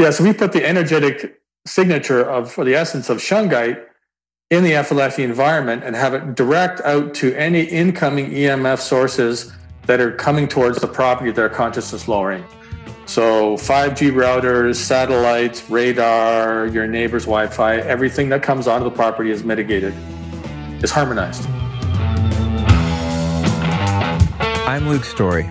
[0.00, 3.84] Yeah, so we put the energetic signature of, or the essence of shungite
[4.48, 9.52] in the FLFE environment and have it direct out to any incoming EMF sources
[9.84, 12.42] that are coming towards the property that are consciousness lowering.
[13.04, 19.44] So 5G routers, satellites, radar, your neighbor's Wi-Fi, everything that comes onto the property is
[19.44, 19.92] mitigated,
[20.82, 21.46] is harmonized.
[24.66, 25.50] I'm Luke Story.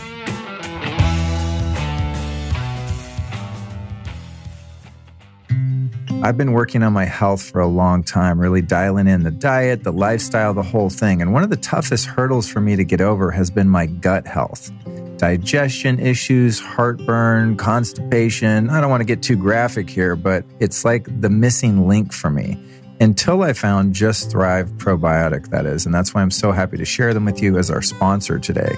[6.23, 9.83] I've been working on my health for a long time, really dialing in the diet,
[9.83, 11.19] the lifestyle, the whole thing.
[11.19, 14.27] And one of the toughest hurdles for me to get over has been my gut
[14.27, 14.71] health.
[15.17, 18.69] Digestion issues, heartburn, constipation.
[18.69, 22.29] I don't want to get too graphic here, but it's like the missing link for
[22.29, 22.55] me
[22.99, 25.87] until I found Just Thrive Probiotic, that is.
[25.87, 28.75] And that's why I'm so happy to share them with you as our sponsor today.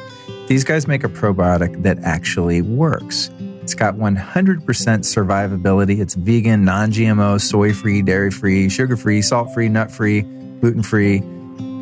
[0.47, 3.29] These guys make a probiotic that actually works.
[3.63, 4.17] It's got 100%
[4.65, 5.99] survivability.
[5.99, 10.23] It's vegan, non GMO, soy free, dairy free, sugar free, salt free, nut free,
[10.59, 11.23] gluten free,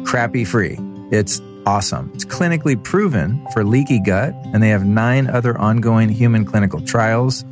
[0.05, 0.77] crappy free.
[1.11, 2.11] It's awesome.
[2.13, 7.43] It's clinically proven for leaky gut, and they have nine other ongoing human clinical trials.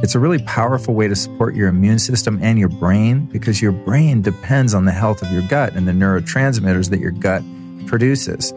[0.00, 3.72] It's a really powerful way to support your immune system and your brain because your
[3.72, 7.42] brain depends on the health of your gut and the neurotransmitters that your gut
[7.88, 8.52] produces.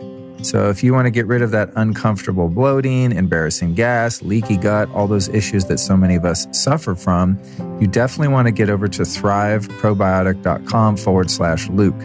[0.45, 4.87] So, if you want to get rid of that uncomfortable bloating, embarrassing gas, leaky gut,
[4.91, 7.39] all those issues that so many of us suffer from,
[7.81, 11.97] you definitely want to get over to thriveprobiotic.com forward slash Luke.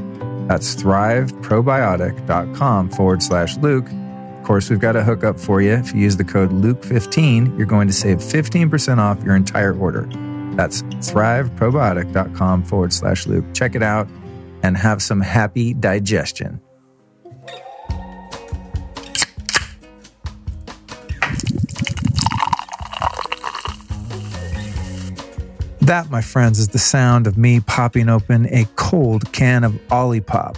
[0.49, 3.91] That's thriveprobiotic.com forward slash Luke.
[3.91, 5.73] Of course, we've got a hookup for you.
[5.73, 10.09] If you use the code Luke15, you're going to save 15% off your entire order.
[10.57, 13.45] That's thriveprobiotic.com forward slash Luke.
[13.53, 14.09] Check it out
[14.63, 16.63] and have some happy digestion.
[25.91, 30.57] That, my friends, is the sound of me popping open a cold can of Olipop.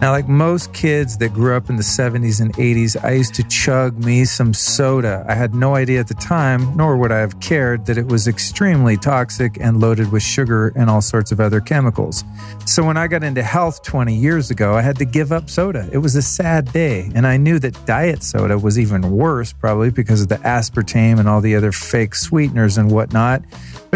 [0.00, 3.42] Now, like most kids that grew up in the 70s and 80s, I used to
[3.48, 5.24] chug me some soda.
[5.26, 8.28] I had no idea at the time, nor would I have cared, that it was
[8.28, 12.22] extremely toxic and loaded with sugar and all sorts of other chemicals.
[12.66, 15.88] So when I got into health 20 years ago, I had to give up soda.
[15.90, 17.10] It was a sad day.
[17.16, 21.28] And I knew that diet soda was even worse, probably because of the aspartame and
[21.28, 23.42] all the other fake sweeteners and whatnot.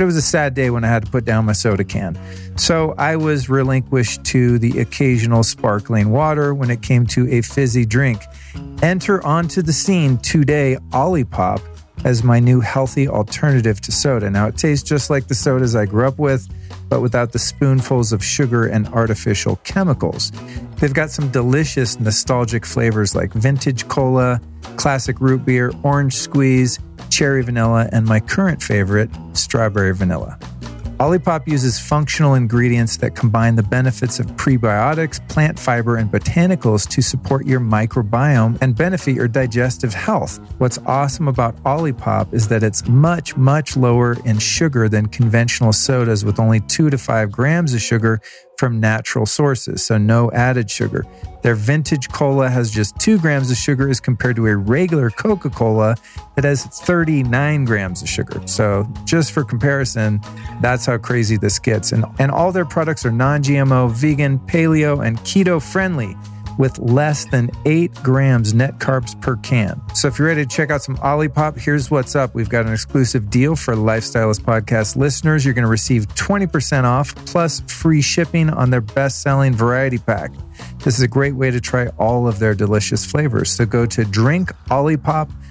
[0.00, 2.18] But it was a sad day when I had to put down my soda can.
[2.56, 7.84] So I was relinquished to the occasional sparkling water when it came to a fizzy
[7.84, 8.22] drink.
[8.80, 11.60] Enter onto the scene today Olipop
[12.06, 14.30] as my new healthy alternative to soda.
[14.30, 16.48] Now it tastes just like the sodas I grew up with,
[16.88, 20.32] but without the spoonfuls of sugar and artificial chemicals.
[20.76, 24.40] They've got some delicious nostalgic flavors like vintage cola,
[24.76, 26.78] classic root beer, orange squeeze,
[27.10, 30.38] cherry vanilla, and my current favorite, strawberry vanilla.
[31.00, 37.00] Olipop uses functional ingredients that combine the benefits of prebiotics, plant fiber, and botanicals to
[37.00, 40.38] support your microbiome and benefit your digestive health.
[40.58, 46.22] What's awesome about Olipop is that it's much, much lower in sugar than conventional sodas
[46.22, 48.20] with only two to five grams of sugar
[48.60, 51.06] from natural sources, so no added sugar.
[51.42, 55.48] Their vintage cola has just 2 grams of sugar as compared to a regular Coca
[55.48, 55.96] Cola
[56.36, 58.46] that has 39 grams of sugar.
[58.46, 60.20] So, just for comparison,
[60.60, 61.92] that's how crazy this gets.
[61.92, 66.14] And, and all their products are non GMO, vegan, paleo, and keto friendly
[66.58, 69.80] with less than 8 grams net carbs per can.
[69.94, 72.34] So if you're ready to check out some Olipop, here's what's up.
[72.34, 75.44] We've got an exclusive deal for Lifestylist Podcast listeners.
[75.44, 80.32] You're going to receive 20% off plus free shipping on their best-selling variety pack.
[80.84, 83.50] This is a great way to try all of their delicious flavors.
[83.50, 85.49] So go to drinkolipop.com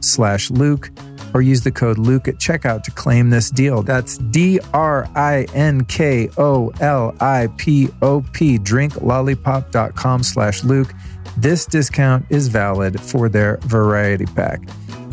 [0.00, 0.90] slash Luke
[1.34, 3.82] or use the code Luke at checkout to claim this deal.
[3.82, 10.92] That's D R I N K O L I P O P, drinkolipop.com slash Luke.
[11.38, 14.60] This discount is valid for their variety pack.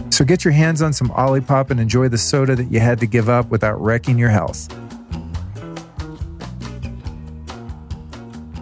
[0.09, 3.07] So get your hands on some Olipop and enjoy the soda that you had to
[3.07, 4.67] give up without wrecking your health.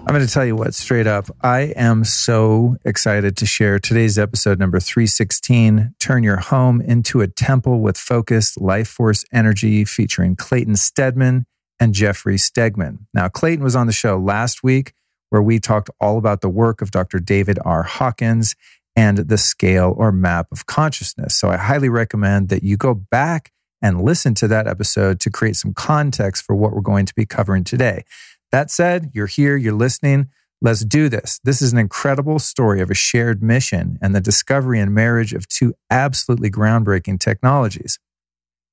[0.08, 4.18] I'm going to tell you what, straight up, I am so excited to share today's
[4.18, 10.38] episode number 316 Turn Your Home into a Temple with Focused Life Force Energy, featuring
[10.38, 11.44] Clayten Stedmann
[11.78, 13.00] and Jeffrey Stegman.
[13.14, 14.94] Now, Clayten was on the show last week
[15.30, 17.20] where we talked all about the work of Dr.
[17.20, 17.84] David R.
[17.84, 18.56] Hawkins
[18.96, 21.36] and the scale or map of consciousness.
[21.36, 23.52] So I highly recommend that you go back
[23.82, 27.26] and listen to that episode to create some context for what we're going to be
[27.26, 28.06] covering today.
[28.52, 30.30] That said, you're here, you're listening.
[30.62, 31.40] Let's do this.
[31.44, 35.48] This is an incredible story of a shared mission and the discovery and marriage of
[35.48, 38.00] two absolutely groundbreaking technologies.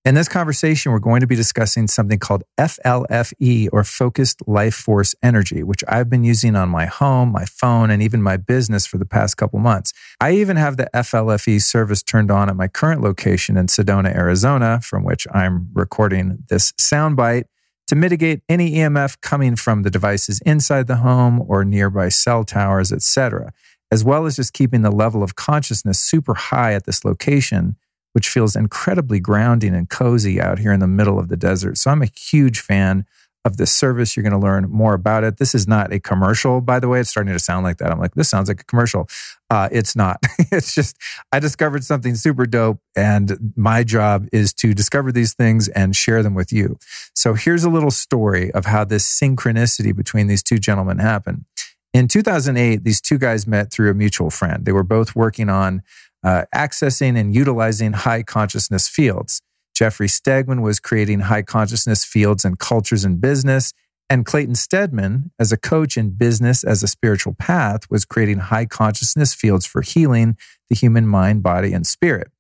[0.06, 5.14] In this conversation, we're going to be discussing something called FLFE or Focused Life Force
[5.22, 8.98] Energy, which I've been using on my home, my phone, and even my business for
[8.98, 9.94] the past couple months.
[10.20, 14.78] I even have the FLFE service turned on at my current location in Sedona, Arizona,
[14.82, 17.44] from which I'm recording this soundbite
[17.86, 22.92] to mitigate any EMF coming from the devices inside the home or nearby cell towers,
[22.92, 23.52] etc.,
[23.90, 27.76] as well as just keeping the level of consciousness super high at this location
[28.14, 31.76] which feels incredibly grounding and cozy out here in the middle of the desert.
[31.76, 33.04] So I'm a huge fan
[33.44, 34.16] of this service.
[34.16, 35.36] You're going to learn more about it.
[35.36, 37.00] This is not a commercial, by the way.
[37.00, 37.90] It's starting to sound like that.
[37.90, 39.08] I'm like, this sounds like a commercial.
[39.50, 40.18] Uh, it's not.
[40.50, 40.96] it's just,
[41.32, 46.22] I discovered something super dope, and my job is to discover these things and share
[46.22, 46.78] them with you.
[47.14, 51.44] So here's a little story of how this synchronicity between these two gentlemen happened.
[51.92, 54.64] In 2008, these two guys met through a mutual friend.
[54.64, 55.82] They were both working on
[56.24, 59.40] uh, accessing and utilizing high consciousness fields.
[59.74, 63.72] Jeffrey Stegman was creating high consciousness fields and cultures in business.
[64.08, 68.66] And Clayten Stedmann, as a coach in business as a spiritual path, was creating high
[68.66, 70.36] consciousness fields for healing
[70.68, 72.30] the human mind, body, and spirit.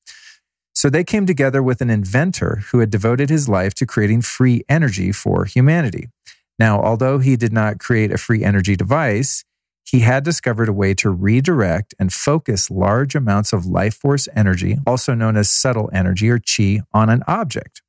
[0.74, 4.62] So they came together with an inventor who had devoted his life to creating free
[4.68, 6.08] energy for humanity.
[6.58, 9.44] Now, although he did not create a free energy device,
[9.84, 14.78] he had discovered a way to redirect and focus large amounts of life force energy,
[14.86, 17.82] also known as subtle energy or chi, on an object.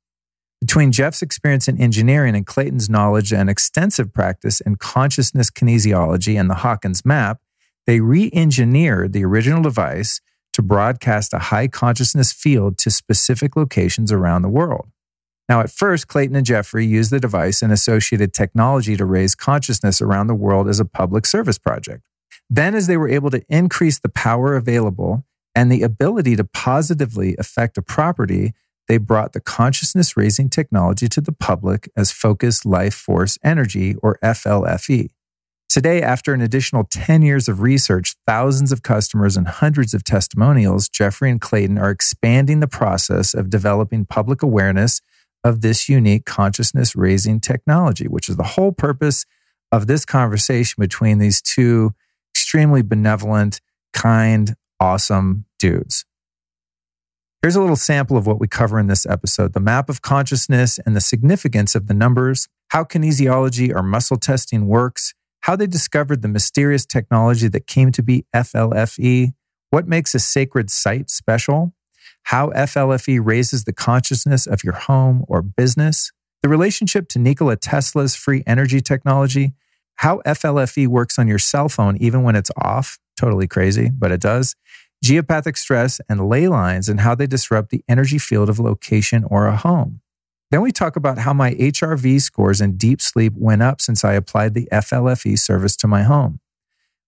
[0.60, 6.48] Between Jeff's experience in engineering and Clayten's knowledge and extensive practice in consciousness kinesiology and
[6.48, 7.40] the Hawkins map,
[7.86, 10.20] they re engineered the original device
[10.52, 14.88] to broadcast a high consciousness field to specific locations around the world.
[15.48, 20.02] Now, at first, Clayten and Jeffrey used the device and associated technology to raise consciousness
[20.02, 22.02] around the world as a public service project.
[22.50, 27.36] Then, as they were able to increase the power available and the ability to positively
[27.38, 28.54] affect a property,
[28.88, 34.18] they brought the consciousness raising technology to the public as focused life force energy, or
[34.22, 35.10] FLFE.
[35.68, 40.88] Today, after an additional 10 years of research, thousands of customers, and hundreds of testimonials,
[40.88, 45.00] Jeffrey and Clayten are expanding the process of developing public awareness
[45.46, 49.24] of this unique consciousness raising technology, which is the whole purpose
[49.70, 51.92] of this conversation between these two
[52.34, 53.60] extremely benevolent,
[53.92, 56.04] kind, awesome dudes.
[57.42, 60.80] Here's a little sample of what we cover in this episode the map of consciousness
[60.84, 66.22] and the significance of the numbers, how kinesiology or muscle testing works, how they discovered
[66.22, 69.32] the mysterious technology that came to be FLFE,
[69.70, 71.72] what makes a sacred site special,
[72.26, 76.10] how FLFE raises the consciousness of your home or business,
[76.42, 79.52] the relationship to Nikola Tesla's free energy technology,
[79.94, 84.20] how FLFE works on your cell phone even when it's off, totally crazy, but it
[84.20, 84.56] does,
[85.04, 89.46] geopathic stress and ley lines and how they disrupt the energy field of location or
[89.46, 90.00] a home.
[90.50, 94.14] Then we talk about how my HRV scores and deep sleep went up since I
[94.14, 96.40] applied the FLFE service to my home.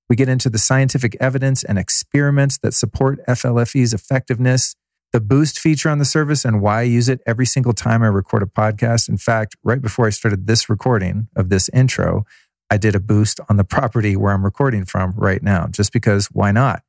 [0.08, 4.76] We get into the scientific evidence and experiments that support FLFE's effectiveness
[5.12, 8.08] the boost feature on the service and why I use it every single time I
[8.08, 9.08] record a podcast.
[9.08, 12.24] In fact, right before I started this recording of this intro,
[12.70, 16.26] I did a boost on the property where I'm recording from right now, just because
[16.26, 16.82] why not?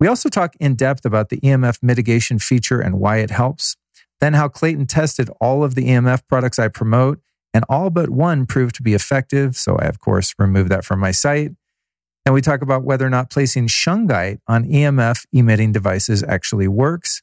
[0.00, 3.76] We also talk in depth about the EMF mitigation feature and why it helps,
[4.20, 7.20] then how Clayten tested all of the EMF products I promote,
[7.54, 9.56] and all but one proved to be effective.
[9.56, 11.52] So I, of course, removed that from my site.
[12.24, 17.22] And we talk about whether or not placing shungite on EMF emitting devices actually works.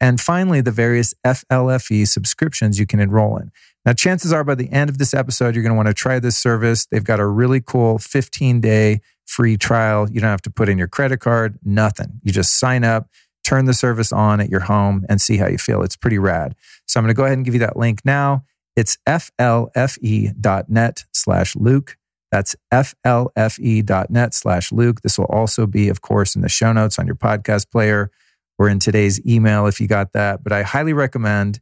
[0.00, 3.52] And finally, the various FLFE subscriptions you can enroll in.
[3.84, 6.18] Now, chances are by the end of this episode, you're going to want to try
[6.18, 6.86] this service.
[6.86, 10.10] They've got a really cool 15 day free trial.
[10.10, 12.20] You don't have to put in your credit card, nothing.
[12.22, 13.08] You just sign up,
[13.44, 15.82] turn the service on at your home, and see how you feel.
[15.82, 16.54] It's pretty rad.
[16.86, 18.44] So I'm going to go ahead and give you that link now.
[18.76, 21.96] It's flfe.net slash Luke.
[22.30, 25.00] That's flfe.net slash Luke.
[25.02, 28.10] This will also be, of course, in the show notes on your podcast player
[28.60, 30.44] or in today's email if you got that.
[30.44, 31.60] But I highly recommend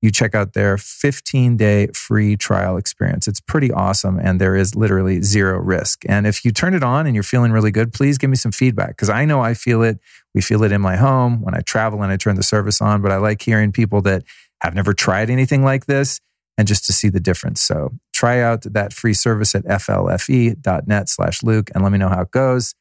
[0.00, 3.26] you check out their 15 day free trial experience.
[3.26, 6.04] It's pretty awesome and there is literally zero risk.
[6.08, 8.52] And if you turn it on and you're feeling really good, please give me some
[8.52, 9.98] feedback because I know I feel it.
[10.32, 13.02] We feel it in my home when I travel and I turn the service on,
[13.02, 14.22] but I like hearing people that
[14.62, 16.20] have never tried anything like this
[16.56, 17.60] and just to see the difference.
[17.60, 22.20] So try out that free service at flfe.net slash Luke and let me know how
[22.20, 22.76] it goes.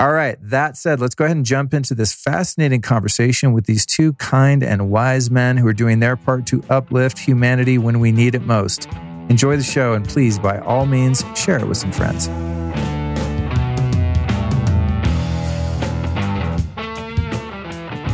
[0.00, 0.38] All right.
[0.40, 4.62] That said, let's go ahead and jump into this fascinating conversation with these two kind
[4.62, 8.42] and wise men who are doing their part to uplift humanity when we need it
[8.42, 8.86] most.
[9.28, 12.28] Enjoy the show and please, by all means, share it with some friends.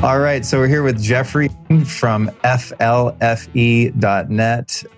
[0.05, 1.49] All right, so we're here with Jeffrey
[1.87, 3.15] from FLFE.net.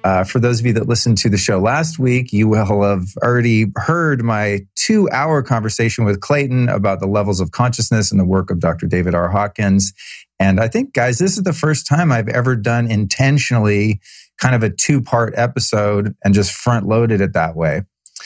[0.02, 3.04] Uh, for those of you that listened to the show last week, you will have
[3.22, 8.24] already heard my two hour conversation with Clayten about the levels of consciousness and the
[8.24, 8.88] work of Dr.
[8.88, 9.28] David R.
[9.28, 9.92] Hawkins.
[10.40, 14.00] And I think, guys, this is the first time I've ever done intentionally
[14.38, 17.82] kind of a two part episode and just front loaded it that way.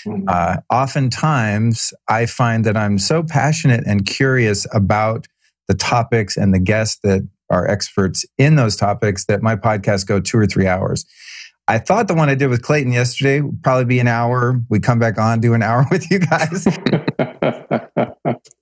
[0.07, 0.25] Mm-hmm.
[0.27, 5.27] Uh, oftentimes, I find that I'm so passionate and curious about
[5.71, 10.19] the topics and the guests that are experts in those topics that my podcast go
[10.19, 11.07] two or three hours.
[11.69, 14.61] I thought the one I did with Clayten yesterday would probably be an hour.
[14.69, 16.65] We come back on, do an hour with you guys.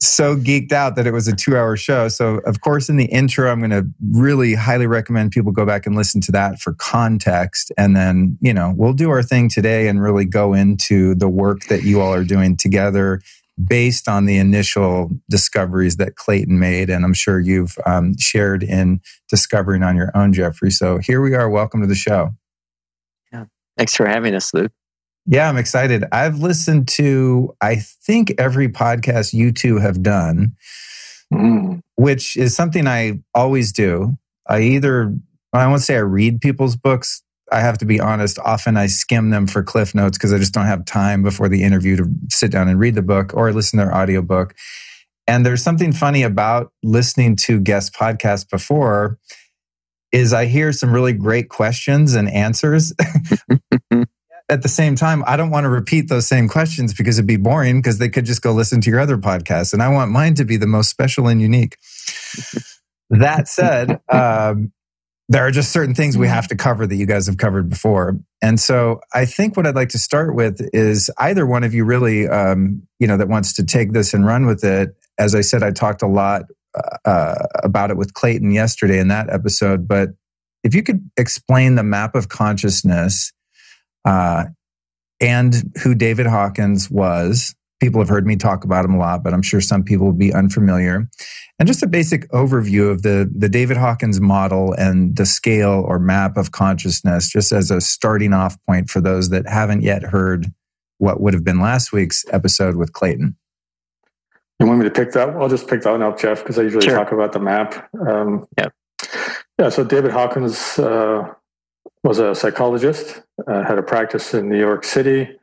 [0.03, 2.09] so geeked out that it was a two hour show.
[2.09, 5.87] So, of course, in the intro, I'm going to really highly recommend people go back
[5.87, 7.73] and listen to that for context.
[7.79, 11.65] And then, you know, we'll do our thing today and really go into the work
[11.69, 13.23] that you all are doing together
[13.67, 16.91] based on the initial discoveries that Clayten made.
[16.91, 20.71] And I'm sure you've um, shared in discovering on your own, Jeffrey.
[20.71, 21.49] So here we are.
[21.49, 22.31] Welcome to the show.
[23.33, 23.47] Yeah.
[23.77, 24.73] Thanks for having us, Luke.
[25.27, 26.05] Yeah, I'm excited.
[26.11, 30.57] I've listened to, I think, every podcast you two have done,
[31.33, 31.83] mm.
[31.97, 34.17] which is something I always do.
[34.49, 35.15] I either,
[35.53, 39.31] I won't say I read people's books I have to be honest, often I skim
[39.31, 42.51] them for cliff notes because I just don't have time before the interview to sit
[42.51, 44.55] down and read the book or listen to their audiobook.
[45.27, 49.19] And there's something funny about listening to guest podcasts before
[50.11, 52.95] is I hear some really great questions and answers.
[54.51, 57.37] At the same time, I don't want to repeat those same questions because it'd be
[57.37, 59.75] boring because they could just go listen to your other podcasts.
[59.75, 61.77] And I want mine to be the most special and unique.
[63.11, 64.73] that said, um,
[65.29, 66.35] there are just certain things we mm-hmm.
[66.35, 68.19] have to cover that you guys have covered before.
[68.41, 71.85] And so I think what I'd like to start with is either one of you
[71.85, 74.97] really, um, you know, that wants to take this and run with it.
[75.19, 76.43] As I said, I talked a lot
[77.05, 79.87] uh, about it with Clayten yesterday in that episode.
[79.87, 80.11] But
[80.65, 83.33] if you could explain the map of consciousness
[84.05, 84.45] uh,
[85.21, 89.33] and who David Hawkins was, people have heard me talk about him a lot, but
[89.33, 91.09] I'm sure some people will be unfamiliar.
[91.59, 95.99] And just a basic overview of the, the David Hawkins model and the scale or
[95.99, 100.53] map of consciousness, just as a starting off point for those that haven't yet heard
[100.99, 103.35] what would have been last week's episode with Clayten.
[104.59, 105.31] You want me to pick that?
[105.31, 106.97] I'll just pick that one up, Jeff, because I usually sure.
[106.97, 107.89] talk about the map.
[108.09, 108.69] Um, yeah.
[109.59, 109.69] Yeah.
[109.69, 111.33] So David Hawkins uh,
[112.03, 115.38] was a psychologist, uh, had a practice in New York City,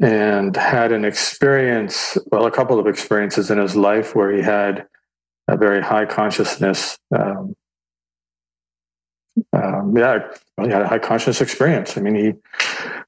[0.00, 4.86] and had an experience, well, a couple of experiences in his life where he had
[5.48, 6.98] a very high consciousness.
[7.16, 7.54] Um,
[9.52, 10.28] um, yeah,
[10.60, 11.96] he had a high conscious experience.
[11.96, 12.32] I mean, he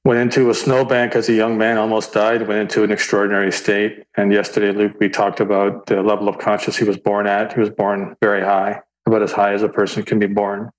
[0.05, 4.05] went into a snowbank as a young man, almost died, went into an extraordinary state.
[4.17, 7.53] And yesterday, Luke, we talked about the level of conscious he was born at.
[7.53, 10.71] He was born very high, about as high as a person can be born.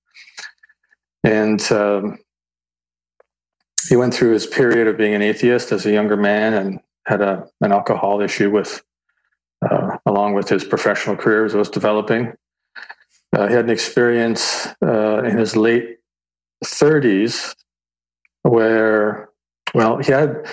[1.24, 2.18] And um,
[3.90, 7.22] he went through his period of being an atheist as a younger man and had
[7.22, 8.84] a, an alcohol issue with
[9.70, 12.34] uh, along with his professional career as it was developing.
[13.34, 16.00] Uh, he had an experience uh, in his late
[16.66, 17.56] 30s
[18.44, 19.30] where,
[19.74, 20.46] well, he had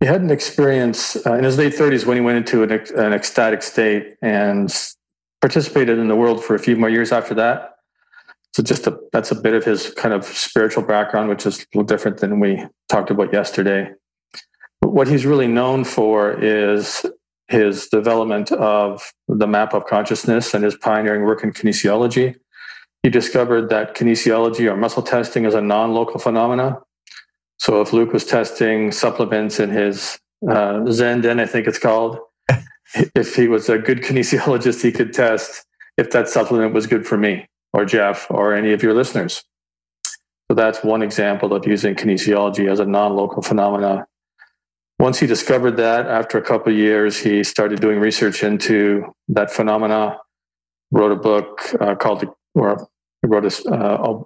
[0.00, 3.14] he had an experience uh, in his late 30s when he went into an, an
[3.14, 4.74] ecstatic state and
[5.40, 7.75] participated in the world for a few more years after that.
[8.56, 11.66] So just a, that's a bit of his kind of spiritual background, which is a
[11.74, 13.90] little different than we talked about yesterday.
[14.80, 17.04] But what he's really known for is
[17.48, 22.36] his development of the map of consciousness and his pioneering work in kinesiology.
[23.02, 26.78] He discovered that kinesiology or muscle testing is a non-local phenomena.
[27.58, 30.18] So if Luke was testing supplements in his
[30.50, 32.20] uh, Zen Den, I think it's called,
[33.14, 35.66] if he was a good kinesiologist, he could test
[35.98, 37.46] if that supplement was good for me
[37.76, 39.44] or Jeff or any of your listeners.
[40.48, 44.06] So that's one example of using kinesiology as a non-local phenomena.
[44.98, 49.50] Once he discovered that, after a couple of years, he started doing research into that
[49.50, 50.16] phenomena.
[50.90, 52.88] Wrote a book uh, called, or
[53.22, 54.22] wrote a, uh,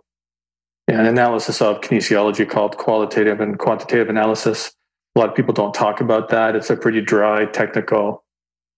[0.87, 4.71] an analysis of kinesiology called Qualitative and Quantitative Analysis.
[5.17, 6.55] A lot of people don't talk about that.
[6.55, 8.23] It's a pretty dry technical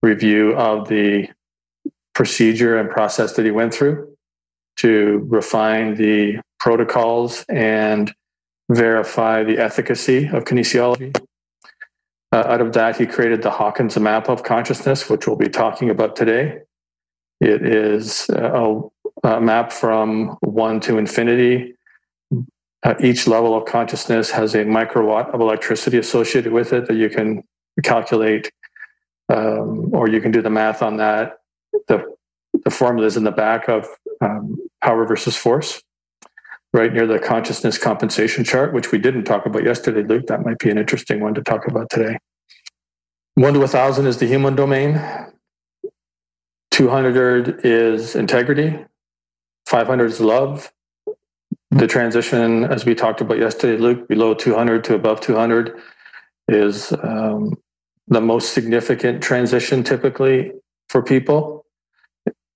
[0.02, 1.28] review of the
[2.14, 4.11] procedure and process that he went through
[4.76, 8.12] to refine the protocols and
[8.70, 11.14] verify the efficacy of kinesiology.
[12.32, 15.90] Uh, out of that, he created the Hawkins map of consciousness, which we'll be talking
[15.90, 16.60] about today.
[17.40, 18.80] It is a,
[19.22, 21.74] a map from one to infinity.
[22.84, 27.10] Uh, each level of consciousness has a microwatt of electricity associated with it that you
[27.10, 27.44] can
[27.82, 28.50] calculate,
[29.28, 31.38] um, or you can do the math on that.
[31.88, 32.14] The,
[32.64, 33.86] the formula is in the back of
[34.22, 35.82] um, power versus force
[36.72, 40.26] right near the consciousness compensation chart, which we didn't talk about yesterday, Luke.
[40.28, 42.18] That might be an interesting one to talk about today.
[43.34, 45.00] One to a thousand is the human domain.
[46.70, 48.84] 200 is integrity.
[49.66, 50.72] 500 is love.
[51.70, 55.78] The transition, as we talked about yesterday, Luke, below 200 to above 200
[56.48, 57.54] is um,
[58.08, 60.52] the most significant transition typically
[60.88, 61.61] for people.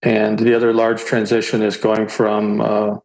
[0.06, 2.98] And the other large transition is going from uh,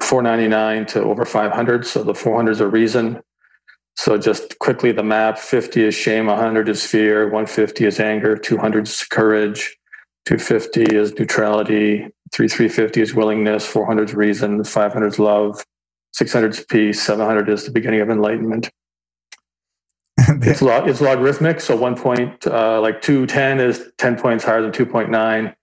[0.00, 1.84] 499 to over 500.
[1.84, 3.20] So the 400 is a reason.
[3.96, 8.86] So just quickly, the map 50 is shame, 100 is fear, 150 is anger, 200
[8.86, 9.76] is courage,
[10.26, 15.64] 250 is neutrality, 3350 is willingness, 400 is reason, 500 is love,
[16.12, 18.70] 600 is peace, 700 is the beginning of enlightenment.
[20.18, 21.60] it's, log, it's logarithmic.
[21.60, 25.54] So one point, uh, like 210 is 10 points higher than 2.9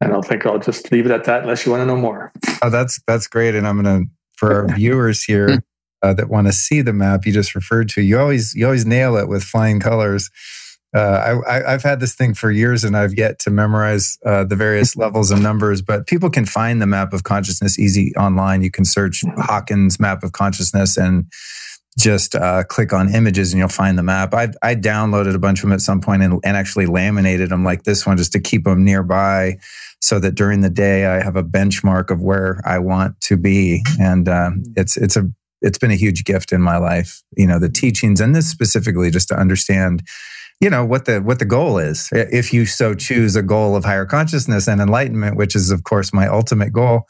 [0.00, 2.32] and I think I'll just leave it at that unless you want to know more.
[2.62, 3.54] Oh, that's that's great.
[3.54, 5.62] And I'm going to for our viewers here
[6.02, 8.02] uh, that want to see the map you just referred to.
[8.02, 10.30] You always you always nail it with flying colors.
[10.94, 14.54] Uh, I, have had this thing for years, and I've yet to memorize uh, the
[14.54, 15.82] various levels and numbers.
[15.82, 18.62] But people can find the map of consciousness easy online.
[18.62, 21.26] You can search Hawkins map of consciousness and
[21.98, 24.34] just uh, click on images and you'll find the map.
[24.34, 27.64] I, I downloaded a bunch of them at some point and, and actually laminated them
[27.64, 29.58] like this one just to keep them nearby
[30.00, 33.82] so that during the day I have a benchmark of where I want to be.
[34.00, 35.30] And uh, it's it's a
[35.62, 37.22] it's been a huge gift in my life.
[37.36, 40.02] You know, the teachings and this specifically just to understand
[40.60, 43.84] you know what the what the goal is if you so choose a goal of
[43.84, 47.08] higher consciousness and enlightenment which is of course my ultimate goal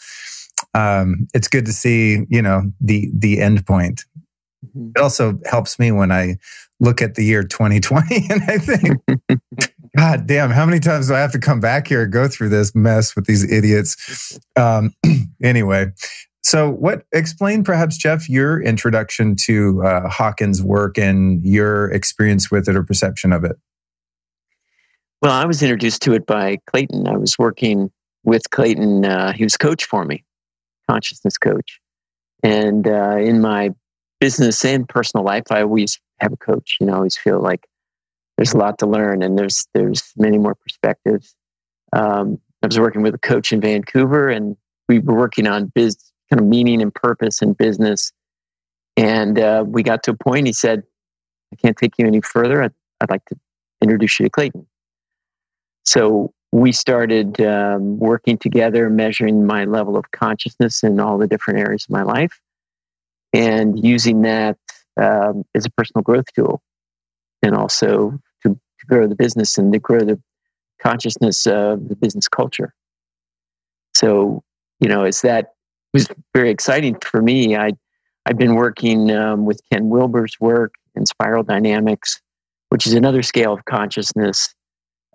[0.72, 4.04] um, it's good to see you know the the end point
[4.64, 4.90] Mm-hmm.
[4.96, 6.38] It also helps me when I
[6.80, 9.00] look at the year 2020 and I think,
[9.96, 12.48] God damn, how many times do I have to come back here and go through
[12.48, 14.38] this mess with these idiots?
[14.56, 14.94] Um,
[15.42, 15.92] anyway,
[16.42, 22.68] so what, explain perhaps, Jeff, your introduction to uh, Hawkins' work and your experience with
[22.68, 23.56] it or perception of it.
[25.22, 27.08] Well, I was introduced to it by Clayten.
[27.08, 27.90] I was working
[28.24, 29.08] with Clayten.
[29.08, 30.22] Uh, he was coach for me,
[30.90, 31.80] consciousness coach.
[32.42, 33.70] And uh, in my
[34.24, 36.78] business and personal life, I always have a coach.
[36.80, 37.68] You know, I always feel like
[38.38, 41.34] there's a lot to learn, and there's there's many more perspectives.
[41.92, 44.56] Um, I was working with a coach in Vancouver, and
[44.88, 45.98] we were working on biz
[46.30, 48.12] kind of meaning and purpose in business.
[48.96, 50.46] And uh, we got to a point.
[50.46, 50.84] He said,
[51.52, 52.62] "I can't take you any further.
[52.62, 53.36] I'd, I'd like to
[53.82, 54.64] introduce you to Clayten."
[55.84, 61.60] So we started um, working together, measuring my level of consciousness in all the different
[61.60, 62.40] areas of my life
[63.34, 64.56] and using that
[64.96, 66.62] um, as a personal growth tool
[67.42, 70.20] and also to, to, grow the business and to grow the
[70.80, 72.72] consciousness of the business culture.
[73.94, 74.42] So,
[74.78, 75.54] you know, as that
[75.92, 77.56] was very exciting for me.
[77.56, 77.72] I,
[78.26, 82.20] I've been working um, with Ken Wilber's work in spiral dynamics,
[82.68, 84.54] which is another scale of consciousness.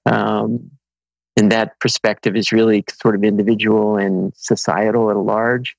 [0.05, 0.71] Um,
[1.37, 5.75] and that perspective is really sort of individual and societal at large.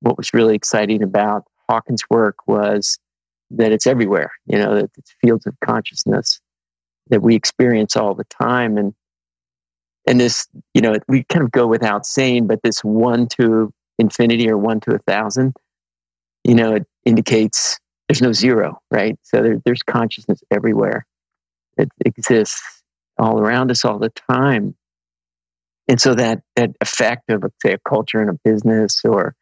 [0.00, 2.98] What was really exciting about Hawkins' work was
[3.50, 6.40] that it's everywhere, you know, that it's fields of consciousness
[7.08, 8.76] that we experience all the time.
[8.76, 8.94] And
[10.06, 14.50] and this, you know, we kind of go without saying, but this one to infinity
[14.50, 15.54] or one to a thousand,
[16.42, 17.78] you know, it indicates
[18.08, 19.18] there's no zero, right?
[19.22, 21.06] So there, there's consciousness everywhere.
[21.76, 22.82] It exists
[23.18, 24.74] all around us all the time.
[25.86, 29.34] And so that that effect of, say, a culture and a business or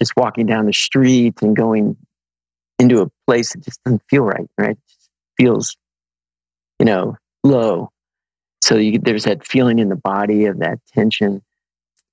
[0.00, 1.96] just walking down the street and going
[2.78, 4.78] into a place that just doesn't feel right, right?
[5.36, 5.76] Feels,
[6.78, 7.90] you know, low.
[8.62, 11.42] So you, there's that feeling in the body of that tension.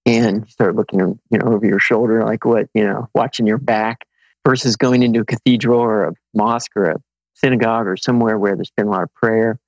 [0.05, 3.57] And you start looking, you know, over your shoulder, like what, you know, watching your
[3.57, 4.05] back
[4.45, 6.95] versus going into a cathedral or a mosque or a
[7.33, 9.59] synagogue or somewhere where there's been a lot of prayer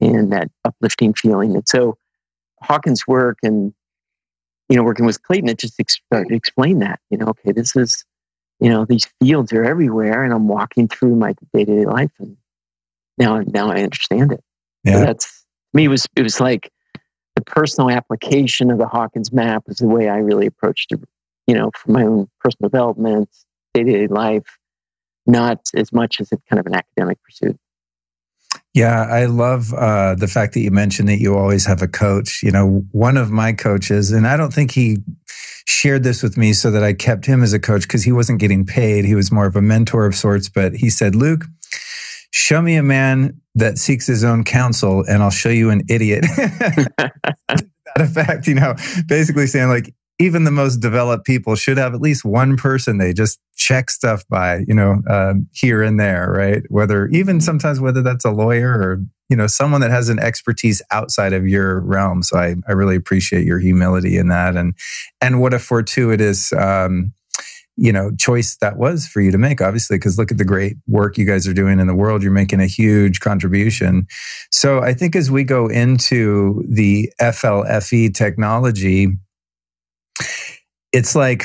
[0.00, 1.54] and that uplifting feeling.
[1.54, 1.96] And so
[2.60, 3.72] Hawkins' work and
[4.70, 8.04] you know, working with Clayten, it just ex- explain that, you know, okay, this is,
[8.60, 12.12] you know, these fields are everywhere and I'm walking through my day to day life
[12.20, 12.36] and
[13.18, 14.44] now, now I understand it.
[14.84, 14.92] Yeah.
[14.92, 16.72] So that's, me, it was, it was like
[17.34, 21.00] the personal application of the Hawkins map is the way I really approached it,
[21.48, 23.28] you know, for my own personal development,
[23.74, 24.56] day to day life,
[25.26, 27.58] not as much as it's kind of an academic pursuit.
[28.72, 32.40] Yeah, I love uh, the fact that you mentioned that you always have a coach.
[32.42, 34.98] You know, one of my coaches, and I don't think he
[35.66, 38.40] shared this with me so that I kept him as a coach because he wasn't
[38.40, 39.04] getting paid.
[39.04, 40.48] He was more of a mentor of sorts.
[40.48, 41.44] But he said, Luke,
[42.30, 46.22] show me a man that seeks his own counsel and I'll show you an idiot.
[46.36, 47.12] that
[47.96, 48.74] effect, you know,
[49.06, 53.14] basically saying like, even the most developed people should have at least one person they
[53.14, 56.62] just check stuff by, you know, uh, here and there, right?
[56.68, 60.82] Whether even sometimes whether that's a lawyer or you know someone that has an expertise
[60.90, 62.22] outside of your realm.
[62.22, 64.74] So I I really appreciate your humility in that, and
[65.20, 66.52] and what a fortuitous.
[66.52, 67.12] Um,
[67.76, 70.76] you know choice that was for you to make obviously because look at the great
[70.86, 74.06] work you guys are doing in the world you're making a huge contribution
[74.50, 79.16] so i think as we go into the flfe technology
[80.92, 81.44] it's like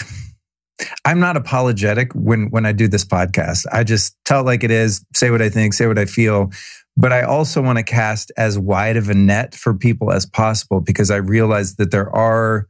[1.06, 3.66] I'm not apologetic when when I do this podcast.
[3.72, 6.52] I just tell it like it is, say what I think, say what I feel.
[6.98, 10.80] But I also want to cast as wide of a net for people as possible
[10.80, 12.68] because I realize that there are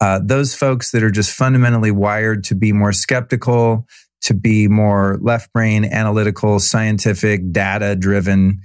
[0.00, 3.86] uh, those folks that are just fundamentally wired to be more skeptical,
[4.22, 8.60] to be more left brain, analytical, scientific, data driven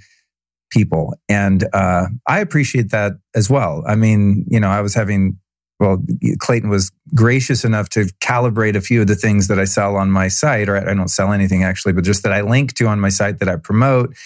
[0.70, 1.14] people.
[1.28, 3.84] And uh, I appreciate that as well.
[3.86, 5.38] I mean, you know, I was having
[5.80, 5.98] well,
[6.38, 10.10] Clayten was gracious enough to calibrate a few of the things that I sell on
[10.10, 12.98] my site, or I don't sell anything actually, but just that I link to on
[12.98, 14.16] my site that I promote.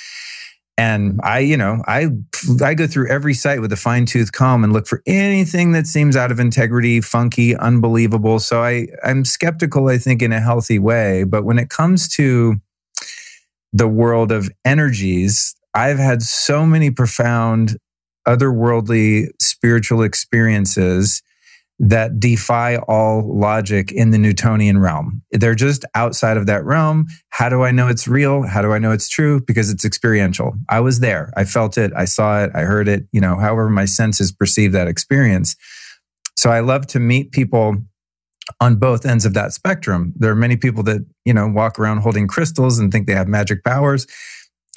[0.78, 2.08] And I, you know, I
[2.64, 5.86] I go through every site with a fine tooth comb and look for anything that
[5.86, 8.38] seems out of integrity, funky, unbelievable.
[8.38, 11.24] So I I'm skeptical, I think, in a healthy way.
[11.24, 12.56] But when it comes to
[13.74, 17.76] the world of energies, I've had so many profound
[18.26, 21.22] otherworldly spiritual experiences
[21.82, 25.20] that defy all logic in the Newtonian realm.
[25.32, 27.06] They're just outside of that realm.
[27.30, 28.44] How do I know it's real?
[28.44, 29.40] How do I know it's true?
[29.40, 30.52] Because it's experiential.
[30.68, 31.32] I was there.
[31.36, 31.92] I felt it.
[31.96, 32.52] I saw it.
[32.54, 33.06] I heard it.
[33.10, 35.56] You know, however my senses perceive that experience.
[36.36, 37.76] So I love to meet people
[38.60, 40.12] on both ends of that spectrum.
[40.16, 43.28] There are many people that, you know, walk around holding crystals and think they have
[43.28, 44.06] magic powers.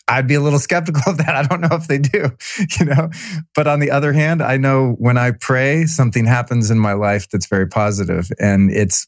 [0.07, 1.35] I'd be a little skeptical of that.
[1.35, 2.31] I don't know if they do,
[2.79, 3.09] you know.
[3.55, 7.29] But on the other hand, I know when I pray, something happens in my life
[7.29, 9.07] that's very positive, and it's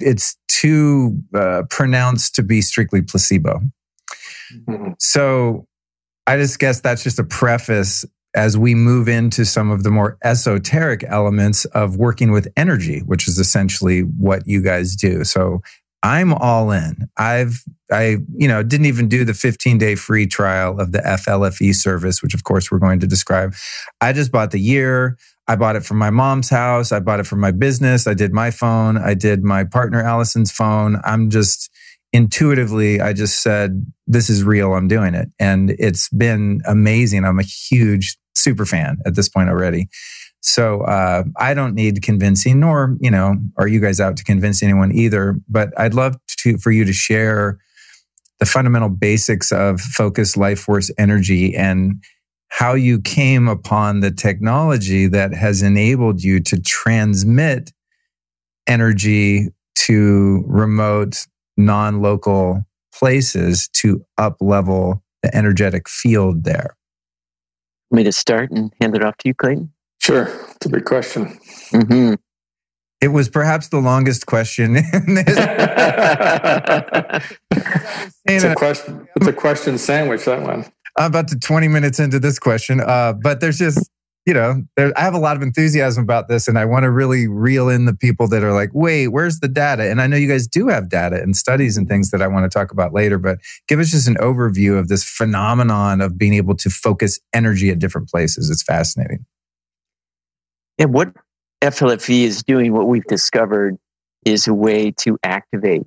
[0.00, 3.60] it's too uh, pronounced to be strictly placebo.
[4.68, 4.92] Mm-hmm.
[4.98, 5.66] So
[6.26, 10.16] I just guess that's just a preface as we move into some of the more
[10.24, 15.22] esoteric elements of working with energy, which is essentially what you guys do.
[15.24, 15.60] So
[16.02, 17.08] I'm all in.
[17.16, 21.74] I've, I, you know, didn't even do the 15 day free trial of the FLFE
[21.74, 23.54] service, which of course we're going to describe.
[24.00, 25.18] I just bought the year.
[25.48, 26.92] I bought it from my mom's house.
[26.92, 28.06] I bought it from my business.
[28.06, 28.96] I did my phone.
[28.96, 31.00] I did my partner Allison's phone.
[31.04, 31.70] I'm just
[32.12, 34.74] intuitively, I just said, this is real.
[34.74, 35.28] I'm doing it.
[35.38, 37.24] And it's been amazing.
[37.24, 39.88] I'm a huge super fan at this point already.
[40.40, 44.62] So uh, I don't need convincing, nor you know, are you guys out to convince
[44.62, 45.40] anyone either.
[45.48, 47.58] But I'd love to for you to share
[48.42, 52.02] the fundamental basics of focus, life force energy and
[52.48, 57.70] how you came upon the technology that has enabled you to transmit
[58.66, 61.24] energy to remote,
[61.56, 66.76] non-local places to up level the energetic field there.
[67.92, 69.68] Me to start and hand it off to you, Clayten.
[70.00, 70.24] Sure.
[70.56, 71.26] It's a big question.
[71.70, 72.14] Mm-hmm.
[73.02, 74.76] It was perhaps the longest question.
[74.76, 75.24] in this.
[78.26, 79.08] it's a question.
[79.16, 80.24] It's a question sandwich.
[80.24, 80.64] That one.
[80.96, 83.90] I'm about to 20 minutes into this question, uh, but there's just
[84.24, 86.90] you know, there, I have a lot of enthusiasm about this, and I want to
[86.92, 90.16] really reel in the people that are like, "Wait, where's the data?" And I know
[90.16, 92.92] you guys do have data and studies and things that I want to talk about
[92.92, 97.18] later, but give us just an overview of this phenomenon of being able to focus
[97.32, 98.48] energy at different places.
[98.48, 99.26] It's fascinating.
[100.78, 101.12] And what
[101.62, 103.78] FLFE is doing, what we've discovered,
[104.26, 105.82] is a way to activate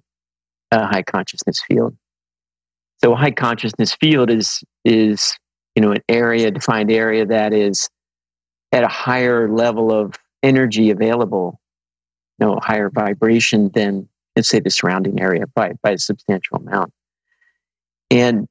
[0.71, 1.95] a high consciousness field.
[3.03, 5.37] So a high consciousness field is is
[5.75, 7.89] you know an area, defined area that is
[8.71, 11.59] at a higher level of energy available,
[12.39, 16.91] you know, higher vibration than let's say the surrounding area by by a substantial amount.
[18.09, 18.47] And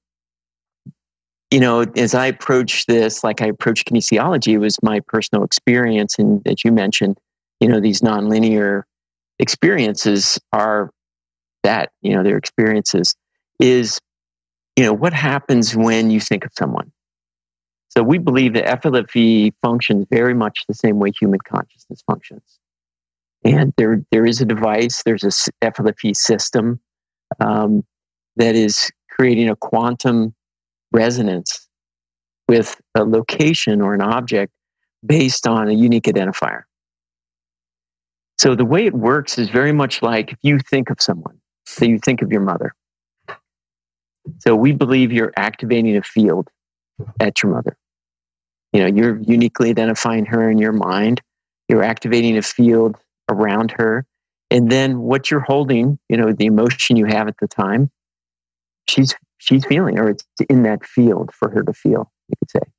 [1.55, 6.19] you know, as I approach this, like I approach kinesiology, it was my personal experience.
[6.19, 7.17] And that you mentioned,
[7.61, 8.83] you know, these nonlinear
[9.39, 10.91] experiences are
[11.63, 13.15] that, you know, their experiences
[13.61, 14.01] is,
[14.75, 16.91] you know, what happens when you think of someone?
[17.91, 22.59] So we believe that FLFE functions very much the same way human consciousness functions.
[23.45, 25.31] And there, there is a device, there's a
[25.65, 26.81] FLFE system
[27.39, 27.85] um,
[28.35, 30.35] that is creating a quantum
[30.95, 31.69] resonance
[32.49, 34.53] with a location or an object
[35.05, 36.63] based on a unique identifier.
[38.39, 41.85] So the way it works is very much like if you think of someone, so
[41.85, 42.75] you think of your mother.
[44.39, 46.49] So we believe you're activating a field
[47.21, 47.77] at your mother.
[48.73, 51.21] You know, you're uniquely identifying her in your mind.
[51.69, 52.97] You're activating a field
[53.31, 54.05] around her.
[54.51, 57.91] And then what you're holding, you know, the emotion you have at the time,
[58.89, 62.71] she's she's feeling, or it's in that field for her to feel, you could say.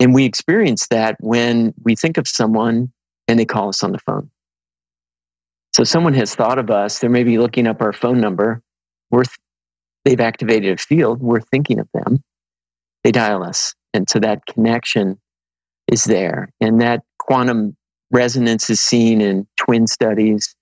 [0.00, 2.92] And we experience that when we think of someone
[3.26, 4.30] and they call us on the phone.
[5.74, 8.62] So someone has thought of us, they're maybe looking up our phone number.
[9.10, 9.36] We're th-
[10.04, 12.22] they've activated a field, we're thinking of them.
[13.04, 13.74] They dial us.
[13.94, 15.20] And so that connection
[15.90, 16.52] is there.
[16.60, 17.76] And that quantum
[18.10, 20.54] resonance is seen in twin studies,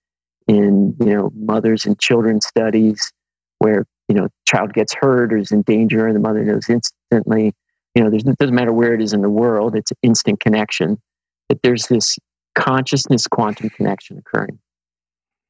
[0.48, 3.12] in you know, mothers and children studies,
[3.58, 7.52] where you know, child gets hurt or is in danger, and the mother knows instantly.
[7.94, 11.00] You know, it doesn't matter where it is in the world; it's instant connection.
[11.48, 12.18] That there's this
[12.54, 14.58] consciousness quantum connection occurring,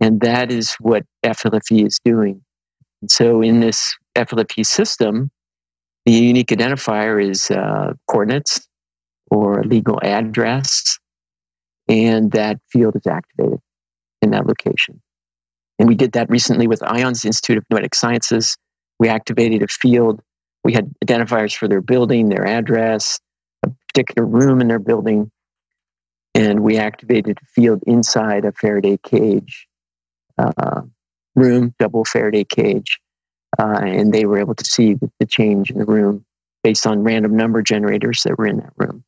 [0.00, 2.42] and that is what FLFE is doing.
[3.02, 5.30] And so, in this FLFE system,
[6.06, 8.66] the unique identifier is uh, coordinates
[9.30, 10.98] or legal address,
[11.88, 13.58] and that field is activated
[14.22, 15.02] in that location.
[15.78, 18.56] And we did that recently with IONS Institute of Noetic Sciences.
[18.98, 20.20] We activated a field.
[20.64, 23.20] We had identifiers for their building, their address,
[23.64, 25.30] a particular room in their building.
[26.34, 29.68] And we activated a field inside a Faraday cage
[30.38, 30.82] uh,
[31.34, 32.98] room, double Faraday cage.
[33.58, 36.24] Uh, and they were able to see the, the change in the room
[36.62, 39.04] based on random number generators that were in that room.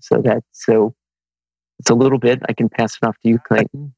[0.00, 0.94] So that so
[1.78, 2.42] it's a little bit.
[2.48, 3.92] I can pass it off to you, Clayten.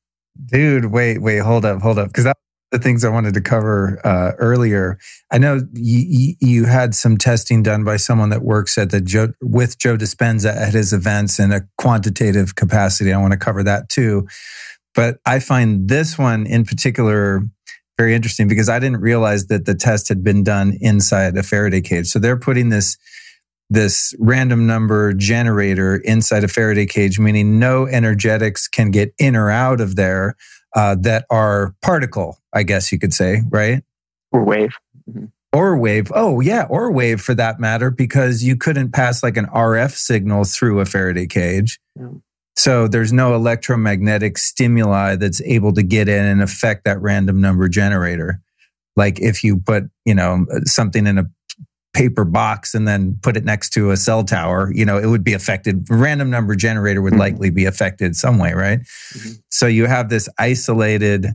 [0.46, 2.08] Dude, wait, wait, hold up, hold up.
[2.08, 2.36] Because that
[2.72, 4.98] the things I wanted to cover uh, earlier.
[5.30, 9.28] I know you, you had some testing done by someone that works at the Joe,
[9.42, 13.12] with Joe Dispenza at his events in a quantitative capacity.
[13.12, 14.26] I want to cover that too.
[14.94, 17.42] But I find this one in particular
[17.98, 21.82] very interesting because I didn't realize that the test had been done inside a Faraday
[21.82, 22.06] cage.
[22.06, 22.96] So they're putting this
[23.72, 29.50] this random number generator inside a Faraday cage, meaning no energetics can get in or
[29.50, 30.36] out of there
[30.74, 33.82] uh, that are particle, I guess you could say, right?
[34.30, 34.74] Or wave.
[35.08, 35.26] Mm-hmm.
[35.52, 36.10] Or wave.
[36.14, 40.44] Oh, yeah, or wave for that matter, because you couldn't pass like an RF signal
[40.44, 41.78] through a Faraday cage.
[41.94, 42.08] Yeah.
[42.56, 47.68] So there's no electromagnetic stimuli that's able to get in and affect that random number
[47.68, 48.40] generator.
[48.94, 51.24] Like if you put, you know, something in a
[51.94, 55.24] paper box and then put it next to a cell tower, you know, it would
[55.24, 55.86] be affected.
[55.90, 57.20] Random number generator would mm-hmm.
[57.20, 58.80] likely be affected some way, right?
[58.80, 59.32] Mm-hmm.
[59.50, 61.28] So you have this isolated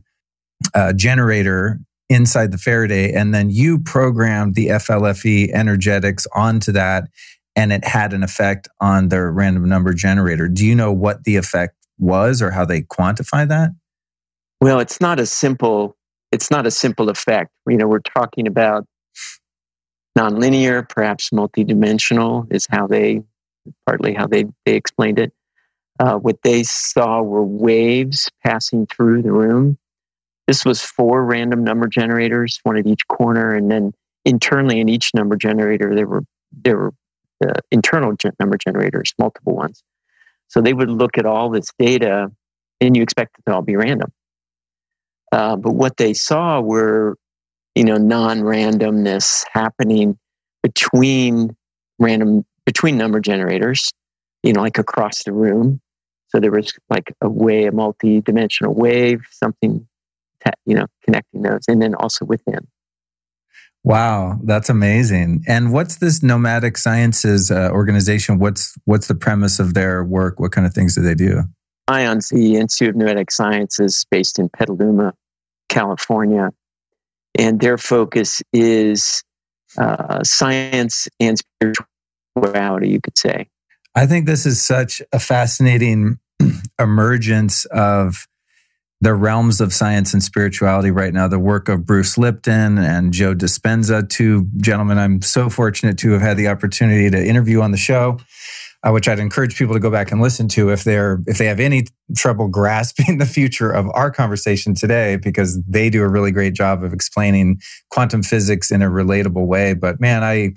[0.74, 1.78] uh, generator
[2.10, 7.04] inside the Faraday, and then you programmed the FLFE energetics onto that,
[7.54, 10.48] and it had an effect on the random number generator.
[10.48, 13.70] Do you know what the effect was or how they quantify that?
[14.60, 15.96] Well, it's not a simple.
[16.32, 17.50] It's not a simple effect.
[17.68, 18.84] You know, we're talking about
[20.18, 23.22] nonlinear, perhaps multidimensional is how they
[23.86, 25.32] partly how they, they explained it.
[26.00, 29.76] Uh, what they saw were waves passing through the room.
[30.46, 33.92] This was four random number generators, one at each corner, and then
[34.24, 36.94] internally in each number generator there were there were
[37.44, 39.82] uh, internal number generators, multiple ones.
[40.48, 42.32] So they would look at all this data,
[42.80, 44.12] and you expect it to all be random.
[45.30, 47.16] Uh, but what they saw were
[47.78, 50.18] you know non-randomness happening
[50.64, 51.54] between
[52.00, 53.92] random between number generators
[54.42, 55.80] you know like across the room.
[56.30, 59.86] So there was like a way a multi-dimensional wave something
[60.66, 62.66] you know connecting those and then also within.
[63.84, 65.44] Wow that's amazing.
[65.46, 68.40] And what's this noetic sciences uh, organization?
[68.40, 70.40] What's what's the premise of their work?
[70.40, 71.44] What kind of things do they do?
[71.86, 75.14] Ions the institute of noetic sciences based in petaluma
[75.68, 76.50] california
[77.38, 79.22] and their focus is
[79.78, 83.48] uh, science and spirituality, you could say.
[83.94, 86.18] I think this is such a fascinating
[86.78, 88.26] emergence of
[89.00, 91.28] the realms of science and spirituality right now.
[91.28, 96.20] The work of Bruce Lipton and Joe Dispenza, two gentlemen I'm so fortunate to have
[96.20, 98.18] had the opportunity to interview on the show
[98.86, 101.46] uh, which I'd encourage people to go back and listen to if they're if they
[101.46, 101.84] have any
[102.16, 106.84] trouble grasping the future of our conversation today, because they do a really great job
[106.84, 107.60] of explaining
[107.90, 109.74] quantum physics in a relatable way.
[109.74, 110.52] But man, I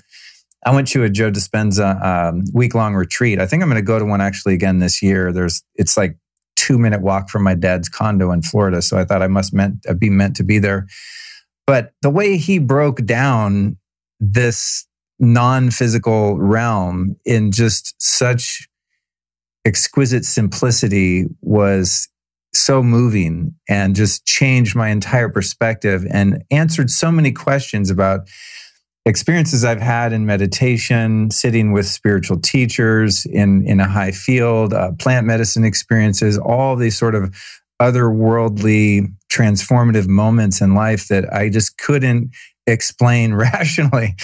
[0.65, 3.39] I went to a Joe Dispenza um, week long retreat.
[3.39, 5.31] I think I'm going to go to one actually again this year.
[5.31, 6.17] There's it's like
[6.55, 9.85] two minute walk from my dad's condo in Florida, so I thought I must meant
[9.97, 10.85] be meant to be there.
[11.65, 13.77] But the way he broke down
[14.19, 14.85] this
[15.21, 18.67] non-physical realm in just such
[19.65, 22.09] exquisite simplicity was
[22.53, 28.27] so moving and just changed my entire perspective and answered so many questions about
[29.05, 34.91] experiences I've had in meditation, sitting with spiritual teachers in, in a high field, uh,
[34.99, 37.33] plant medicine experiences, all these sort of
[37.81, 42.31] otherworldly transformative moments in life that I just couldn't
[42.67, 44.15] explain rationally.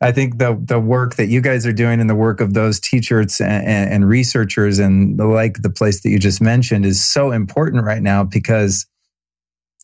[0.00, 2.80] I think the the work that you guys are doing and the work of those
[2.80, 7.30] teachers and, and, researchers and the like the place that you just mentioned is so
[7.30, 8.86] important right now because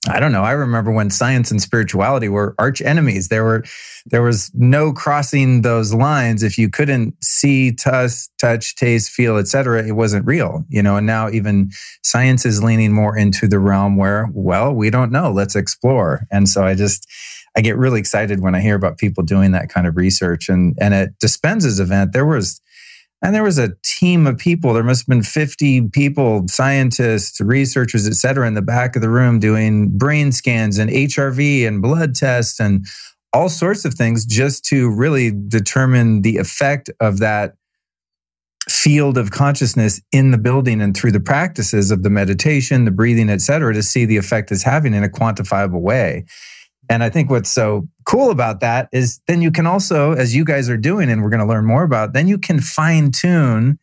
[0.09, 0.43] I don't know.
[0.43, 3.29] I remember when science and spirituality were arch enemies.
[3.29, 3.65] There were
[4.07, 6.43] there was no crossing those lines.
[6.43, 10.65] If you couldn't see, touch, touch, taste, feel, etc., it wasn't real.
[10.71, 10.97] You know.
[10.97, 11.71] And now even
[12.03, 15.31] science is leaning more into the realm where, well, we don't know.
[15.31, 16.27] Let's explore.
[16.31, 17.07] And so I just
[17.55, 20.49] I get really excited when I hear about people doing that kind of research.
[20.49, 22.59] And and at Dispenza's event, there was
[23.23, 24.73] and there was a team of people.
[24.73, 29.11] There must have been 50 people, scientists, researchers, et cetera, in the back of the
[29.11, 32.87] room doing brain scans and HRV and blood tests and
[33.33, 37.55] all sorts of things just to really determine the effect of that
[38.69, 43.29] field of consciousness in the building and through the practices of the meditation, the breathing,
[43.29, 46.25] et cetera, to see the effect it's having in a quantifiable way.
[46.91, 50.45] And I think what's so cool about that is then you can also, as you
[50.45, 53.79] guys are doing, and we're going to learn more about, then you can fine tune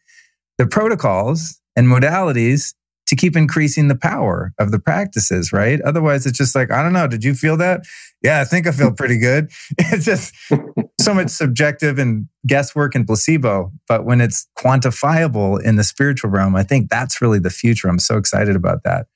[0.57, 2.73] the protocols and modalities
[3.07, 5.79] to keep increasing the power of the practices, right?
[5.81, 7.81] Otherwise, it's just like, I don't know, did you feel that?
[8.21, 9.49] Yeah, I think I feel pretty good.
[9.79, 10.33] It's just
[10.99, 13.71] so much subjective and guesswork and placebo.
[13.87, 17.87] But when it's quantifiable in the spiritual realm, I think that's really the future.
[17.87, 19.07] I'm so excited about that.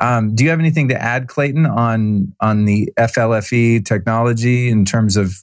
[0.00, 5.16] Um, do you have anything to add, Clayten, on on the FLFE technology in terms
[5.16, 5.34] of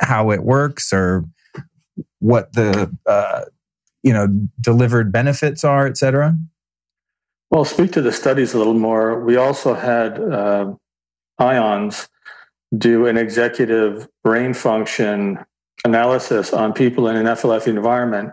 [0.00, 1.24] how it works or
[2.20, 3.44] what the uh,
[4.02, 4.26] you know
[4.60, 6.36] delivered benefits are, et cetera?
[7.50, 9.20] Well, speak to the studies a little more.
[9.20, 10.74] We also had uh,
[11.40, 12.08] IONS
[12.76, 15.38] do an executive brain function
[15.84, 18.32] analysis on people in an FLFE environment,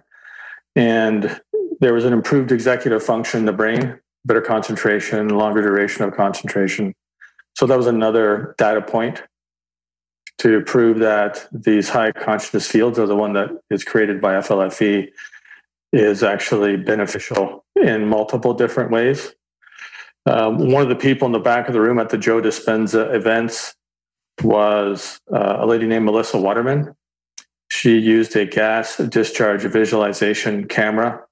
[0.75, 1.39] and
[1.79, 6.93] there was an improved executive function in the brain better concentration, longer duration of concentration.
[7.55, 9.23] So that was another data point
[10.39, 15.09] to prove that these high consciousness fields are the one that is created by FLFE
[15.91, 19.35] is actually beneficial in multiple different ways.
[20.25, 23.13] Um, one of the people in the back of the room at the Joe Dispenza
[23.13, 23.75] events
[24.41, 26.95] was uh, a lady named Melissa Waterman.
[27.69, 31.23] She used a gas discharge visualization camera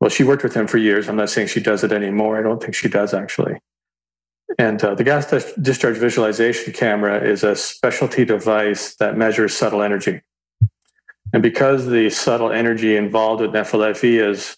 [0.00, 1.08] well, she worked with him for years.
[1.08, 2.38] I'm not saying she does it anymore.
[2.38, 3.60] I don't think she does actually.
[4.58, 5.26] And uh, the gas
[5.60, 10.22] discharge visualization camera is a specialty device that measures subtle energy.
[11.32, 14.56] And because the subtle energy involved with FLFE is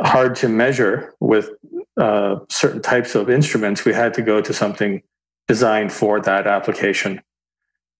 [0.00, 1.50] hard to measure with
[1.96, 5.02] uh, certain types of instruments, we had to go to something
[5.46, 7.22] designed for that application.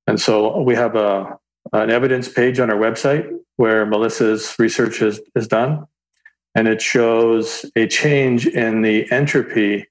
[0.09, 1.39] And so we have a,
[1.73, 5.87] an evidence page on our website where Melissa's research is, is done
[6.55, 9.87] and it shows a change in the entropy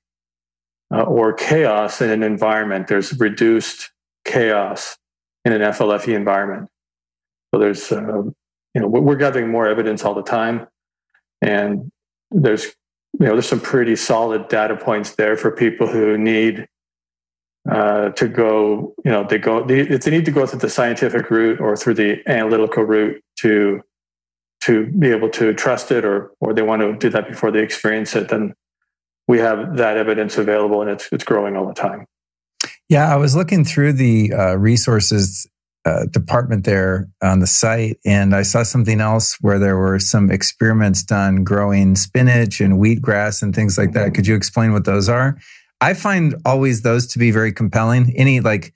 [0.94, 2.88] uh, or chaos in an environment.
[2.88, 3.92] There's reduced
[4.26, 4.98] chaos
[5.46, 6.70] in an FLFE environment.
[7.54, 8.24] So there's, uh,
[8.76, 10.68] you know, we're gathering more evidence all the time,
[11.42, 11.92] and
[12.30, 12.66] there's,
[13.20, 16.68] you know, there's some pretty solid data points there for people who need
[17.70, 18.94] uh, to go.
[19.04, 19.66] You know, they go.
[19.66, 23.82] They, they need to go through the scientific route or through the analytical route to
[24.62, 27.62] to be able to trust it or or they want to do that before they
[27.62, 28.54] experience it then
[29.28, 32.06] we have that evidence available and it's it's growing all the time.
[32.90, 35.48] Yeah i was looking through the uh, resources
[35.86, 40.30] uh, department there on the site and i saw something else where there were some
[40.30, 44.14] experiments done growing spinach and wheatgrass and things like that.
[44.14, 45.38] Could you explain what those are?
[45.82, 48.14] I find always those to be very compelling.
[48.18, 48.74] Any like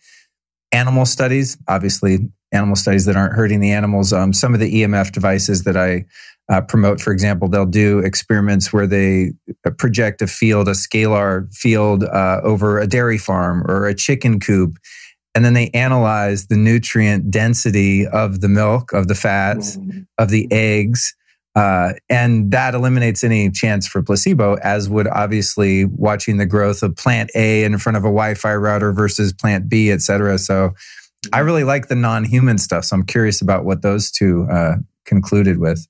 [0.72, 4.14] animal studies obviously animal studies that aren't hurting the animals.
[4.14, 6.06] Um, some of the EMF devices that I
[6.50, 9.32] uh, promote, for example, they'll do experiments where they
[9.66, 14.40] uh, project a field, a scalar field uh, over a dairy farm or a chicken
[14.40, 14.78] coop.
[15.36, 20.02] And then they analyze the nutrient density of the milk, of the fats, mm-hmm.
[20.18, 21.16] of the eggs.
[21.56, 26.96] Uh, and that eliminates any chance for placebo, as would obviously watching the growth of
[26.96, 30.38] plant A in front of a Wi Fi router versus plant B, et cetera.
[30.38, 30.74] So
[31.32, 32.86] I really like the non human stuff.
[32.86, 35.88] So I'm curious about what those two uh, concluded with.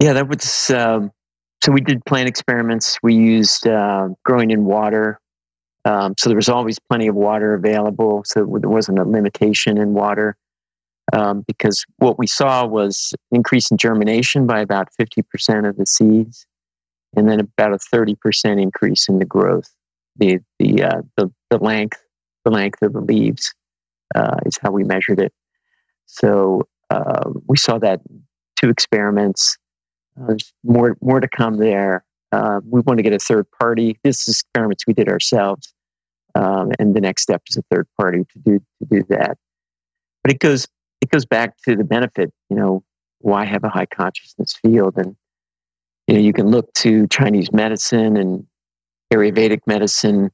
[0.00, 0.70] Yeah, that was.
[0.70, 1.12] Um,
[1.62, 2.98] so we did plant experiments.
[3.02, 5.18] We used uh, growing in water.
[5.86, 8.22] Um, so there was always plenty of water available.
[8.26, 10.36] So there wasn't a limitation in water.
[11.12, 16.46] um, because what we saw was increase in germination by about 50% of the seeds,
[17.16, 19.70] and then about a 30% increase in the growth,
[20.16, 22.03] the the uh, the, the length
[22.44, 23.54] the length of the leaves
[24.14, 25.32] uh, is how we measured it.
[26.06, 28.00] So uh, we saw that
[28.56, 29.56] two experiments.
[30.18, 32.04] Uh, there's more more to come there.
[32.32, 33.98] Uh, we want to get a third party.
[34.04, 35.72] This is experiments we did ourselves,
[36.34, 39.36] um, and the next step is a third party to do to do that.
[40.22, 40.66] But it goes
[41.00, 42.32] it goes back to the benefit.
[42.50, 42.84] You know,
[43.18, 44.94] why have a high consciousness field?
[44.96, 45.16] And
[46.06, 48.46] you know, you can look to Chinese medicine and
[49.12, 50.30] Ayurvedic medicine,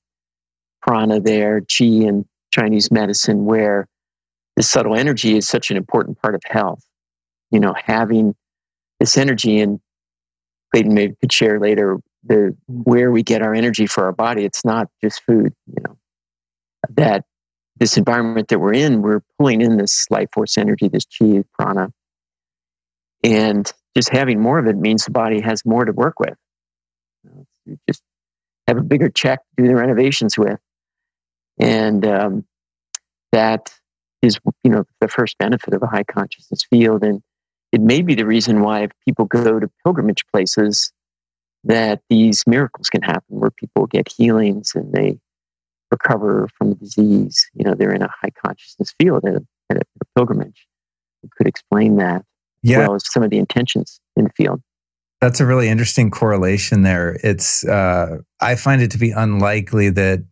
[0.82, 3.86] prana there, qi in Chinese medicine, where
[4.56, 6.84] the subtle energy is such an important part of health.
[7.50, 8.34] You know, having
[8.98, 9.80] this energy, and
[10.74, 14.44] Clayten maybe could share later the where we get our energy for our body.
[14.44, 15.54] It's not just food.
[15.66, 15.96] You know,
[16.90, 17.24] that
[17.78, 21.92] this environment that we're in, we're pulling in this life force energy, this chi, prana,
[23.24, 26.36] and just having more of it means the body has more to work with.
[27.66, 28.02] You just
[28.68, 30.60] have a bigger check to do the renovations with,
[31.60, 32.44] and um,
[33.32, 33.72] that
[34.22, 37.02] is you know the first benefit of a high consciousness field.
[37.02, 37.22] And
[37.72, 40.92] it may be the reason why if people go to pilgrimage places
[41.64, 45.18] that these miracles can happen where people get healings and they
[45.90, 47.48] recover from a disease.
[47.54, 50.66] You know they're in a high consciousness field at a, at a pilgrimage.
[51.22, 52.24] You could explain that
[52.62, 52.80] yeah.
[52.80, 54.62] as well as some of the intentions in the field.
[55.20, 57.18] That's a really interesting correlation there.
[57.22, 60.24] It's uh, i find it to be unlikely that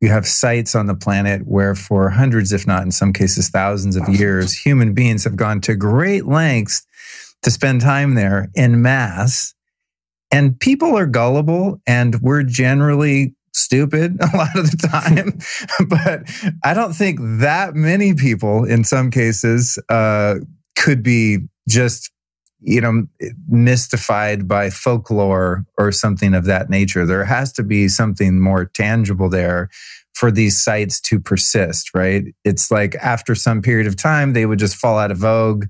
[0.00, 3.96] you have sites on the planet where for hundreds, if not in some cases thousands
[3.96, 6.86] of years, human beings have gone to great lengths
[7.42, 9.54] to spend time there in mass.
[10.32, 15.38] And people are gullible and we're generally stupid a lot of the time.
[15.88, 16.22] but
[16.64, 20.36] I don't think that many people in some cases uh,
[20.76, 21.38] could be
[21.68, 22.10] just
[22.62, 23.06] you know
[23.48, 29.28] mystified by folklore or something of that nature there has to be something more tangible
[29.28, 29.68] there
[30.14, 32.24] for these sites to persist, right?
[32.44, 35.66] It's like after some period of time, they would just fall out of vogue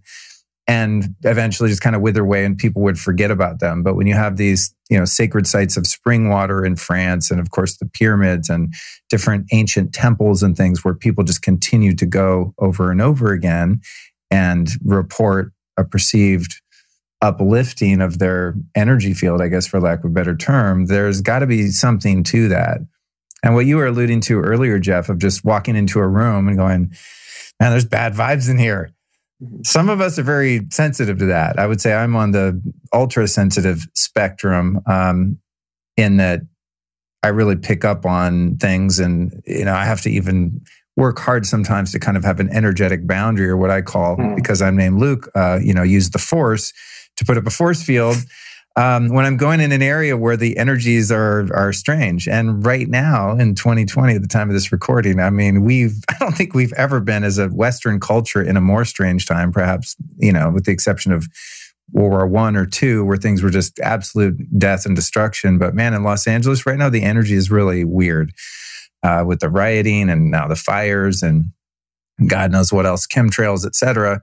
[0.67, 3.83] and eventually just kind of wither away and people would forget about them.
[3.83, 7.41] But when you have these, you know, sacred sites of spring water in France and
[7.41, 8.73] of course the pyramids and
[9.09, 13.81] different ancient temples and things where people just continue to go over and over again
[14.31, 16.61] and report a perceived
[17.23, 21.41] uplifting of their energy field, I guess, for lack of a better term, there's got
[21.41, 22.81] to be something to that.
[23.43, 26.57] And what you were alluding to earlier, Jeff, of just walking into a room and
[26.57, 26.95] going,
[27.59, 28.91] man, there's bad vibes in here.
[29.43, 29.63] Mm-hmm.
[29.65, 31.59] Some of us are very sensitive to that.
[31.59, 32.61] I would say I'm on the
[32.93, 35.39] ultra sensitive spectrum um,
[35.97, 36.41] in that
[37.23, 40.63] I really pick up on things and, you know, I have to even
[40.97, 44.37] work hard sometimes to kind of have an energetic boundary or what I call, mm.
[44.37, 46.73] because I'm named Luke, uh, you know, use the force
[47.21, 48.17] to put up a force field
[48.77, 52.27] um, when I'm going in an area where the energies are are strange.
[52.27, 56.17] And right now in 2020, at the time of this recording, I mean, we've I
[56.19, 59.97] don't think we've ever been as a Western culture in a more strange time, perhaps,
[60.19, 61.29] you know, with the exception of
[61.93, 65.59] World War One or two, where things were just absolute death and destruction.
[65.59, 68.33] But man, in Los Angeles right now, the energy is really weird
[69.03, 71.53] uh, with the rioting and now the fires and
[72.27, 74.23] God knows what else, chemtrails, etc.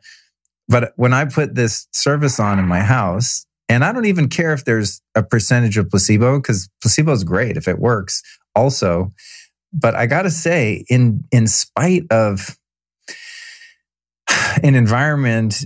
[0.67, 4.53] But when I put this service on in my house, and I don't even care
[4.53, 8.21] if there's a percentage of placebo because placebo is great if it works
[8.55, 9.11] also.
[9.73, 12.57] But I got to say, in, in spite of
[14.63, 15.65] an environment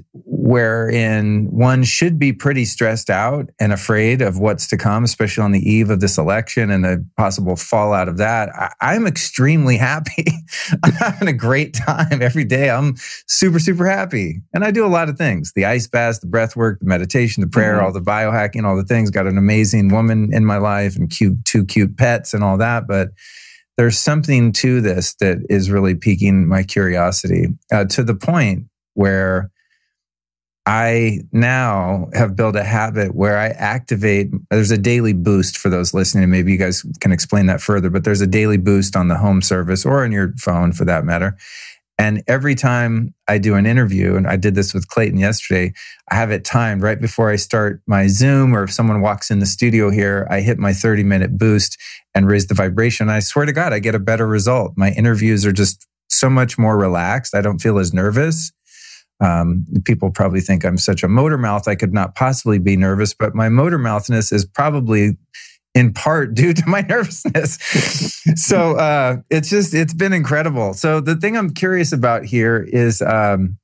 [0.51, 5.53] wherein one should be pretty stressed out and afraid of what's to come, especially on
[5.53, 8.49] the eve of this election and the possible fallout of that.
[8.81, 10.25] I, am extremely happy.
[10.83, 12.69] I'm having a great time every day.
[12.69, 12.95] I'm
[13.27, 14.41] super, super happy.
[14.53, 17.39] And I do a lot of things the ice baths, the breath work, the meditation,
[17.39, 17.85] the prayer, mm-hmm.
[17.85, 19.09] all the biohacking, all the things.
[19.09, 22.89] Got an amazing woman in my life and cute, two cute pets and all that.
[22.89, 23.11] But
[23.77, 29.49] there's something to this that is really piquing my curiosity uh, to the point where
[30.65, 34.29] I now have built a habit where I activate.
[34.51, 36.29] There's a daily boost for those listening.
[36.29, 39.41] Maybe you guys can explain that further, but there's a daily boost on the home
[39.41, 41.35] service or on your phone for that matter.
[41.97, 45.73] And every time I do an interview, and I did this with Clayten yesterday,
[46.09, 49.39] I have it timed right before I start my Zoom, or if someone walks in
[49.39, 51.77] the studio here, I hit my 30 minute boost
[52.15, 53.09] and raise the vibration.
[53.09, 54.73] I swear to God, I get a better result.
[54.77, 57.35] My interviews are just so much more relaxed.
[57.35, 58.51] I don't feel as nervous.
[59.21, 63.13] Um, people probably think I'm such a motor mouth, I could not possibly be nervous,
[63.13, 65.17] but my motor mouthness is probably
[65.73, 67.57] in part due to my nervousness.
[68.35, 70.73] so uh, it's just, it's been incredible.
[70.73, 73.57] So the thing I'm curious about here is um,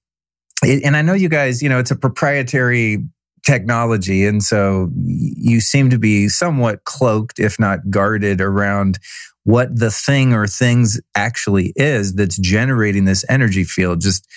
[0.63, 3.03] it, and I know you guys, you know, it's a proprietary
[3.45, 4.25] technology.
[4.25, 8.99] And so you seem to be somewhat cloaked, if not guarded around
[9.43, 14.01] what the thing or things actually is that's generating this energy field.
[14.01, 14.27] Just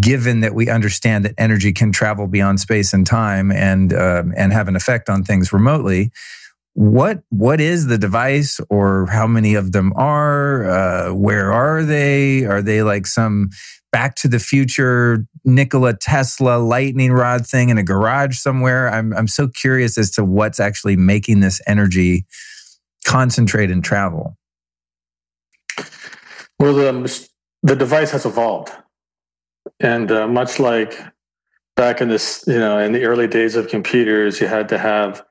[0.00, 4.52] given that we understand that energy can travel beyond space and time and um, and
[4.52, 6.10] have an effect on things remotely
[6.74, 12.44] what what is the device or how many of them are uh, where are they?
[12.44, 13.50] Are they like some
[13.90, 18.88] back to the future nikola tesla lightning rod thing in a garage somewhere?
[18.88, 22.24] I'm i'm so curious as to what's actually making this energy
[23.04, 24.38] concentrate and travel.
[26.58, 27.28] Well the
[27.62, 28.72] the device has evolved
[29.82, 30.98] and uh, much like
[31.76, 35.24] back in this you know in the early days of computers you had to have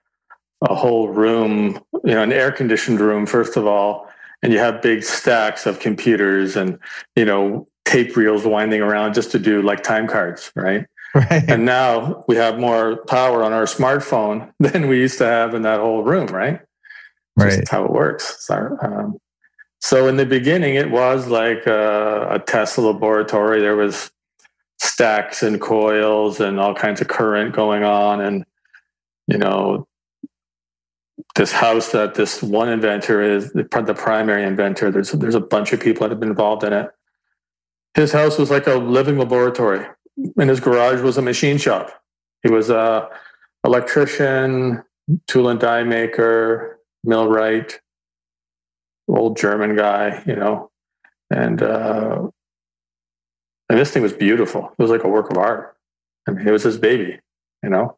[0.62, 4.08] a whole room, you know, an air conditioned room, first of all,
[4.44, 6.78] and you have big stacks of computers and,
[7.16, 10.86] you know, tape reels winding around just to do like time cards, right?
[11.14, 11.44] Right.
[11.50, 15.64] And now we have more power on our smartphone than we used to have in
[15.64, 16.62] that whole room, right?
[17.36, 17.50] Right.
[17.50, 18.46] Just how it works.
[18.46, 19.18] So, um,
[19.82, 23.60] so in the beginning, it was like a, a Tesla laboratory.
[23.60, 24.10] There was
[24.82, 28.46] stacks and coils and all kinds of current going on, and
[29.28, 29.88] you know
[31.36, 33.64] this house that this one inventor is the,
[33.96, 34.92] primary inventor.
[34.92, 36.90] There's there's a bunch of people that have been involved in it.
[37.94, 39.86] His house was like a living laboratory,
[40.38, 41.92] and his garage was a machine shop.
[42.42, 43.08] He was a
[43.64, 44.84] electrician,
[45.28, 47.80] tool and die maker, millwright,
[49.08, 50.72] old German guy, you know,
[51.30, 52.30] and uh,
[53.72, 54.76] and this thing was beautiful.
[54.78, 55.76] It was like a work of art.
[56.28, 57.20] I mean, it was his baby,
[57.64, 57.98] you know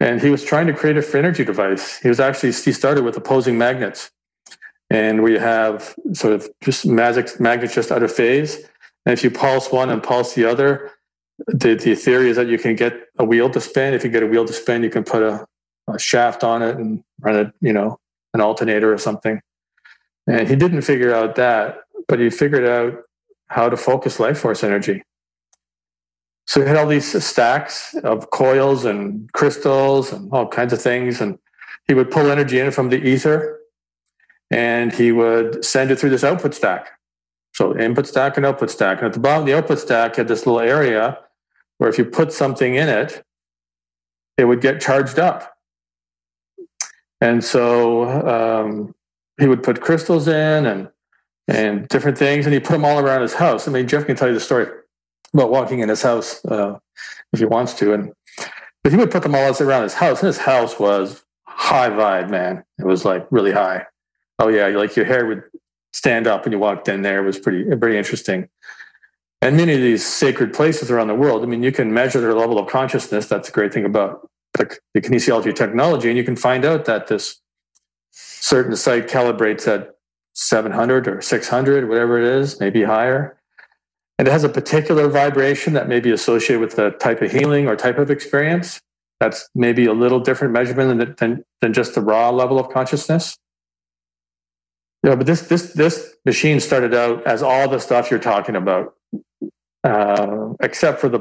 [0.00, 1.98] and he was trying to create a free energy device.
[1.98, 4.10] He was actually he started with opposing magnets,
[4.90, 8.56] and we have sort of just magic magnets just out of phase.
[9.06, 10.90] And if you pulse one and pulse the other,
[11.46, 13.94] the, the theory is that you can get a wheel to spin.
[13.94, 15.46] If you get a wheel to spin, you can put a,
[15.88, 17.98] a shaft on it and run it, you know,
[18.34, 19.40] an alternator or something.
[20.26, 23.02] And he didn't figure out that, but he figured out
[23.48, 25.02] how to focus life force energy.
[26.46, 31.20] So he had all these stacks of coils and crystals and all kinds of things.
[31.20, 31.38] And
[31.86, 33.58] he would pull energy in from the ether
[34.50, 36.90] and he would send it through this output stack.
[37.54, 38.98] So input stack and output stack.
[38.98, 41.18] And at the bottom of the output stack had this little area
[41.76, 43.22] where if you put something in it,
[44.38, 45.52] it would get charged up.
[47.20, 48.94] And so um,
[49.38, 50.88] he would put crystals in and
[51.48, 53.66] and different things, and he put them all around his house.
[53.66, 54.66] I mean, Jeff can tell you the story
[55.32, 56.78] about walking in his house uh,
[57.32, 57.94] if he wants to.
[57.94, 58.12] And
[58.84, 62.30] but he would put them all around his house, and his house was high vibe,
[62.30, 62.64] man.
[62.78, 63.86] It was like really high.
[64.38, 65.42] Oh yeah, like your hair would
[65.92, 67.22] stand up when you walked in there.
[67.22, 68.48] It was pretty pretty interesting.
[69.40, 72.34] And many of these sacred places around the world, I mean, you can measure their
[72.34, 73.26] level of consciousness.
[73.26, 77.06] That's a great thing about the, the kinesiology technology, and you can find out that
[77.06, 77.40] this
[78.10, 79.97] certain site calibrates at
[80.38, 83.36] 700 or 600, whatever it is, maybe higher.
[84.18, 87.66] And it has a particular vibration that may be associated with the type of healing
[87.66, 88.80] or type of experience.
[89.18, 93.36] That's maybe a little different measurement than, than, than just the raw level of consciousness.
[95.02, 98.94] Yeah but this this this machine started out as all the stuff you're talking about
[99.84, 101.20] uh, except for the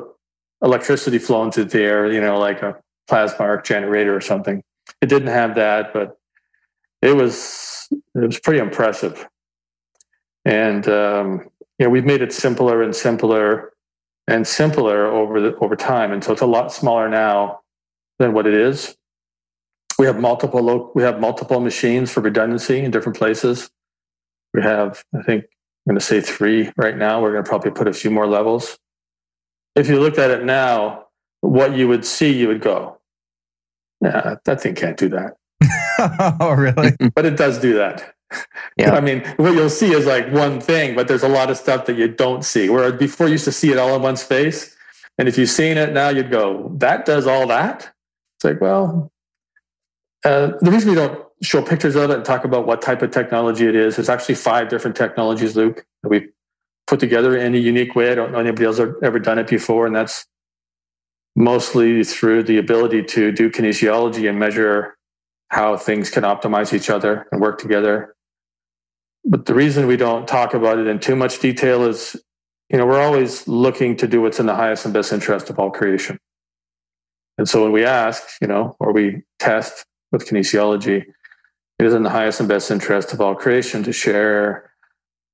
[0.63, 2.75] electricity flowing through the air you know like a
[3.07, 4.63] plasma arc generator or something.
[5.01, 6.17] It didn't have that but
[7.03, 9.27] it was it was pretty impressive
[10.45, 13.73] and um, you know, we've made it simpler and simpler
[14.27, 17.59] and simpler over the, over time and so it's a lot smaller now
[18.19, 18.95] than what it is.
[19.99, 23.69] We have multiple lo- we have multiple machines for redundancy in different places.
[24.53, 27.21] We have, I think, I'm going to say three right now.
[27.21, 28.77] We're going to probably put a few more levels.
[29.75, 31.07] If you looked at it now,
[31.41, 32.99] what you would see, you would go,
[34.01, 35.37] "Yeah, that thing can't do that."
[36.39, 36.95] oh, really?
[37.15, 38.13] but it does do that.
[38.77, 38.93] Yeah.
[38.93, 41.85] I mean, what you'll see is like one thing, but there's a lot of stuff
[41.85, 42.69] that you don't see.
[42.69, 44.75] Whereas before you used to see it all in one space.
[45.17, 47.89] And if you've seen it now, you'd go, that does all that?
[48.35, 49.11] It's like, well,
[50.23, 53.11] uh, the reason we don't show pictures of it and talk about what type of
[53.11, 56.29] technology it is, there's actually five different technologies, Luke, that we
[56.85, 58.11] put together in a unique way.
[58.11, 59.87] I don't know anybody else has ever done it before.
[59.87, 60.25] And that's
[61.35, 64.96] mostly through the ability to do kinesiology and measure
[65.49, 68.15] how things can optimize each other and work together
[69.27, 72.15] but the reason we don't talk about it in too much detail is,
[72.69, 75.59] you know, we're always looking to do what's in the highest and best interest of
[75.59, 76.17] all creation.
[77.37, 81.03] And so when we ask, you know, or we test with kinesiology,
[81.77, 84.71] it is in the highest and best interest of all creation to share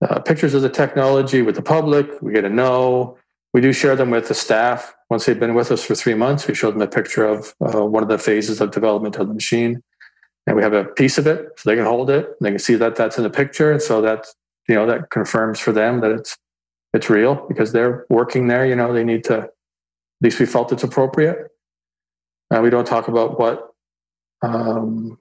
[0.01, 2.19] uh, pictures of the technology with the public.
[2.19, 3.17] We get to know,
[3.53, 6.47] we do share them with the staff once they've been with us for three months.
[6.47, 9.33] We show them a picture of uh, one of the phases of development of the
[9.35, 9.83] machine,
[10.45, 12.35] and we have a piece of it so they can hold it.
[12.41, 14.35] they can see that that's in the picture, and so that's
[14.67, 16.37] you know that confirms for them that it's
[16.93, 18.65] it's real because they're working there.
[18.65, 19.37] You know, they need to.
[19.37, 19.51] At
[20.21, 21.49] least we felt it's appropriate.
[22.49, 23.71] Uh, we don't talk about what
[24.41, 25.17] um,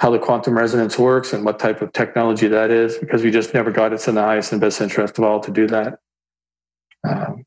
[0.00, 3.52] how the quantum resonance works and what type of technology that is because we just
[3.54, 5.98] never got it's in the highest and best interest of all to do that.
[7.06, 7.44] Um,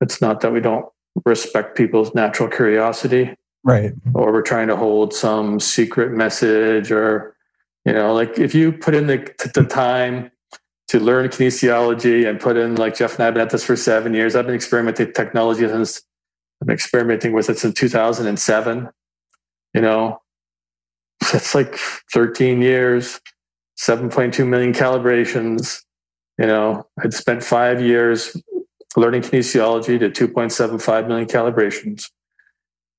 [0.00, 0.86] it's not that we don't
[1.24, 3.34] respect people's natural curiosity,
[3.64, 3.92] right?
[4.14, 7.36] Or we're trying to hold some secret message, or
[7.84, 10.30] you know, like if you put in the, the time
[10.88, 14.14] to learn kinesiology and put in like Jeff and I've been at this for seven
[14.14, 14.36] years.
[14.36, 16.02] I've been experimenting with technology since
[16.60, 18.88] I've been experimenting with it since 2007.
[19.74, 20.20] You know,
[21.32, 21.76] it's like
[22.12, 23.20] 13 years,
[23.80, 25.82] 7.2 million calibrations.
[26.38, 28.36] You know, I'd spent five years
[28.96, 32.10] learning kinesiology to 2.75 million calibrations.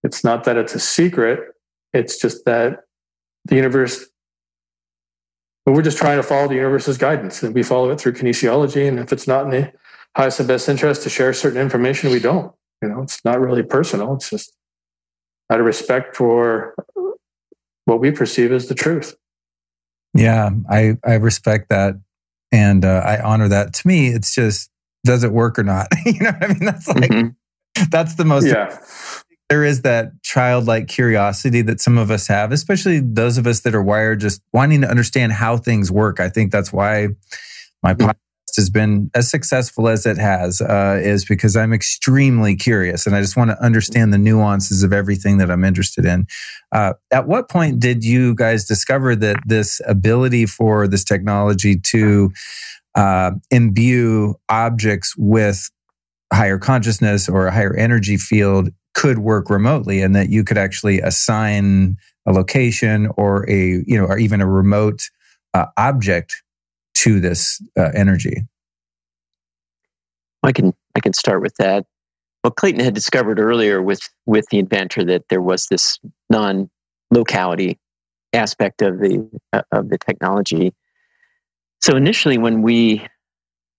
[0.05, 1.39] It's not that it's a secret,
[1.91, 2.81] it's just that
[3.45, 4.05] the universe,
[5.65, 8.87] we're just trying to follow the universe's guidance and we follow it through kinesiology.
[8.87, 9.73] And if it's not in the
[10.15, 12.53] highest and best interest to share certain information, we don't.
[12.81, 14.55] You know, it's not really personal, it's just
[15.49, 16.75] out of respect for
[17.85, 19.15] what we perceive as the truth.
[20.13, 21.95] Yeah, I, I respect that
[22.51, 23.73] and uh, I honor that.
[23.73, 24.69] To me, it's just
[25.03, 25.87] does it work or not?
[26.05, 26.65] you know what I mean?
[26.65, 27.83] That's like mm-hmm.
[27.89, 28.77] that's the most yeah.
[29.49, 33.75] There is that childlike curiosity that some of us have, especially those of us that
[33.75, 36.19] are wired just wanting to understand how things work.
[36.19, 37.09] I think that's why
[37.83, 38.09] my mm-hmm.
[38.09, 43.15] podcast has been as successful as it has, uh, is because I'm extremely curious and
[43.15, 46.25] I just want to understand the nuances of everything that I'm interested in.
[46.71, 52.31] Uh, at what point did you guys discover that this ability for this technology to
[52.95, 55.69] uh, imbue objects with
[56.33, 60.99] higher consciousness or a higher energy field could work remotely and that you could actually
[61.01, 65.09] assign a location or a you know or even a remote
[65.53, 66.41] uh, object
[66.95, 68.43] to this uh, energy?
[70.43, 71.85] I can i can start with that.
[72.43, 76.69] Well Clayten had discovered earlier with with the inventor that there was this non
[77.11, 77.77] locality
[78.33, 80.73] aspect of the uh, of the technology.
[81.81, 83.05] So initially, when we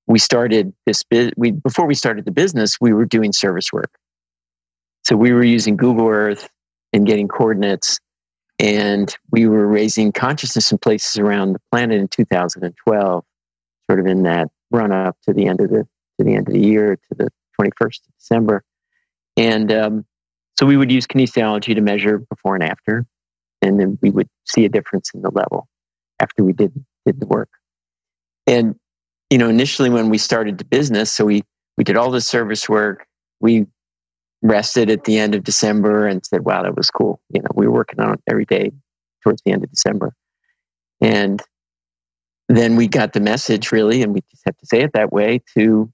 [0.07, 1.03] we started this,
[1.37, 3.91] we before we started the business, we were doing service work.
[5.07, 6.48] So we were using Google Earth
[6.92, 8.00] and getting coordinates,
[8.59, 13.24] and we were raising consciousness in places around the planet in 2012,
[13.88, 15.86] sort of in that run up to the end of the
[16.18, 17.28] to the end of the year to the
[17.61, 18.64] 21st of December,
[19.36, 20.04] and um,
[20.59, 23.07] so we would use kinesiology to measure before and after,
[23.62, 25.68] and then we would see a difference in the level
[26.18, 26.72] after we did
[27.04, 27.50] did the work.
[28.48, 28.74] And,
[29.30, 31.44] you know, initially when we started the business, so we,
[31.78, 33.07] we did all the service work.
[33.40, 33.66] We
[34.47, 37.20] rested at the end of December and said, wow, that was cool.
[37.30, 38.72] You know, we were working on it every day
[39.22, 40.14] towards the end of December.
[41.01, 41.42] And
[42.49, 45.42] then we got the message really, and we just have to say it that way
[45.57, 45.92] to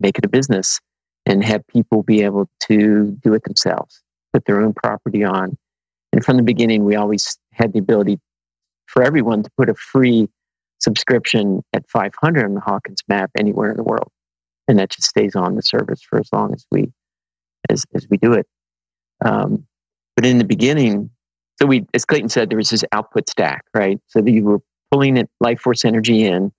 [0.00, 0.80] make it a business
[1.26, 5.56] and have people be able to do it themselves, put their own property on.
[6.12, 8.18] And from the beginning, we always had the ability
[8.86, 10.28] for everyone to put a free
[10.80, 14.10] subscription at 500 on the Hawkins map anywhere in the world.
[14.66, 16.92] And that just stays on the service for as long as we,
[17.68, 18.46] as, as we do it.
[19.24, 19.66] Um,
[20.16, 21.10] but in the beginning,
[21.60, 24.00] so we, as Clayten said, there was this output stack, right?
[24.08, 24.60] So that you were
[24.90, 26.52] pulling it, life force energy in,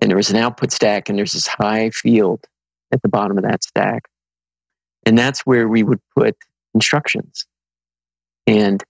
[0.00, 2.46] and there was an output stack, and there's this high field
[2.92, 4.08] at the bottom of that stack.
[5.06, 6.36] And that's where we would put
[6.74, 7.46] instructions.
[8.46, 8.82] And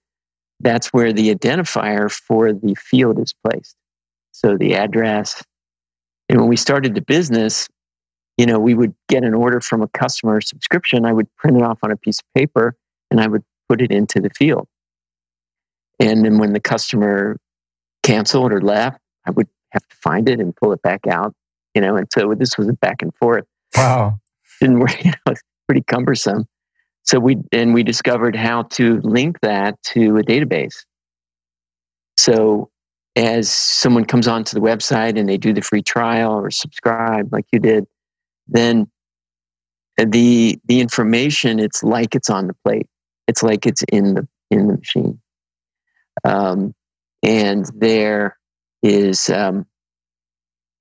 [0.59, 3.75] that's where the identifier for the field is placed.
[4.31, 5.43] So the address.
[6.29, 7.67] And when we started the business,
[8.41, 11.05] you know, we would get an order from a customer subscription.
[11.05, 12.75] I would print it off on a piece of paper
[13.11, 14.67] and I would put it into the field.
[15.99, 17.37] And then when the customer
[18.01, 21.35] canceled or left, I would have to find it and pull it back out,
[21.75, 23.45] you know, and so this was a back and forth.
[23.77, 24.17] Wow.
[24.59, 25.35] Didn't work, you know,
[25.67, 26.47] pretty cumbersome.
[27.03, 30.83] So we, and we discovered how to link that to a database.
[32.17, 32.71] So
[33.15, 37.45] as someone comes onto the website and they do the free trial or subscribe like
[37.51, 37.85] you did,
[38.47, 38.87] then
[39.97, 42.87] the the information it's like it's on the plate.
[43.27, 45.19] It's like it's in the in the machine.
[46.23, 46.73] Um,
[47.23, 48.37] and there
[48.83, 49.65] is um,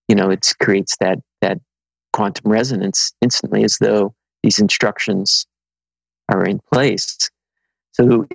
[0.09, 1.59] you know it creates that that
[2.13, 5.47] quantum resonance instantly as though these instructions
[6.29, 7.31] are in place.
[7.93, 8.27] So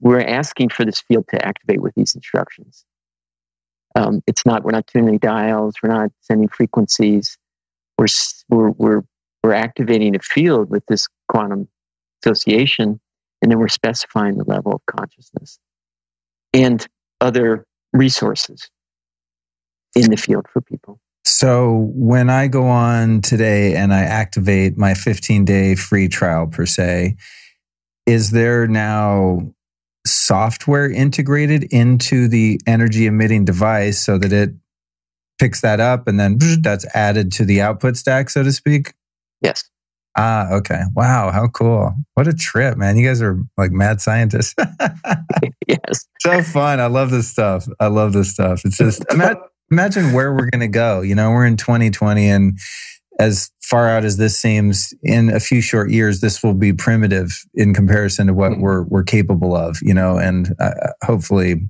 [0.00, 2.84] we're asking for this field to activate with these instructions.
[3.96, 7.38] Um, it's not, we're not tuning dials, we're not sending frequencies.
[7.98, 8.06] we're,
[8.50, 9.02] we're, we're,
[9.42, 11.68] we're activating a field with this quantum
[12.22, 13.00] association,
[13.40, 15.58] and then we're specifying the level of consciousness
[16.52, 16.86] and
[17.20, 18.68] other resources
[19.94, 21.00] in the field for people.
[21.24, 26.66] So when I go on today and I activate my 15 day free trial per
[26.66, 27.16] se,
[28.06, 29.52] is there now
[30.06, 34.50] software integrated into the energy emitting device so that it
[35.38, 38.94] picks that up and then that's added to the output stack, so to speak?
[39.40, 39.68] Yes.
[40.18, 40.80] Ah, okay.
[40.94, 41.94] Wow, how cool.
[42.14, 42.96] What a trip, man.
[42.96, 44.54] You guys are like mad scientists.
[45.66, 46.06] yes.
[46.20, 46.80] So fun.
[46.80, 47.68] I love this stuff.
[47.80, 48.64] I love this stuff.
[48.64, 51.02] It's just imagine, imagine where we're going to go.
[51.02, 52.58] You know, we're in 2020 and
[53.18, 57.44] as far out as this seems, in a few short years, this will be primitive
[57.54, 58.62] in comparison to what mm-hmm.
[58.62, 59.78] we're we're capable of.
[59.82, 61.68] You know, and uh, hopefully,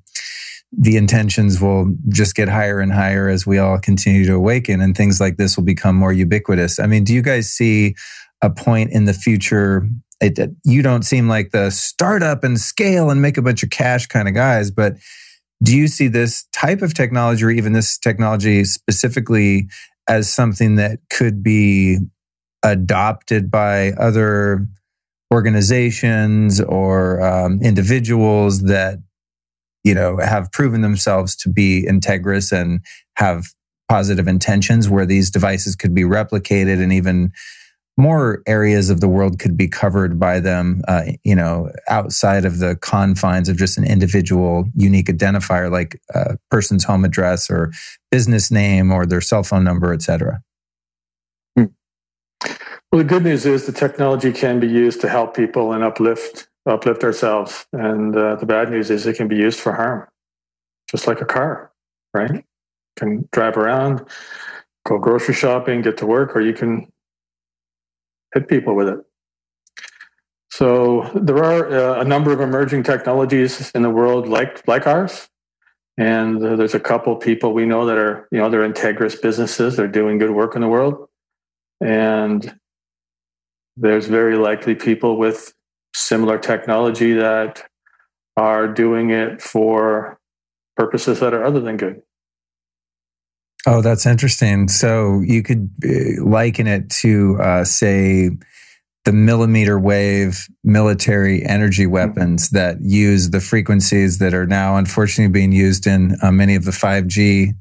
[0.73, 4.97] the intentions will just get higher and higher as we all continue to awaken, and
[4.97, 6.79] things like this will become more ubiquitous.
[6.79, 7.95] I mean, do you guys see
[8.43, 9.89] a point in the future?
[10.21, 14.07] It, you don't seem like the startup and scale and make a bunch of cash
[14.07, 14.95] kind of guys, but
[15.63, 19.69] do you see this type of technology or even this technology specifically
[20.09, 21.99] as something that could be
[22.63, 24.67] adopted by other
[25.33, 28.99] organizations or um, individuals that
[29.85, 32.81] you know have proven themselves to be integrous and
[33.17, 33.47] have
[33.89, 37.33] positive intentions where these devices could be replicated and even
[37.97, 42.59] more areas of the world could be covered by them, uh, you know, outside of
[42.59, 47.73] the confines of just an individual unique identifier like a person's home address or
[48.11, 50.41] business name or their cell phone number, et cetera.
[51.57, 51.67] Hmm.
[52.93, 56.49] Well, the good news is the technology can be used to help people and uplift
[56.67, 60.07] uplift ourselves, and uh, the bad news is it can be used for harm,
[60.91, 61.71] just like a car,
[62.13, 62.45] right?
[62.97, 64.05] can drive around,
[64.85, 66.91] go grocery shopping, get to work, or you can
[68.37, 68.99] hit people with it.
[70.51, 75.29] So there are uh, a number of emerging technologies in the world like like ours,
[75.99, 79.77] and uh, there's a couple people we know that are you know they're integrous businesses.
[79.77, 81.09] They're doing good work in the world,
[81.81, 82.59] and
[83.77, 85.53] there's very likely people with
[85.95, 87.63] similar technology that
[88.37, 90.19] are doing it for
[90.77, 92.03] purposes that are other than good.
[93.69, 94.69] Oh, that's interesting.
[94.69, 98.31] So you could uh, liken it to, uh, say,
[99.05, 101.93] the millimeter wave military energy mm-hmm.
[101.93, 106.65] weapons that use the frequencies that are now unfortunately being used in uh, many of
[106.65, 107.55] the 5G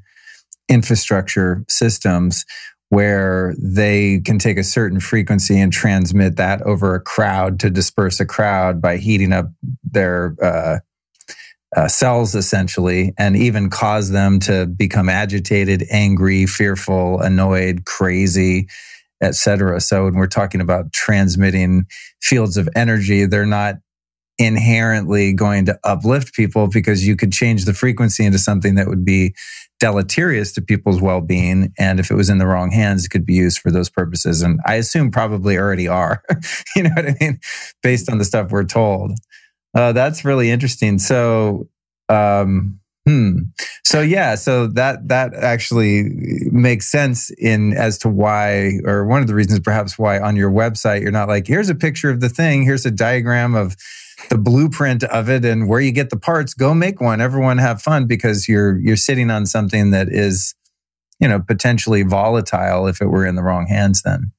[0.68, 2.44] infrastructure systems,
[2.88, 8.20] where they can take a certain frequency and transmit that over a crowd to disperse
[8.20, 9.46] a crowd by heating up
[9.82, 10.78] their uh,
[11.76, 18.68] uh, cells essentially and even cause them to become agitated, angry, fearful, annoyed, crazy,
[19.22, 19.80] etc.
[19.80, 21.86] So when we're talking about transmitting
[22.22, 23.76] fields of energy, they're not
[24.38, 29.04] inherently going to uplift people because you could change the frequency into something that would
[29.04, 29.34] be
[29.80, 33.34] deleterious to people's well-being and if it was in the wrong hands it could be
[33.34, 36.22] used for those purposes and i assume probably already are
[36.76, 37.38] you know what i mean
[37.82, 39.12] based on the stuff we're told
[39.76, 40.98] uh, that's really interesting.
[40.98, 41.68] So,
[42.08, 43.40] um, hmm.
[43.84, 46.04] So yeah, so that that actually
[46.50, 50.50] makes sense in as to why, or one of the reasons perhaps why on your
[50.50, 53.76] website you're not like, here's a picture of the thing, here's a diagram of
[54.30, 56.54] the blueprint of it, and where you get the parts.
[56.54, 57.20] Go make one.
[57.20, 60.54] Everyone have fun because you're you're sitting on something that is,
[61.20, 64.02] you know, potentially volatile if it were in the wrong hands.
[64.02, 64.32] Then.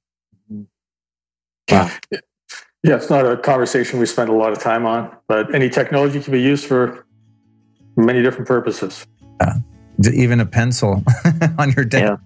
[1.69, 1.91] Wow.
[2.83, 6.19] Yeah, it's not a conversation we spend a lot of time on, but any technology
[6.21, 7.05] can be used for
[7.95, 9.05] many different purposes.
[9.41, 9.55] Yeah.
[10.13, 11.03] Even a pencil
[11.57, 12.21] on your desk.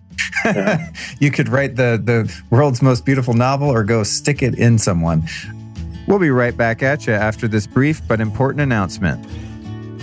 [0.46, 0.52] Yeah.
[0.54, 0.92] Yeah.
[1.20, 5.24] you could write the, the world's most beautiful novel or go stick it in someone.
[6.08, 9.26] We'll be right back at you after this brief but important announcement.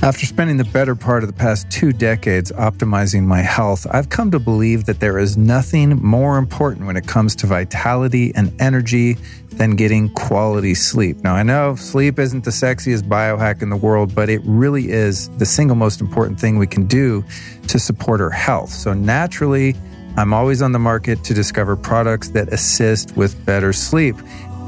[0.00, 4.30] After spending the better part of the past two decades optimizing my health, I've come
[4.30, 9.16] to believe that there is nothing more important when it comes to vitality and energy
[9.50, 11.16] than getting quality sleep.
[11.24, 15.30] Now, I know sleep isn't the sexiest biohack in the world, but it really is
[15.30, 17.24] the single most important thing we can do
[17.66, 18.70] to support our health.
[18.70, 19.74] So, naturally,
[20.16, 24.14] I'm always on the market to discover products that assist with better sleep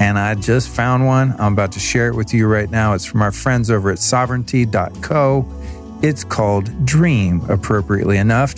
[0.01, 1.35] and I just found one.
[1.37, 2.93] I'm about to share it with you right now.
[2.93, 5.45] It's from our friends over at sovereignty.co.
[6.01, 8.55] It's called Dream, appropriately enough.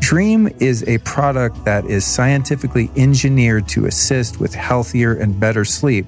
[0.00, 6.06] Dream is a product that is scientifically engineered to assist with healthier and better sleep.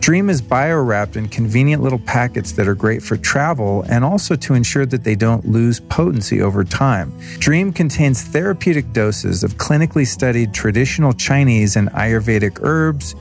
[0.00, 4.54] Dream is bio-wrapped in convenient little packets that are great for travel and also to
[4.54, 7.12] ensure that they don't lose potency over time.
[7.38, 13.14] Dream contains therapeutic doses of clinically studied traditional Chinese and Ayurvedic herbs,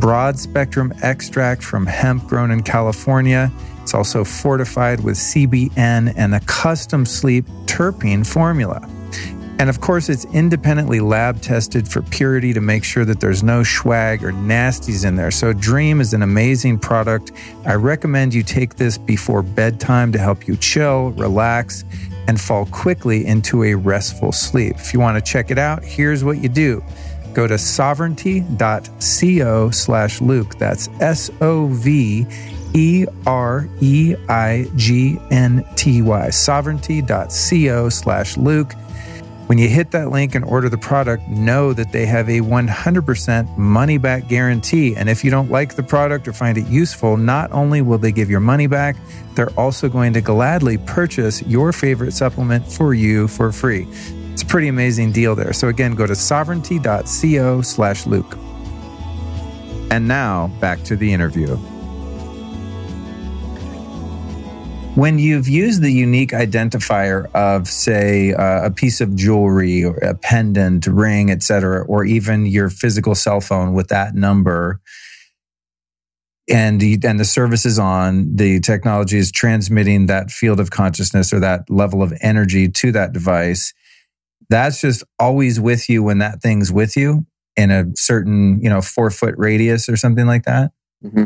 [0.00, 3.50] broad spectrum extract from hemp grown in California.
[3.82, 8.88] It's also fortified with CBN and a custom sleep terpene formula.
[9.58, 13.62] And of course, it's independently lab tested for purity to make sure that there's no
[13.62, 15.30] swag or nasties in there.
[15.30, 17.30] So, Dream is an amazing product.
[17.64, 21.84] I recommend you take this before bedtime to help you chill, relax,
[22.26, 24.76] and fall quickly into a restful sleep.
[24.76, 26.82] If you want to check it out, here's what you do
[27.34, 30.58] go to sovereignty.co slash Luke.
[30.58, 32.26] That's S O V
[32.74, 36.30] E R E I G N T Y.
[36.30, 38.74] Sovereignty.co slash Luke.
[39.46, 43.58] When you hit that link and order the product, know that they have a 100%
[43.58, 44.96] money back guarantee.
[44.96, 48.12] And if you don't like the product or find it useful, not only will they
[48.12, 48.96] give your money back,
[49.34, 53.86] they're also going to gladly purchase your favorite supplement for you for free.
[54.42, 55.52] It's a pretty amazing deal there.
[55.52, 58.36] So again, go to sovereignty.co slash Luke.
[59.88, 61.54] And now back to the interview.
[64.96, 70.14] When you've used the unique identifier of, say, uh, a piece of jewelry or a
[70.16, 74.80] pendant, ring, etc., or even your physical cell phone with that number,
[76.50, 81.32] and the, and the service is on, the technology is transmitting that field of consciousness
[81.32, 83.72] or that level of energy to that device.
[84.52, 87.24] That's just always with you when that thing's with you
[87.56, 90.72] in a certain, you know, four foot radius or something like that.
[91.02, 91.20] Mm-hmm.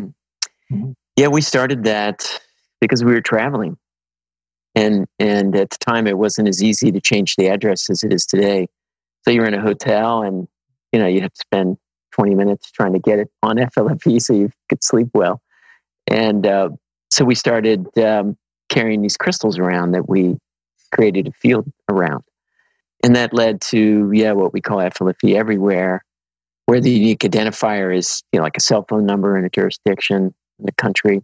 [0.73, 0.93] Mm-hmm.
[1.17, 2.41] Yeah, we started that
[2.81, 3.79] because we were traveling.
[4.77, 8.13] And and at the time it wasn't as easy to change the address as it
[8.13, 8.69] is today.
[9.25, 10.47] So you're in a hotel and
[10.93, 11.79] you know, you have to spend
[12.13, 15.43] 20 minutes trying to get it on FLFE so you could sleep well.
[16.07, 16.69] And uh,
[17.11, 18.37] so we started um,
[18.69, 20.37] carrying these crystals around that we
[20.95, 22.23] created a field around.
[23.03, 26.05] And that led to, yeah, what we call FLFE everywhere,
[26.67, 30.35] where the unique identifier is, you know, like a cell phone number in a jurisdiction
[30.59, 31.23] in a country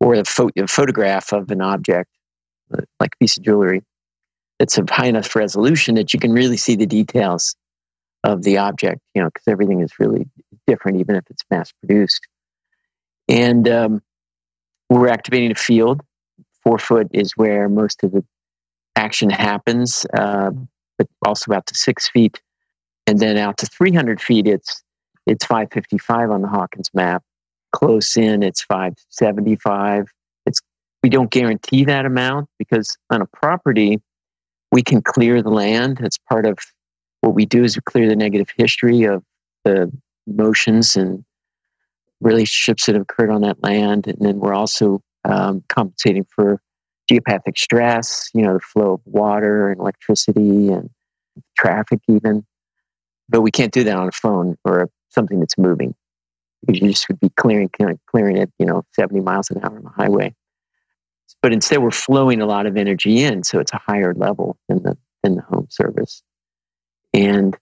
[0.00, 2.10] or a, pho- a photograph of an object,
[2.72, 3.82] uh, like a piece of jewelry,
[4.58, 7.56] that's of high enough resolution that you can really see the details
[8.24, 10.28] of the object, you know, because everything is really
[10.66, 12.26] different, even if it's mass produced.
[13.28, 14.02] And um,
[14.88, 16.02] we're activating a field.
[16.62, 18.24] Four foot is where most of the
[18.94, 20.52] action happens, uh,
[21.20, 22.40] but also out to six feet.
[23.06, 24.82] And then out to 300 feet, it's
[25.26, 27.22] it's 555 on the Hawkins map
[27.72, 30.06] close in, it's 575.
[30.46, 30.60] It's
[31.02, 34.00] we don't guarantee that amount because on a property,
[34.70, 36.00] we can clear the land.
[36.00, 36.58] It's part of
[37.22, 39.22] what we do is we clear the negative history of
[39.64, 39.90] the
[40.26, 41.24] motions and
[42.20, 44.06] relationships that have occurred on that land.
[44.06, 46.60] And then we're also um, compensating for
[47.10, 50.90] geopathic stress, you know, the flow of water and electricity and
[51.58, 52.44] traffic even.
[53.28, 55.94] But we can't do that on a phone or something that's moving
[56.68, 57.70] you just would be clearing,
[58.10, 60.34] clearing it, you know, 70 miles an hour on the highway.
[61.40, 64.82] But instead, we're flowing a lot of energy in, so it's a higher level than
[64.82, 66.22] the than the home service.
[67.12, 67.56] And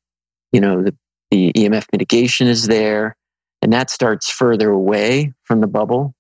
[0.53, 0.95] you know, the,
[1.31, 3.17] the EMF mitigation is there,
[3.63, 6.15] and that starts further away from the bubble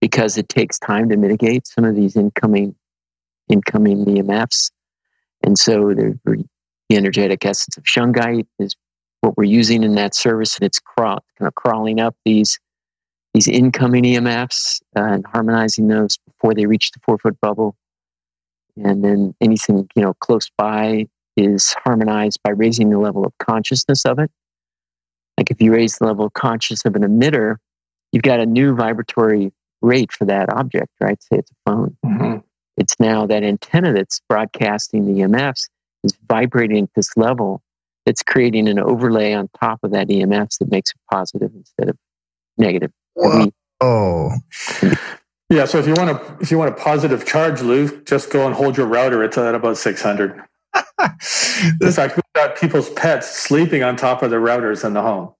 [0.00, 2.74] because it takes time to mitigate some of these incoming
[3.48, 4.70] incoming EMFs.
[5.42, 8.74] And so the, the energetic essence of shungite is
[9.20, 12.58] what we're using in that service, and it's crawl, kind of crawling up these
[13.34, 17.76] these incoming EMFs uh, and harmonizing those before they reach the four foot bubble.
[18.82, 24.04] And then anything you know close by is harmonized by raising the level of consciousness
[24.06, 24.30] of it.
[25.36, 27.56] Like if you raise the level of consciousness of an emitter,
[28.10, 29.52] you've got a new vibratory
[29.86, 31.22] rate for that object, right?
[31.22, 31.96] Say it's a phone.
[32.04, 32.38] Mm-hmm.
[32.76, 35.68] It's now that antenna that's broadcasting the EMFs
[36.04, 37.62] is vibrating at this level
[38.06, 41.98] it's creating an overlay on top of that EMFs that makes it positive instead of
[42.56, 42.92] negative.
[43.80, 44.30] Oh.
[45.50, 48.46] Yeah, so if you want to if you want a positive charge, Lou, just go
[48.46, 49.22] and hold your router.
[49.22, 50.32] It's at about six hundred.
[51.80, 55.32] in fact, we've got people's pets sleeping on top of their routers in the home.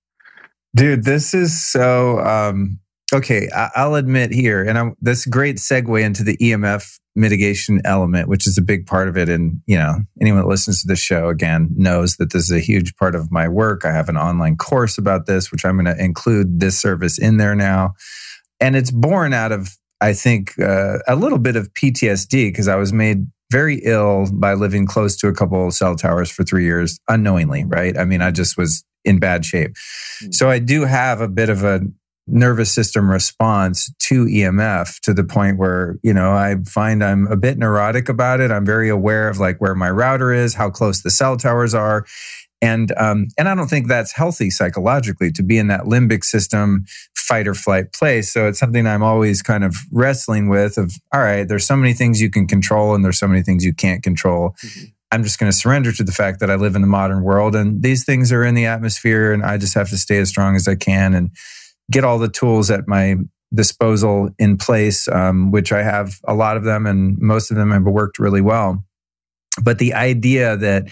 [0.77, 2.79] Dude, this is so um,
[3.17, 3.49] okay.
[3.51, 8.29] I, will admit here, and I'm, that's a great segue into the EMF mitigation element,
[8.29, 9.29] which is a big part of it.
[9.29, 12.61] And, you know, anyone that listens to this show again knows that this is a
[12.61, 13.85] huge part of my work.
[13.85, 17.39] I have an online course about this, which I'm going to include this service in
[17.39, 17.95] there now.
[18.61, 22.77] And it's born out of, I think, uh, a little bit of PTSD because I
[22.77, 26.99] was made very ill by living close to a couple cell towers for three years
[27.09, 27.97] unknowingly, right?
[27.97, 29.71] I mean, I just was in bad shape.
[29.71, 30.33] Mm-hmm.
[30.33, 31.81] So I do have a bit of a
[32.27, 37.37] nervous system response to EMF to the point where, you know, I find I'm a
[37.37, 38.51] bit neurotic about it.
[38.51, 42.05] I'm very aware of like where my router is, how close the cell towers are.
[42.63, 46.87] And um, and I don't think that's healthy psychologically to be in that limbic system
[47.15, 48.33] fight or flight place.
[48.33, 51.93] So it's something I'm always kind of wrestling with of all right, there's so many
[51.93, 54.55] things you can control and there's so many things you can't control.
[54.65, 54.85] Mm-hmm.
[55.13, 57.55] I'm just going to surrender to the fact that I live in the modern world
[57.55, 60.57] and these things are in the atmosphere and I just have to stay as strong
[60.57, 61.31] as I can and
[61.91, 63.17] get all the tools at my
[63.55, 67.71] disposal in place, um, which I have a lot of them and most of them
[67.71, 68.85] have worked really well.
[69.63, 70.89] But the idea that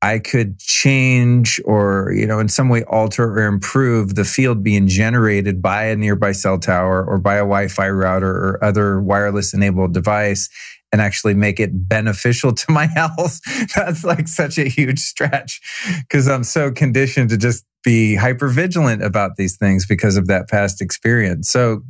[0.00, 4.86] I could change or, you know, in some way alter or improve the field being
[4.86, 9.94] generated by a nearby cell tower or by a Wi-Fi router or other wireless enabled
[9.94, 10.48] device
[10.92, 13.40] and actually make it beneficial to my health.
[13.74, 15.60] That's like such a huge stretch
[16.00, 20.48] because I'm so conditioned to just be hyper vigilant about these things because of that
[20.48, 21.50] past experience.
[21.50, 21.82] So,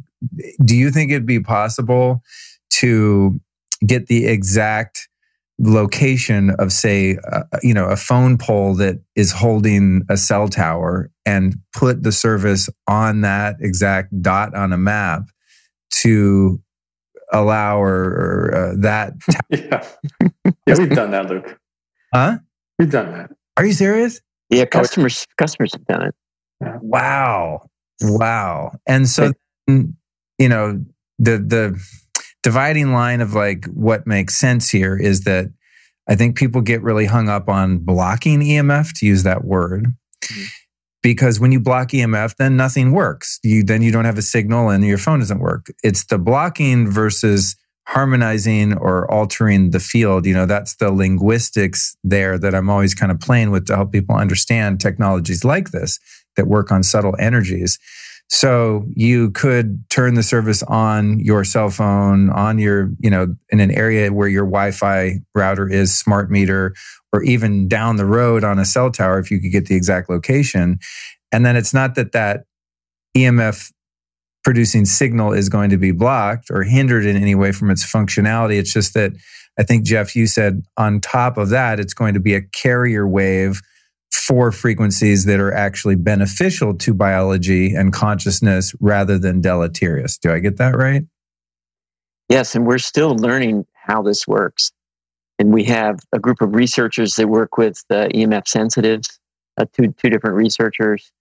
[0.65, 2.23] do you think it'd be possible
[2.71, 3.41] to
[3.87, 5.09] get the exact
[5.61, 11.11] location of say uh, you know a phone pole that is holding a cell tower
[11.27, 15.23] and put the service on that exact dot on a map
[15.91, 16.61] to
[17.33, 19.15] allow or, or uh, that
[19.51, 19.87] yeah.
[20.67, 21.59] Yeah we've done that luke.
[22.13, 22.39] Huh?
[22.79, 23.31] We've done that.
[23.57, 24.21] Are you serious?
[24.51, 26.15] Yeah customers customers have done it.
[26.61, 26.79] Yeah.
[26.81, 27.69] wow.
[28.01, 28.73] Wow.
[28.87, 29.33] And so
[29.69, 30.85] you know
[31.19, 31.81] the the
[32.43, 35.47] dividing line of like what makes sense here is that
[36.09, 39.89] I think people get really hung up on blocking EMF to use that word.
[40.25, 40.45] Mm-hmm.
[41.09, 43.41] Because when you block EMF, then nothing works.
[43.43, 45.69] You then you don't have a signal and your phone doesn't work.
[45.83, 47.57] It's the blocking versus
[47.87, 50.27] harmonizing or altering the field.
[50.27, 53.91] You know, that's the linguistics there that I'm always kind of playing with to help
[53.91, 55.99] people understand technologies like this
[56.37, 57.79] that work on subtle energies.
[58.29, 63.61] So you could turn the service on your cell phone, on your, you know, in
[63.61, 66.75] an area where your Wi Fi router is smart meter,
[67.13, 70.11] or even down the road on a cell tower if you could get the exact
[70.11, 70.79] location.
[71.33, 72.45] And then it's not that that
[73.17, 73.73] EMF
[74.45, 78.59] producing signal is going to be blocked or hindered in any way from its functionality.
[78.59, 79.13] It's just that
[79.59, 83.07] I think, Jeff, you said on top of that, it's going to be a carrier
[83.07, 83.61] wave
[84.11, 90.17] for frequencies that are actually beneficial to biology and consciousness rather than deleterious.
[90.17, 91.03] Do I get that right?
[92.29, 94.71] Yes, and we're still learning how this works.
[95.39, 99.19] And we have a group of researchers that work with the EMF sensitives,
[99.57, 101.13] uh, two, two different researchers,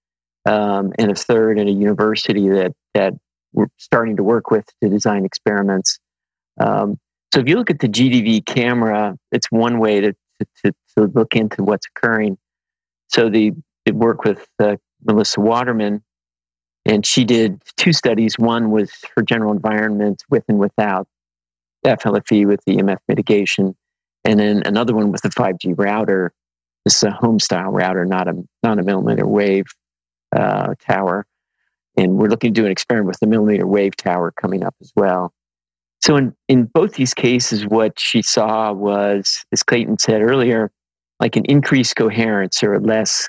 [0.48, 3.14] um, and a third at a university that, that
[3.54, 6.00] we're starting to work with to design experiments.
[6.60, 7.00] Um,
[7.34, 10.14] so if you look at the GDV camera, it's one way to,
[10.64, 12.38] to, to look into what's occurring.
[13.10, 13.54] So they
[13.92, 16.04] work with uh, Melissa Waterman,
[16.86, 18.36] and she did two studies.
[18.38, 21.08] One was for general environment with and without
[21.86, 23.76] FLFE with the EMF mitigation,
[24.28, 26.34] and then another one with a 5G router.
[26.84, 29.66] This is a home style router, not a not a millimeter wave
[30.36, 31.26] uh, tower.
[31.96, 34.92] And we're looking to do an experiment with the millimeter wave tower coming up as
[34.96, 35.34] well.
[36.02, 40.72] So in, in both these cases, what she saw was, as Clayten said earlier,
[41.20, 43.28] like an increased coherence or less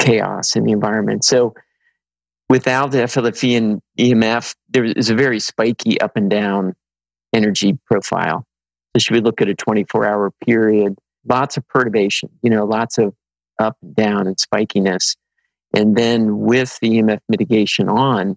[0.00, 1.24] chaos in the environment.
[1.24, 1.54] So
[2.50, 6.74] without the FLFE and EMF, there is a very spiky up and down
[7.32, 8.44] energy profile.
[8.98, 10.96] So we look at a 24 hour period?
[11.28, 13.14] Lots of perturbation, you know, lots of
[13.58, 15.16] up and down and spikiness.
[15.74, 18.36] And then with the EMF mitigation on,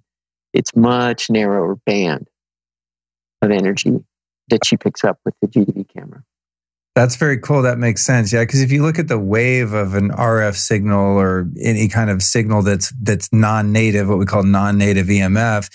[0.53, 2.27] it's much narrower band
[3.41, 4.03] of energy
[4.49, 6.23] that she picks up with the GDV camera.
[6.95, 7.63] That's very cool.
[7.63, 8.31] That makes sense.
[8.31, 12.11] Yeah, because if you look at the wave of an RF signal or any kind
[12.11, 15.71] of signal that's that's non-native, what we call non-native EMF,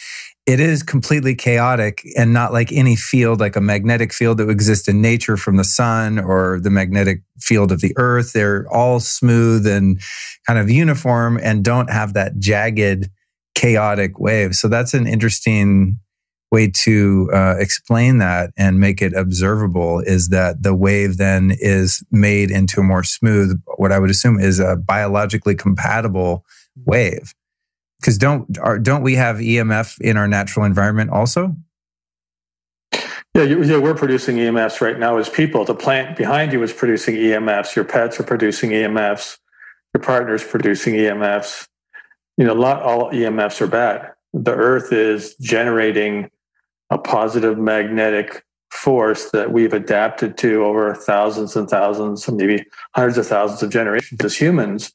[0.49, 4.89] it is completely chaotic and not like any field, like a magnetic field that exists
[4.89, 8.33] in nature from the sun or the magnetic field of the earth.
[8.33, 10.01] They're all smooth and
[10.47, 13.11] kind of uniform and don't have that jagged,
[13.55, 14.55] chaotic wave.
[14.55, 15.99] So that's an interesting
[16.51, 22.03] way to uh, explain that and make it observable is that the wave then is
[22.11, 26.47] made into a more smooth, what I would assume is a biologically compatible
[26.87, 27.35] wave.
[28.01, 31.57] Because don't are, don't we have EMF in our natural environment also?
[33.35, 35.65] Yeah, you, yeah, we're producing EMFs right now as people.
[35.65, 37.77] The plant behind you is producing EMFs.
[37.77, 39.39] Your pets are producing EMFs.
[39.95, 41.69] Your partner's producing EMFs.
[42.37, 44.13] You know, not all EMFs are bad.
[44.33, 46.31] The Earth is generating
[46.91, 53.27] a positive magnetic force that we've adapted to over thousands and thousands, maybe hundreds of
[53.27, 54.93] thousands of generations as humans.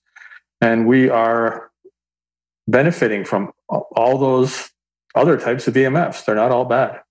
[0.62, 1.72] And we are
[2.68, 4.70] benefiting from all those
[5.16, 6.26] other types of EMFs.
[6.26, 7.02] They're not all bad.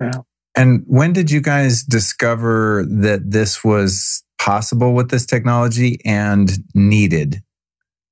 [0.00, 0.20] Yeah.
[0.56, 7.42] And when did you guys discover that this was possible with this technology and needed?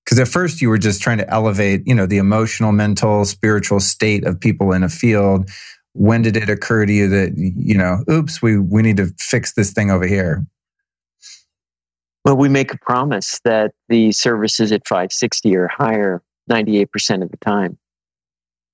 [0.05, 3.79] Because at first you were just trying to elevate, you know, the emotional, mental, spiritual
[3.79, 5.49] state of people in a field.
[5.93, 9.53] When did it occur to you that, you know, oops, we, we need to fix
[9.55, 10.45] this thing over here?
[12.25, 17.37] Well, we make a promise that the services at 560 or higher 98% of the
[17.39, 17.79] time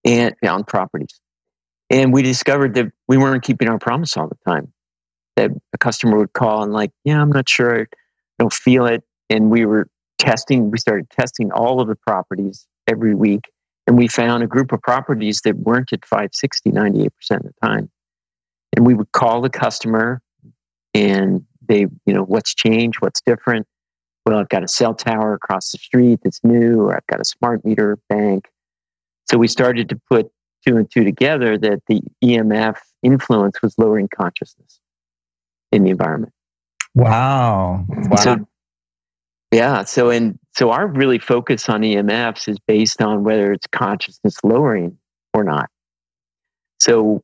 [0.04, 1.20] and on properties.
[1.90, 4.72] And we discovered that we weren't keeping our promise all the time.
[5.36, 7.86] That a customer would call and like, yeah, I'm not sure, I
[8.38, 9.02] don't feel it.
[9.30, 9.88] And we were
[10.18, 13.44] testing, we started testing all of the properties every week.
[13.86, 17.90] And we found a group of properties that weren't at 560 98% of the time.
[18.76, 20.20] And we would call the customer
[20.92, 23.66] and they, you know, what's changed, what's different.
[24.28, 27.24] Well, I've got a cell tower across the street that's new, or I've got a
[27.24, 28.50] smart meter bank.
[29.30, 30.30] So we started to put
[30.66, 34.80] two and two together that the EMF influence was lowering consciousness
[35.72, 36.34] in the environment.
[36.94, 37.86] Wow.
[37.88, 38.16] wow.
[38.16, 38.46] So,
[39.50, 39.84] yeah.
[39.84, 44.98] So, and so our really focus on EMFs is based on whether it's consciousness lowering
[45.32, 45.70] or not.
[46.80, 47.22] So,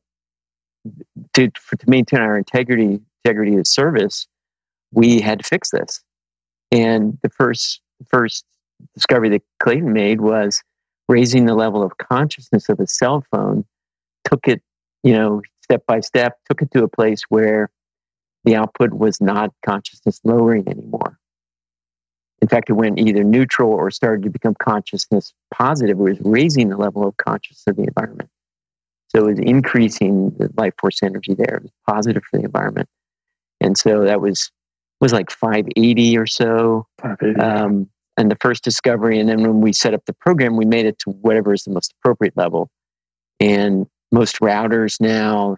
[1.35, 4.25] to, for, to maintain our integrity, integrity of service,
[4.91, 6.01] we had to fix this.
[6.71, 8.45] And the first, first
[8.93, 10.61] discovery that Clayten made was
[11.07, 13.65] raising the level of consciousness of a cell phone,
[14.23, 14.61] took it,
[15.03, 17.69] you know, step by step, took it to a place where
[18.43, 21.19] the output was not consciousness lowering anymore.
[22.41, 25.99] In fact, it went either neutral or started to become consciousness positive.
[25.99, 28.29] It was raising the level of consciousness of the environment.
[29.09, 31.55] So it was increasing the life force energy there.
[31.57, 32.89] It was positive for the environment.
[33.61, 34.51] And so that was
[35.01, 36.87] was like 580 or so.
[37.01, 37.39] 580.
[37.39, 39.19] Um, and the first discovery.
[39.19, 41.71] And then when we set up the program, we made it to whatever is the
[41.71, 42.69] most appropriate level.
[43.39, 45.57] And most routers now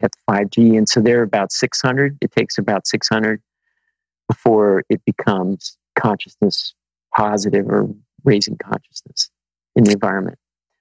[0.00, 0.78] have 5G.
[0.78, 2.16] And so they're about 600.
[2.20, 3.42] It takes about 600
[4.28, 6.74] before it becomes consciousness
[7.14, 7.88] positive or
[8.24, 9.30] raising consciousness
[9.76, 10.38] in the environment.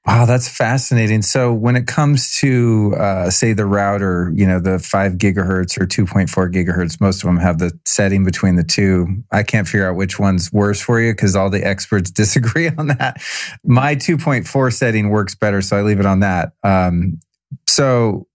[0.07, 1.21] Wow, that's fascinating.
[1.21, 5.85] So when it comes to, uh, say, the router, you know, the five gigahertz or
[5.85, 9.23] 2.4 gigahertz, most of them have the setting between the two.
[9.31, 12.87] I can't figure out which one's worse for you because all the experts disagree on
[12.87, 13.21] that.
[13.63, 16.53] My 2.4 setting works better, so I leave it on that.
[16.63, 17.19] Um,
[17.67, 18.25] so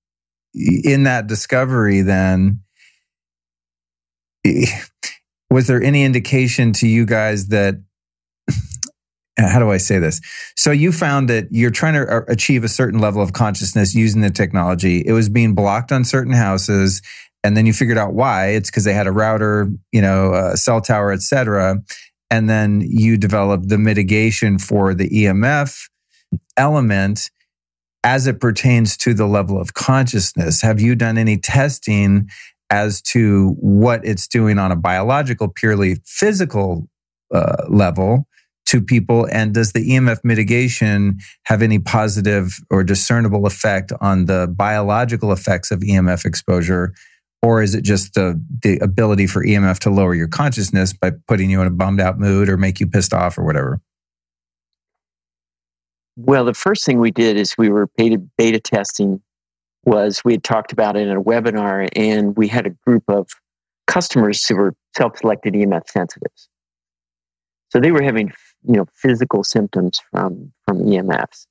[0.54, 2.60] in that discovery, then,
[5.50, 7.76] was there any indication to you guys that
[9.36, 10.20] how do I say this?
[10.56, 14.20] So you found that you're trying to uh, achieve a certain level of consciousness using
[14.20, 15.02] the technology.
[15.04, 17.02] It was being blocked on certain houses.
[17.42, 18.48] And then you figured out why.
[18.48, 21.82] It's because they had a router, you know, a cell tower, et cetera.
[22.30, 25.88] And then you developed the mitigation for the EMF
[26.56, 27.30] element
[28.02, 30.62] as it pertains to the level of consciousness.
[30.62, 32.28] Have you done any testing
[32.70, 36.88] as to what it's doing on a biological, purely physical
[37.32, 38.26] uh, level?
[38.66, 39.28] To people?
[39.30, 45.70] And does the EMF mitigation have any positive or discernible effect on the biological effects
[45.70, 46.94] of EMF exposure?
[47.42, 51.50] Or is it just the, the ability for EMF to lower your consciousness by putting
[51.50, 53.80] you in a bummed out mood or make you pissed off or whatever?
[56.16, 59.20] Well, the first thing we did is we were beta, beta testing
[59.84, 63.28] was we had talked about it in a webinar and we had a group of
[63.86, 66.48] customers who were self-selected EMF sensitives.
[67.70, 68.32] So they were having
[68.64, 71.46] you know physical symptoms from from EMFs.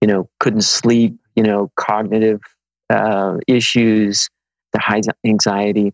[0.00, 1.16] You know, couldn't sleep.
[1.36, 2.40] You know, cognitive
[2.90, 4.28] uh, issues,
[4.72, 5.92] the high anxiety.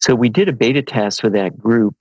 [0.00, 1.94] So we did a beta test with that group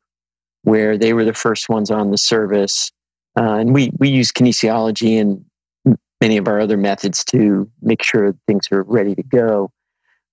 [0.63, 2.91] where they were the first ones on the service,
[3.37, 5.43] uh, and we we use kinesiology and
[6.21, 9.71] many of our other methods to make sure things are ready to go.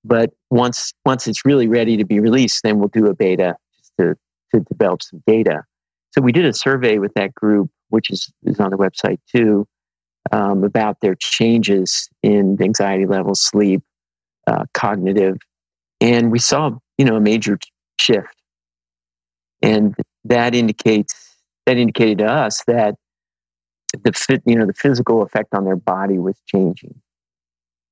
[0.05, 3.93] But once once it's really ready to be released, then we'll do a beta just
[3.99, 4.17] to
[4.55, 5.65] to develop some data.
[6.13, 9.67] So we did a survey with that group, which is, is on the website too,
[10.33, 13.83] um, about their changes in anxiety levels, sleep,
[14.47, 15.37] uh, cognitive,
[16.01, 17.59] and we saw you know a major
[18.01, 18.35] shift,
[19.63, 22.97] and that indicates that indicated to us that
[24.05, 26.95] the fit, you know the physical effect on their body was changing.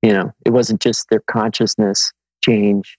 [0.02, 2.12] You know, it wasn't just their consciousness
[2.42, 2.96] change.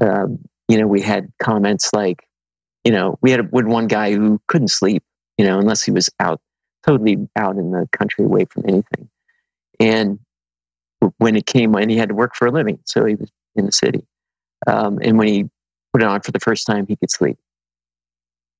[0.00, 0.38] Um,
[0.68, 2.24] you know, we had comments like
[2.84, 5.02] you know, we had one guy who couldn't sleep,
[5.38, 6.40] you know, unless he was out,
[6.86, 9.08] totally out in the country away from anything.
[9.78, 10.18] And
[11.18, 13.66] when it came, and he had to work for a living, so he was in
[13.66, 14.06] the city.
[14.66, 15.44] Um, and when he
[15.92, 17.38] put it on for the first time, he could sleep,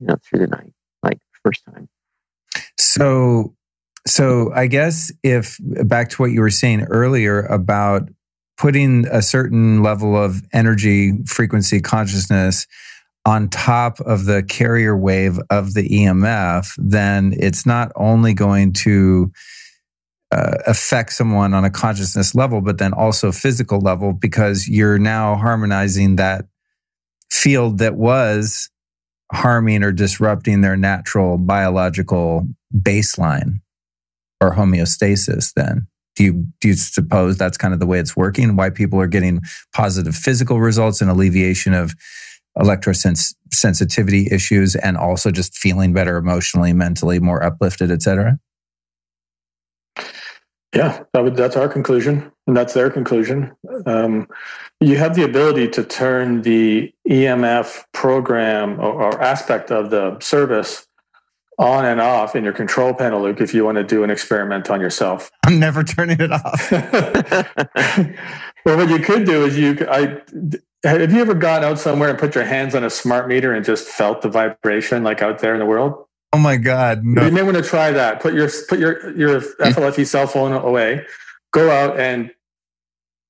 [0.00, 0.72] you know, through the night,
[1.02, 1.88] like first time.
[2.78, 3.54] So
[4.06, 8.08] so I guess if back to what you were saying earlier about
[8.56, 12.66] putting a certain level of energy, frequency, consciousness
[13.26, 19.30] on top of the carrier wave of the EMF, then it's not only going to
[20.32, 25.36] uh, affect someone on a consciousness level, but then also physical level because you're now
[25.36, 26.46] harmonizing that
[27.30, 28.70] field that was
[29.32, 33.60] harming or disrupting their natural biological baseline
[34.40, 35.86] or homeostasis then.
[36.16, 38.56] Do you do you suppose that's kind of the way it's working?
[38.56, 39.40] Why people are getting
[39.72, 41.94] positive physical results and alleviation of
[42.58, 48.38] electrosensitivity issues and also just feeling better emotionally mentally more uplifted etc
[50.74, 53.52] yeah that would, that's our conclusion and that's their conclusion
[53.86, 54.26] um,
[54.80, 60.86] you have the ability to turn the emf program or, or aspect of the service
[61.60, 64.70] on and off in your control panel, Luke, if you want to do an experiment
[64.70, 65.30] on yourself.
[65.46, 66.72] I'm never turning it off.
[68.64, 70.22] well, what you could do is you, I,
[70.84, 73.64] have you ever gone out somewhere and put your hands on a smart meter and
[73.64, 76.06] just felt the vibration like out there in the world?
[76.32, 77.04] Oh my God.
[77.04, 77.24] No.
[77.24, 78.20] You may want to try that.
[78.20, 81.04] Put your, put your, your FLFE cell phone away,
[81.52, 82.30] go out and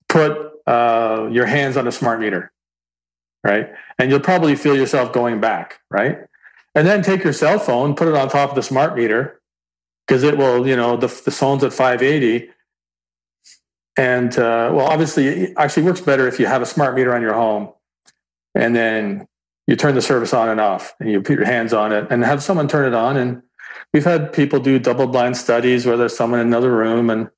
[0.08, 2.52] put uh, your hands on a smart meter,
[3.42, 3.70] right?
[3.98, 6.18] And you'll probably feel yourself going back, right?
[6.74, 9.40] and then take your cell phone, put it on top of the smart meter
[10.06, 12.50] because it will, you know, the, the phone's at 580.
[13.96, 17.22] And uh, well, obviously, it actually works better if you have a smart meter on
[17.22, 17.72] your home
[18.54, 19.26] and then
[19.66, 22.24] you turn the service on and off and you put your hands on it and
[22.24, 23.16] have someone turn it on.
[23.16, 23.42] And
[23.92, 27.28] we've had people do double blind studies where there's someone in another room and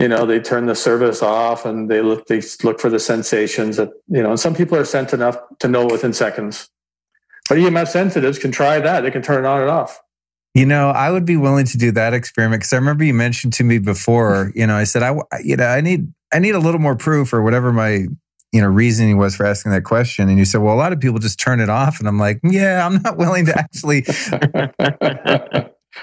[0.00, 3.76] you know they turn the service off and they look they look for the sensations
[3.78, 6.70] that you know and some people are sent enough to know within seconds
[7.48, 9.00] but EMF sensitives can try that.
[9.00, 10.02] They can turn it on and off.
[10.58, 13.52] You know, I would be willing to do that experiment because I remember you mentioned
[13.54, 14.50] to me before.
[14.56, 17.32] You know, I said I, you know, I need, I need a little more proof
[17.32, 18.08] or whatever my,
[18.50, 20.28] you know, reasoning was for asking that question.
[20.28, 22.40] And you said, well, a lot of people just turn it off, and I'm like,
[22.42, 24.00] yeah, I'm not willing to actually.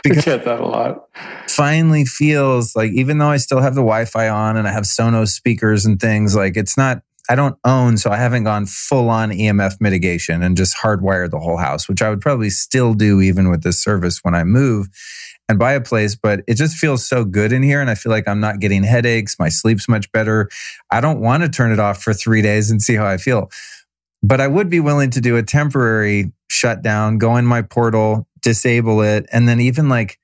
[0.04, 1.04] because get that a lot.
[1.50, 5.30] Finally, feels like even though I still have the Wi-Fi on and I have Sonos
[5.30, 9.32] speakers and things, like it's not I don't own, so I haven't gone full on
[9.32, 13.50] EMF mitigation and just hardwired the whole house, which I would probably still do even
[13.50, 14.88] with this service when I move
[15.50, 16.16] and buy a place.
[16.16, 17.82] But it just feels so good in here.
[17.82, 19.38] And I feel like I'm not getting headaches.
[19.40, 20.50] My sleep's much better.
[20.92, 23.50] I don't want to turn it off for three days and see how I feel.
[24.22, 29.02] But I would be willing to do a temporary shutdown, go in my portal, disable
[29.02, 30.20] it, and then even like,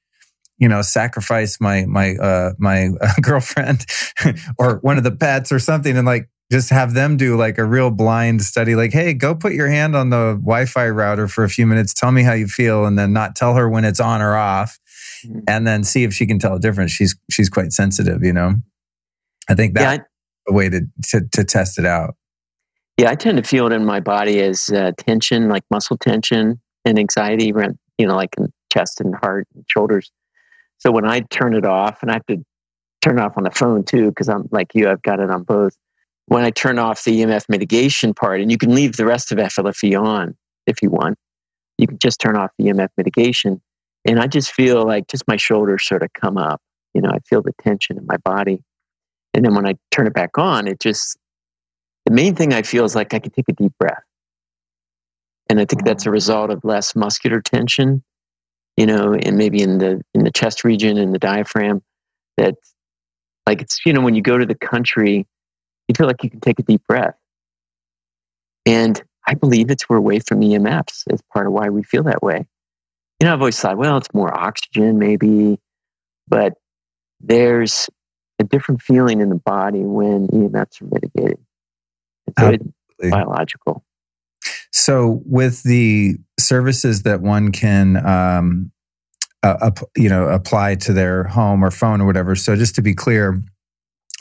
[0.57, 3.85] you know, sacrifice my my uh, my uh, girlfriend
[4.57, 7.63] or one of the pets or something, and like just have them do like a
[7.63, 11.49] real blind study like hey go put your hand on the wi-fi router for a
[11.49, 11.93] few minutes.
[11.93, 14.77] Tell me how you feel and then not tell her when it's on or off
[15.25, 15.39] mm-hmm.
[15.47, 16.91] and then see if she can tell a difference.
[16.91, 18.55] She's she's quite sensitive you know?
[19.49, 20.03] I think that's yeah,
[20.47, 22.15] a way to, to, to test it out.
[22.97, 26.59] Yeah i tend to feel it in my body as uh, tension like muscle tension
[26.83, 27.53] and anxiety
[27.97, 30.11] you know like in chest and heart and shoulders.
[30.79, 32.43] So when i turn it off and i have to
[33.01, 35.43] turn it off on the phone too because i'm like you i've got it on
[35.43, 35.75] both
[36.31, 39.37] when I turn off the EMF mitigation part, and you can leave the rest of
[39.37, 41.17] FLFE on if you want,
[41.77, 43.61] you can just turn off the EMF mitigation.
[44.05, 46.61] And I just feel like just my shoulders sort of come up.
[46.93, 48.63] You know, I feel the tension in my body.
[49.33, 51.17] And then when I turn it back on, it just,
[52.05, 54.03] the main thing I feel is like I can take a deep breath.
[55.49, 56.13] And I think that's a mm.
[56.13, 58.03] result of less muscular tension,
[58.77, 61.81] you know, and maybe in the in the chest region and the diaphragm.
[62.37, 62.55] That
[63.45, 65.27] like it's, you know, when you go to the country
[65.91, 67.15] you feel like you can take a deep breath.
[68.65, 72.23] And I believe it's we're away from EMFs as part of why we feel that
[72.23, 72.45] way.
[73.19, 75.59] You know, I've always thought, well, it's more oxygen maybe,
[76.27, 76.53] but
[77.19, 77.89] there's
[78.39, 81.39] a different feeling in the body when EMFs are mitigated.
[82.27, 83.83] It's biological.
[84.71, 88.71] So, with the services that one can, um,
[89.43, 92.35] uh, you know, apply to their home or phone or whatever.
[92.35, 93.43] So, just to be clear,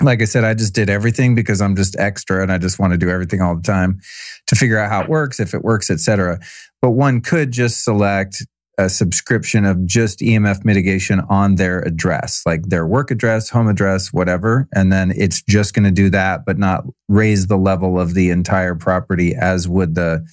[0.03, 2.93] like I said, I just did everything because I'm just extra and I just want
[2.93, 4.01] to do everything all the time
[4.47, 6.39] to figure out how it works, if it works, etc.
[6.81, 8.45] But one could just select
[8.79, 14.13] a subscription of just EMF mitigation on their address, like their work address, home address,
[14.13, 14.69] whatever.
[14.75, 18.31] And then it's just going to do that, but not raise the level of the
[18.31, 20.27] entire property as would the,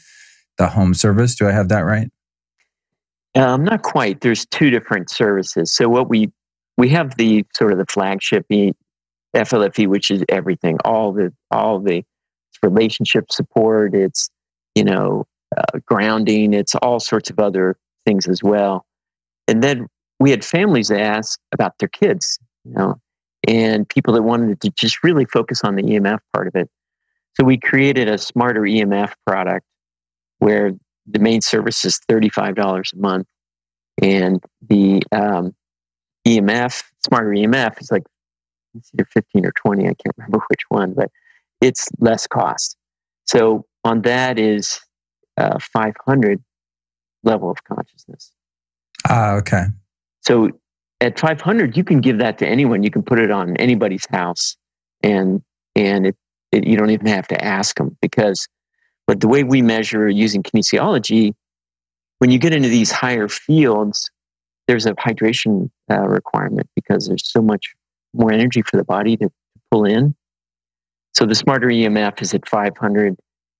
[0.57, 1.35] the home service.
[1.35, 2.09] Do I have that right?
[3.35, 4.21] Um, not quite.
[4.21, 5.73] There's two different services.
[5.73, 6.31] So what we
[6.77, 8.45] we have the sort of the flagship
[9.35, 12.03] FLFE, which is everything, all the all the
[12.63, 14.29] relationship support, it's
[14.75, 15.25] you know
[15.55, 18.85] uh, grounding, it's all sorts of other things as well.
[19.47, 19.87] And then
[20.19, 22.95] we had families that asked about their kids, you know,
[23.47, 26.69] and people that wanted to just really focus on the EMF part of it.
[27.35, 29.65] So we created a smarter EMF product
[30.39, 30.71] where
[31.05, 33.27] the main service is $35 a month.
[34.01, 35.55] And the um,
[36.27, 38.03] EMF, smarter EMF, is like
[38.77, 39.83] it's either 15 or 20.
[39.83, 41.11] I can't remember which one, but
[41.61, 42.77] it's less cost.
[43.25, 44.79] So on that is
[45.37, 46.43] uh, 500
[47.23, 48.31] level of consciousness.
[49.07, 49.65] Ah, okay.
[50.21, 50.51] So
[51.01, 52.83] at 500, you can give that to anyone.
[52.83, 54.57] You can put it on anybody's house,
[55.03, 55.41] and
[55.75, 56.15] and it,
[56.51, 58.47] it you don't even have to ask them because.
[59.05, 61.33] But the way we measure using kinesiology,
[62.19, 64.11] when you get into these higher fields,
[64.67, 67.73] there's a hydration uh, requirement because there's so much
[68.17, 69.29] more energy for the body to
[69.71, 70.15] pull in.
[71.13, 73.15] So the smarter EMF is at 500.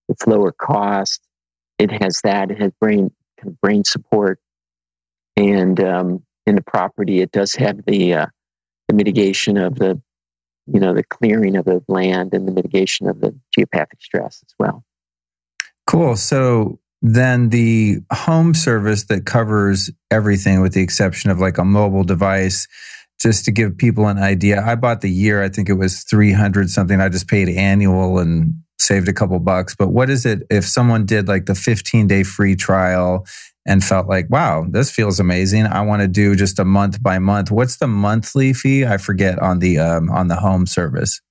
[0.10, 1.22] It's lower cost.
[1.80, 2.52] It has that.
[2.52, 4.40] It has brain kind of brain support,
[5.36, 8.26] and um, in the property, it does have the uh,
[8.88, 10.02] the mitigation of the
[10.66, 14.54] you know the clearing of the land and the mitigation of the geopathic stress as
[14.58, 14.84] well.
[15.86, 16.16] Cool.
[16.16, 22.04] So then the home service that covers everything with the exception of like a mobile
[22.04, 22.68] device
[23.20, 26.70] just to give people an idea i bought the year i think it was 300
[26.70, 30.66] something i just paid annual and saved a couple bucks but what is it if
[30.66, 33.26] someone did like the 15 day free trial
[33.66, 37.18] and felt like wow this feels amazing i want to do just a month by
[37.18, 41.22] month what's the monthly fee i forget on the um, on the home service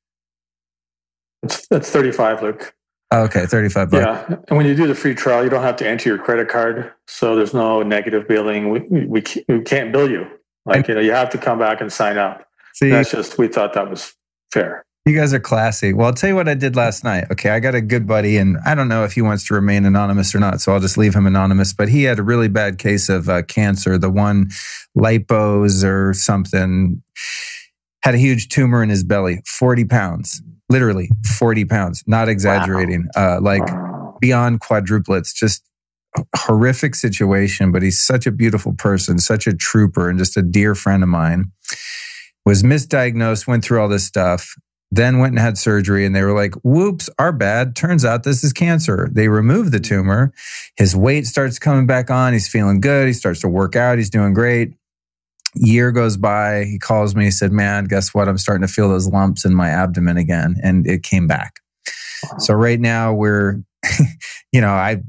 [1.42, 2.76] it's, it's 35 luke
[3.12, 4.04] Okay, 35 bucks.
[4.04, 4.36] Yeah.
[4.48, 6.92] And when you do the free trial, you don't have to enter your credit card.
[7.06, 8.70] So there's no negative billing.
[8.70, 10.26] We, we, we can't bill you.
[10.66, 12.46] Like, you know, you have to come back and sign up.
[12.74, 14.12] See, That's just, we thought that was
[14.52, 14.84] fair.
[15.06, 15.92] You guys are classy.
[15.92, 17.26] Well, I'll tell you what I did last night.
[17.30, 17.50] Okay.
[17.50, 20.34] I got a good buddy, and I don't know if he wants to remain anonymous
[20.34, 20.60] or not.
[20.60, 21.72] So I'll just leave him anonymous.
[21.72, 24.50] But he had a really bad case of uh, cancer, the one
[24.98, 27.02] lipos or something,
[28.02, 33.36] had a huge tumor in his belly, 40 pounds literally 40 pounds, not exaggerating, wow.
[33.36, 33.62] uh, like
[34.20, 35.62] beyond quadruplets, just
[36.36, 37.72] horrific situation.
[37.72, 41.08] But he's such a beautiful person, such a trooper, and just a dear friend of
[41.08, 41.52] mine.
[42.44, 44.54] Was misdiagnosed, went through all this stuff,
[44.92, 47.74] then went and had surgery, and they were like, whoops, our bad.
[47.74, 49.08] Turns out this is cancer.
[49.10, 50.32] They removed the tumor.
[50.76, 52.32] His weight starts coming back on.
[52.32, 53.08] He's feeling good.
[53.08, 53.98] He starts to work out.
[53.98, 54.74] He's doing great
[55.56, 58.88] year goes by he calls me he said man guess what i'm starting to feel
[58.88, 61.60] those lumps in my abdomen again and it came back
[62.38, 63.62] so right now we're
[64.52, 65.00] you know i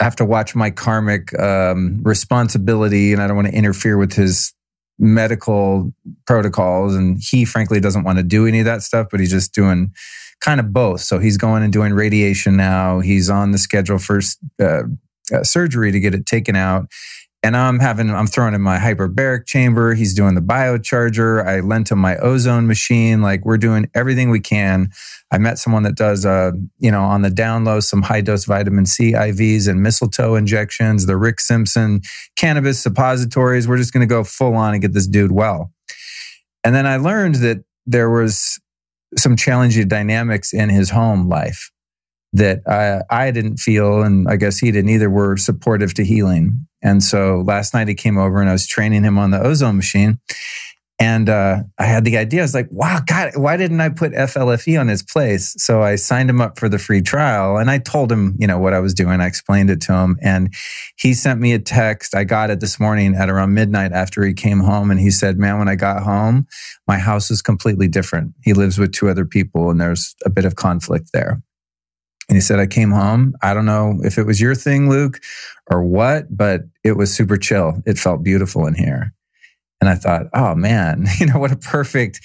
[0.00, 4.52] have to watch my karmic um, responsibility and i don't want to interfere with his
[4.98, 5.92] medical
[6.26, 9.54] protocols and he frankly doesn't want to do any of that stuff but he's just
[9.54, 9.92] doing
[10.40, 11.00] kind of both.
[11.00, 13.00] So he's going and doing radiation now.
[13.00, 14.20] He's on the schedule for
[14.60, 14.82] uh,
[15.32, 16.88] uh, surgery to get it taken out
[17.42, 19.94] and I'm having, I'm throwing in my hyperbaric chamber.
[19.94, 21.46] He's doing the biocharger.
[21.46, 23.22] I lent him my ozone machine.
[23.22, 24.90] Like we're doing everything we can.
[25.30, 28.44] I met someone that does, uh, you know, on the down low, some high dose
[28.44, 32.00] vitamin C IVs and mistletoe injections, the Rick Simpson
[32.36, 33.68] cannabis suppositories.
[33.68, 35.72] We're just going to go full on and get this dude well.
[36.64, 38.60] And then I learned that there was
[39.16, 41.70] some challenging dynamics in his home life
[42.32, 46.66] that I, I didn't feel, and I guess he didn't either, were supportive to healing.
[46.82, 49.76] And so last night he came over and I was training him on the ozone
[49.76, 50.18] machine.
[51.00, 52.40] And uh, I had the idea.
[52.40, 55.54] I was like, wow, God, why didn't I put FLFE on his place?
[55.56, 58.58] So I signed him up for the free trial and I told him, you know,
[58.58, 59.20] what I was doing.
[59.20, 60.52] I explained it to him and
[60.96, 62.16] he sent me a text.
[62.16, 64.90] I got it this morning at around midnight after he came home.
[64.90, 66.48] And he said, man, when I got home,
[66.88, 68.34] my house is completely different.
[68.42, 71.40] He lives with two other people and there's a bit of conflict there.
[72.28, 73.34] And he said, I came home.
[73.42, 75.20] I don't know if it was your thing, Luke,
[75.70, 77.82] or what, but it was super chill.
[77.86, 79.14] It felt beautiful in here.
[79.80, 82.20] And I thought, oh man, you know, what a perfect,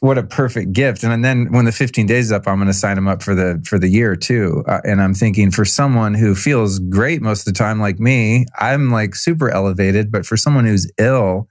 [0.00, 1.04] what a perfect gift.
[1.04, 3.34] And then when the 15 days is up, I'm going to sign him up for
[3.34, 4.64] the, for the year too.
[4.66, 8.46] Uh, and I'm thinking for someone who feels great most of the time, like me,
[8.58, 11.48] I'm like super elevated, but for someone who's ill,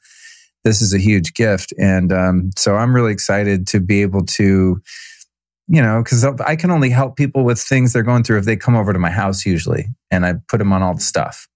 [0.63, 1.73] this is a huge gift.
[1.79, 4.81] And um, so I'm really excited to be able to,
[5.67, 8.55] you know, because I can only help people with things they're going through if they
[8.55, 11.47] come over to my house usually, and I put them on all the stuff,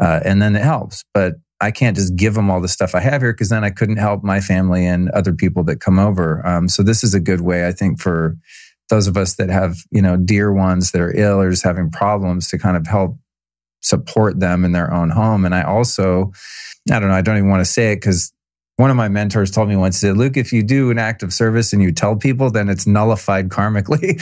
[0.00, 1.04] uh, and then it helps.
[1.12, 3.70] But I can't just give them all the stuff I have here because then I
[3.70, 6.46] couldn't help my family and other people that come over.
[6.46, 8.36] Um, so this is a good way, I think, for
[8.90, 11.90] those of us that have you know dear ones that are ill or just having
[11.90, 13.16] problems to kind of help
[13.80, 15.44] support them in their own home.
[15.44, 16.32] And I also,
[16.90, 18.32] I don't know, I don't even want to say it because
[18.76, 21.32] one of my mentors told me once that Luke, if you do an act of
[21.32, 24.20] service and you tell people, then it's nullified karmically.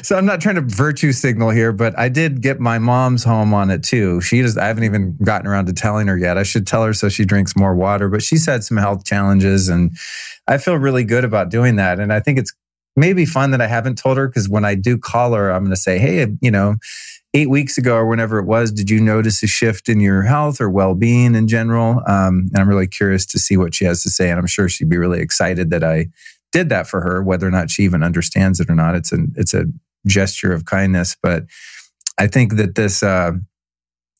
[0.04, 3.54] so I'm not trying to virtue signal here, but I did get my mom's home
[3.54, 4.20] on it too.
[4.20, 6.36] She just I haven't even gotten around to telling her yet.
[6.36, 9.70] I should tell her so she drinks more water, but she's had some health challenges
[9.70, 9.92] and
[10.46, 12.00] I feel really good about doing that.
[12.00, 12.52] And I think it's
[12.96, 15.70] maybe fun that I haven't told her because when I do call her, I'm going
[15.70, 16.76] to say, Hey, you know,
[17.34, 20.60] eight weeks ago or whenever it was, did you notice a shift in your health
[20.60, 22.02] or well being in general?
[22.06, 24.30] Um, and I'm really curious to see what she has to say.
[24.30, 26.08] And I'm sure she'd be really excited that I
[26.52, 28.94] did that for her, whether or not she even understands it or not.
[28.94, 29.64] It's a, it's a
[30.06, 31.16] gesture of kindness.
[31.22, 31.44] But
[32.18, 33.32] I think that this uh,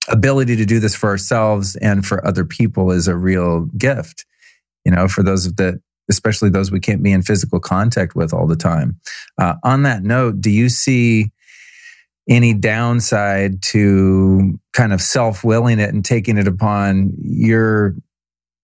[0.09, 4.25] ability to do this for ourselves and for other people is a real gift,
[4.85, 5.81] you know, for those that
[6.11, 8.99] especially those we can't be in physical contact with all the time.
[9.39, 11.31] Uh, on that note, do you see
[12.29, 17.95] any downside to kind of self willing it and taking it upon your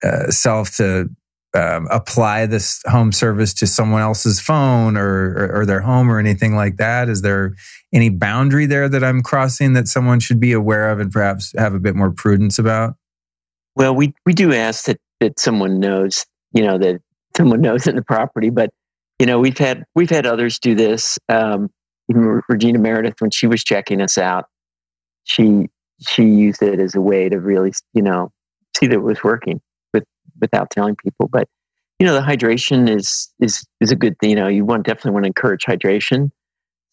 [0.03, 1.09] uh, self to
[1.53, 6.19] um, apply this home service to someone else's phone or, or, or their home or
[6.19, 7.09] anything like that?
[7.09, 7.55] Is there
[7.93, 11.73] any boundary there that I'm crossing that someone should be aware of and perhaps have
[11.73, 12.95] a bit more prudence about?
[13.75, 17.01] Well, we, we do ask that, that someone knows, you know, that
[17.35, 18.69] someone knows in the property, but
[19.19, 21.19] you know, we've had we've had others do this.
[21.27, 21.69] Um,
[22.09, 24.45] even Regina Meredith, when she was checking us out,
[25.23, 25.69] she
[26.01, 28.31] she used it as a way to really, you know,
[28.77, 29.61] see that it was working
[29.93, 30.03] with
[30.39, 31.27] without telling people.
[31.27, 31.47] But
[31.99, 34.31] you know, the hydration is is is a good thing.
[34.31, 36.31] You know, you want definitely want to encourage hydration.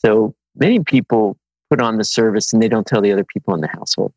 [0.04, 1.38] So many people
[1.70, 4.12] put on the service and they don't tell the other people in the household,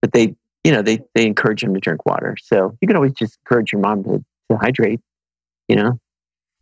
[0.00, 0.34] but they
[0.64, 2.36] you know they they encourage them to drink water.
[2.42, 5.00] So you can always just encourage your mom to to hydrate.
[5.68, 6.00] You know,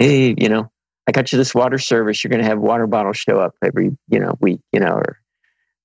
[0.00, 0.70] hey, you know,
[1.06, 2.22] I got you this water service.
[2.22, 5.18] You're going to have water bottles show up every, you know, week, you know, or,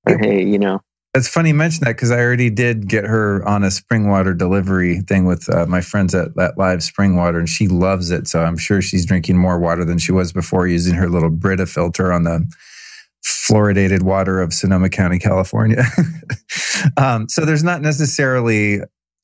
[0.08, 0.82] or hey, you know.
[1.14, 4.34] That's funny you mention that because I already did get her on a spring water
[4.34, 8.30] delivery thing with uh, my friends at, at Live Spring Water, and she loves it.
[8.30, 11.66] So I'm sure she's drinking more water than she was before using her little Brita
[11.66, 12.50] filter on the
[13.26, 15.84] fluoridated water of Sonoma County, California.
[16.98, 18.80] um, so there's not necessarily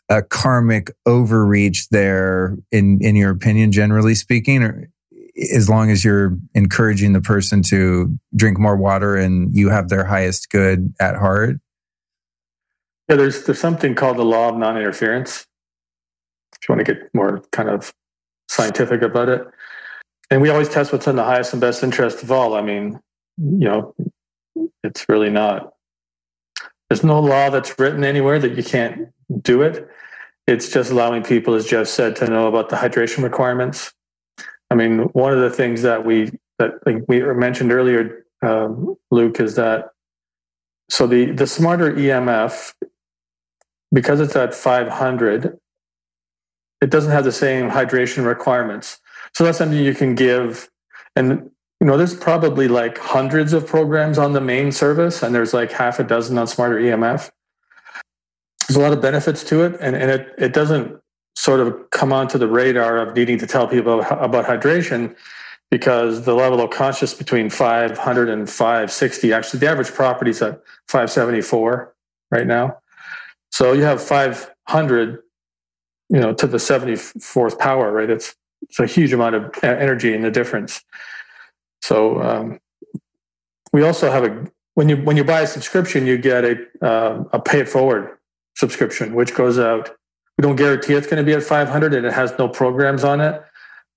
[0.10, 4.90] a karmic overreach there, in in your opinion, generally speaking, or
[5.53, 10.03] as long as you're encouraging the person to drink more water and you have their
[10.03, 11.57] highest good at heart?
[13.09, 15.45] Yeah, there's there's something called the law of non-interference.
[16.61, 17.93] If you want to get more kind of
[18.49, 19.47] scientific about it,
[20.30, 22.55] and we always test what's in the highest and best interest of all.
[22.55, 22.99] I mean,
[23.38, 23.95] you know,
[24.84, 25.73] it's really not.
[26.89, 29.09] There's no law that's written anywhere that you can't
[29.41, 29.88] do it.
[30.47, 33.93] It's just allowing people, as Jeff said, to know about the hydration requirements
[34.69, 39.39] I mean, one of the things that we that like we mentioned earlier, um, Luke,
[39.39, 39.89] is that
[40.89, 42.73] so the the smarter EMF
[43.94, 45.57] because it's at 500,
[46.81, 48.99] it doesn't have the same hydration requirements.
[49.34, 50.69] So that's something you can give,
[51.15, 51.49] and
[51.80, 55.72] you know, there's probably like hundreds of programs on the main service, and there's like
[55.72, 57.30] half a dozen on smarter EMF.
[58.68, 60.99] There's a lot of benefits to it, and, and it, it doesn't
[61.38, 65.15] sort of come onto the radar of needing to tell people about hydration
[65.69, 70.59] because the level of conscious between 500 and 560 actually the average property is at
[70.88, 71.93] 574
[72.31, 72.77] right now.
[73.51, 75.22] So you have 500
[76.09, 78.09] you know to the 74th power right?
[78.09, 80.84] It's it's a huge amount of energy in the difference.
[81.84, 82.59] So um,
[83.72, 87.23] we also have a when you when you buy a subscription you get a uh,
[87.31, 88.18] a pay it forward
[88.55, 89.95] subscription which goes out
[90.38, 93.22] we don't guarantee it's going to be at 500 and it has no programs on
[93.22, 93.41] it,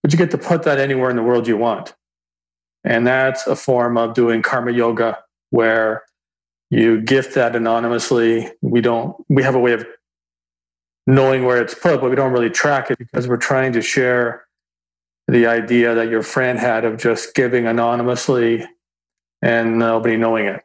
[0.03, 1.95] but you get to put that anywhere in the world you want.
[2.83, 5.19] And that's a form of doing karma yoga
[5.51, 6.03] where
[6.71, 8.51] you gift that anonymously.
[8.63, 9.87] We don't, we have a way of
[11.07, 14.47] knowing where it's put, but we don't really track it because we're trying to share
[15.29, 18.67] the idea that your friend had of just giving anonymously
[19.43, 20.63] and nobody knowing it.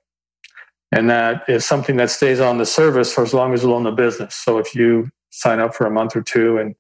[0.92, 3.84] And that is something that stays on the service for as long as you're in
[3.84, 4.36] the business.
[4.36, 6.76] So if you sign up for a month or two and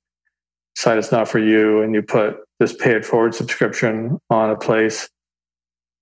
[0.76, 4.56] decide it's not for you and you put this pay it forward subscription on a
[4.56, 5.10] place.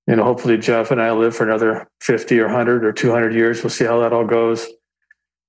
[0.08, 3.64] You know hopefully jeff and i live for another 50 or 100 or 200 years.
[3.64, 4.68] We'll see how that all goes.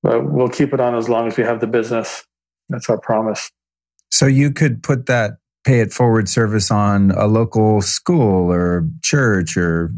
[0.02, 2.24] But we'll keep it on as long as we have the business.
[2.68, 3.50] That's our promise.
[4.10, 9.56] So you could put that pay it forward service on a local school or church
[9.56, 9.92] or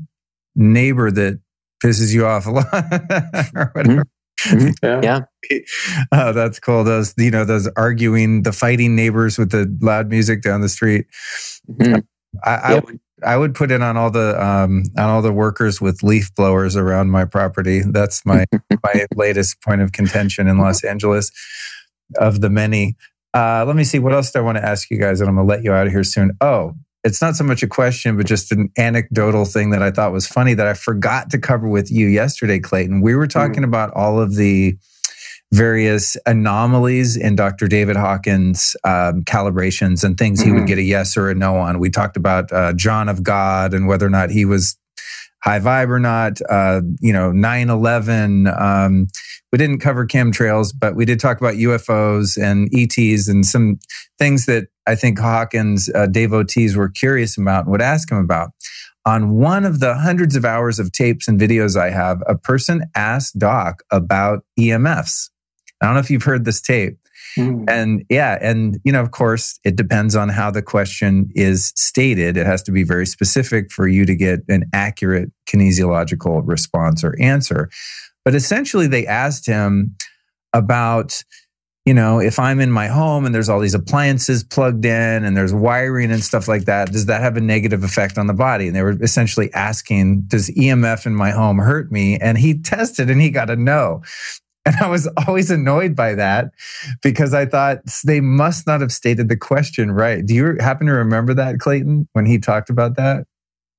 [0.55, 1.41] neighbor that
[1.85, 2.67] pisses you off a lot
[3.55, 4.05] or whatever.
[4.39, 4.71] Mm-hmm.
[4.83, 5.01] Yeah.
[5.03, 5.21] yeah.
[6.13, 6.85] Oh, that's cool.
[6.85, 11.07] Those, you know, those arguing, the fighting neighbors with the loud music down the street.
[11.69, 12.01] Mm-hmm.
[12.45, 15.81] I, I, would, I would put it on all the um, on all the workers
[15.81, 17.81] with leaf blowers around my property.
[17.81, 18.45] That's my
[18.85, 21.31] my latest point of contention in Los Angeles,
[22.17, 22.97] of the many.
[23.35, 23.99] Uh, let me see.
[23.99, 25.21] What else do I want to ask you guys?
[25.21, 26.33] And I'm going to let you out of here soon.
[26.41, 26.75] Oh,
[27.05, 30.27] it's not so much a question, but just an anecdotal thing that I thought was
[30.27, 33.03] funny that I forgot to cover with you yesterday, Clayten.
[33.03, 33.65] We were talking mm-hmm.
[33.65, 34.77] about all of the
[35.53, 37.69] various anomalies in Dr.
[37.69, 40.49] David Hawkins' um, calibrations and things mm-hmm.
[40.49, 40.67] he would mm-hmm.
[40.67, 41.79] get a yes or a no on.
[41.79, 44.77] We talked about uh, John of God and whether or not he was
[45.43, 48.49] high vibe or not, uh, you know, 9 11.
[48.49, 49.07] Um,
[49.53, 53.79] we didn't cover chemtrails, but we did talk about UFOs and ETs and some
[54.19, 58.51] things that I think Hawkins uh, devotees were curious about and would ask him about.
[59.05, 62.85] On one of the hundreds of hours of tapes and videos I have, a person
[62.97, 65.31] asked Doc about EMFs.
[65.81, 66.99] I don't know if you've heard this tape.
[67.37, 67.65] Mm.
[67.69, 72.37] And yeah, and you know, of course, it depends on how the question is stated.
[72.37, 77.15] It has to be very specific for you to get an accurate kinesiological response or
[77.21, 77.69] answer.
[78.25, 79.97] But essentially, they asked him
[80.53, 81.23] about,
[81.85, 85.37] you know, if I'm in my home and there's all these appliances plugged in and
[85.37, 88.67] there's wiring and stuff like that, does that have a negative effect on the body?
[88.67, 92.19] And they were essentially asking, does EMF in my home hurt me?
[92.19, 94.03] And he tested and he got a no.
[94.77, 96.47] And I was always annoyed by that
[97.01, 100.27] because I thought they must not have stated the question right.
[100.27, 103.27] Do you happen to remember that, Clayten, when he talked about that?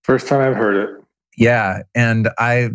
[0.03, 1.03] First time I've heard it.
[1.35, 1.81] Yeah.
[1.93, 2.69] And I,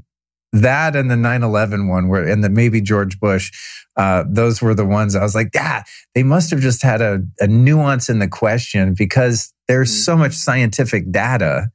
[0.52, 3.51] that and the 9-11 one where and then maybe george bush
[3.97, 5.82] uh, those were the ones i was like yeah
[6.14, 10.02] they must have just had a, a nuance in the question because there's mm-hmm.
[10.02, 11.70] so much scientific data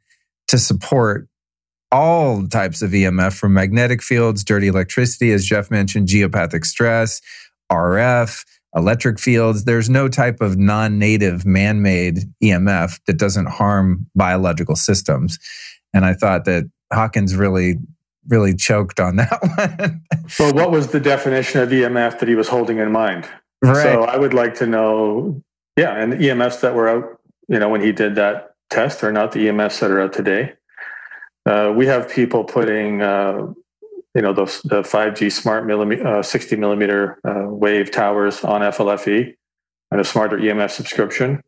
[0.48, 1.28] to support
[1.92, 7.22] all types of EMF from magnetic fields, dirty electricity, as Jeff mentioned, geopathic stress,
[7.72, 8.46] RF,
[8.76, 9.66] electric fields.
[9.66, 15.40] There's no type of non native man made EMF that doesn't harm biological systems.
[15.94, 17.78] And I thought that Hawkins really,
[18.28, 20.02] really choked on that one.
[20.40, 23.28] well, what was the definition of EMF that he was holding in mind?
[23.64, 23.84] Right.
[23.84, 25.42] So I would like to know,
[25.78, 29.12] yeah, and the EMFs that were out, you know, when he did that test are
[29.12, 30.54] not the EMFs that are out today.
[31.48, 33.48] Uh, we have people putting, uh,
[34.14, 39.34] you know, the, the 5G smart millimeter, uh, 60 millimeter uh, wave towers on FLFE
[39.92, 41.42] and a smarter EMF subscription.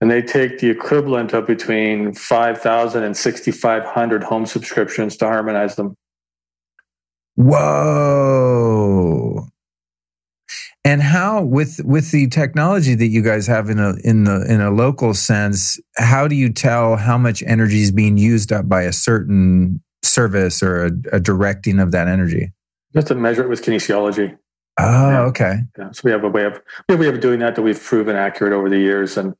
[0.00, 5.96] And they take the equivalent of between 5,000 and 6,500 home subscriptions to harmonize them.
[7.36, 8.42] Whoa
[10.84, 14.60] and how with with the technology that you guys have in a in the in
[14.60, 18.82] a local sense how do you tell how much energy is being used up by
[18.82, 22.52] a certain service or a, a directing of that energy
[22.92, 24.36] you have to measure it with kinesiology
[24.78, 25.20] oh yeah.
[25.20, 25.90] okay yeah.
[25.92, 27.82] so we have a way of we have a way of doing that that we've
[27.82, 29.34] proven accurate over the years and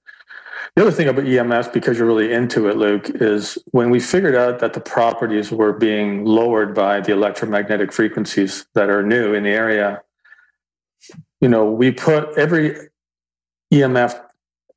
[0.74, 4.34] the other thing about EMS, because you're really into it, Luke, is when we figured
[4.34, 9.42] out that the properties were being lowered by the electromagnetic frequencies that are new in
[9.42, 10.00] the area,
[11.42, 12.88] you know, we put every
[13.74, 14.18] EMF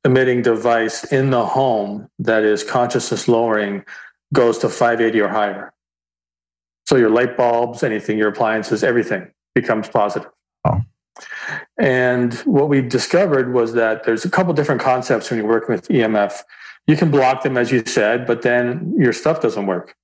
[0.04, 3.84] emitting device in the home that is consciousness lowering
[4.34, 5.72] goes to 580 or higher.
[6.86, 10.30] So your light bulbs, anything, your appliances, everything becomes positive.
[10.64, 10.80] Oh.
[11.78, 15.88] And what we discovered was that there's a couple different concepts when you're working with
[15.88, 16.40] EMF.
[16.88, 19.94] You can block them, as you said, but then your stuff doesn't work.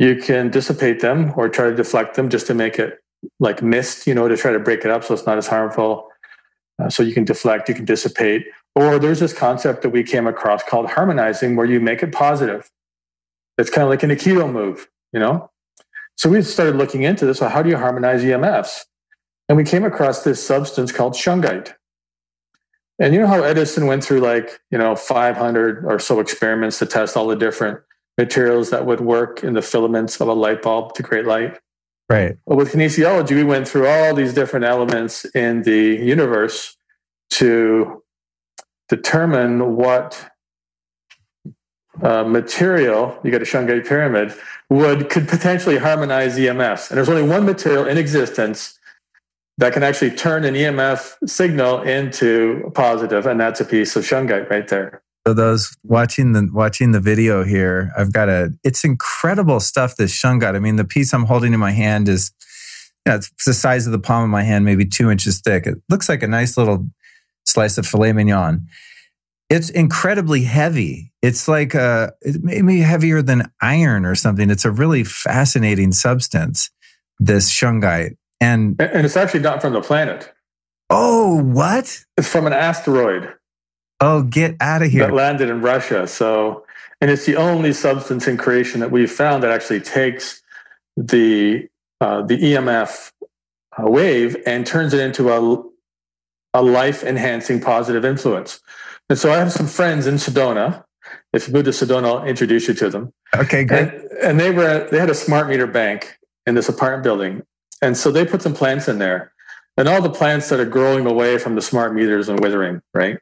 [0.00, 3.03] You can dissipate them or try to deflect them just to make it
[3.40, 6.08] like mist, you know, to try to break it up so it's not as harmful.
[6.82, 8.46] Uh, so you can deflect, you can dissipate.
[8.74, 12.70] Or there's this concept that we came across called harmonizing, where you make it positive.
[13.56, 15.50] It's kind of like an Aikido move, you know?
[16.16, 17.38] So we started looking into this.
[17.38, 18.80] So how do you harmonize EMFs?
[19.48, 21.74] And we came across this substance called shungite.
[22.98, 26.86] And you know how Edison went through like, you know, 500 or so experiments to
[26.86, 27.80] test all the different
[28.16, 31.58] materials that would work in the filaments of a light bulb to create light?
[32.08, 32.36] Right.
[32.44, 36.76] Well, with kinesiology, we went through all these different elements in the universe
[37.30, 38.02] to
[38.88, 40.30] determine what
[42.02, 44.34] uh, material you got a shungite pyramid
[44.68, 46.90] would could potentially harmonize EMFs.
[46.90, 48.78] And there's only one material in existence
[49.58, 54.50] that can actually turn an EMF signal into positive, and that's a piece of shungite
[54.50, 55.03] right there.
[55.26, 60.12] So those watching the watching the video here, I've got a it's incredible stuff this
[60.12, 60.54] shungite.
[60.54, 62.30] I mean, the piece I'm holding in my hand is
[63.06, 65.66] you know, it's the size of the palm of my hand, maybe two inches thick.
[65.66, 66.88] It looks like a nice little
[67.46, 68.66] slice of filet mignon.
[69.48, 71.12] It's incredibly heavy.
[71.22, 74.50] It's like a it may be heavier than iron or something.
[74.50, 76.70] It's a really fascinating substance,
[77.18, 78.16] this shungite.
[78.42, 80.30] And and it's actually not from the planet.
[80.90, 82.04] Oh, what?
[82.18, 83.32] It's from an asteroid.
[84.00, 85.06] Oh, get out of here.
[85.06, 86.06] That landed in Russia.
[86.06, 86.64] So,
[87.00, 90.42] and it's the only substance in creation that we've found that actually takes
[90.96, 91.68] the
[92.00, 93.12] uh, the EMF
[93.78, 95.64] uh, wave and turns it into a
[96.54, 98.60] a life enhancing positive influence.
[99.08, 100.84] And so I have some friends in Sedona.
[101.32, 103.12] If you move to Sedona, I'll introduce you to them.
[103.34, 103.88] Okay, great.
[103.88, 107.42] And, and they were they had a smart meter bank in this apartment building,
[107.82, 109.32] and so they put some plants in there,
[109.76, 113.18] and all the plants that are growing away from the smart meters and withering, right?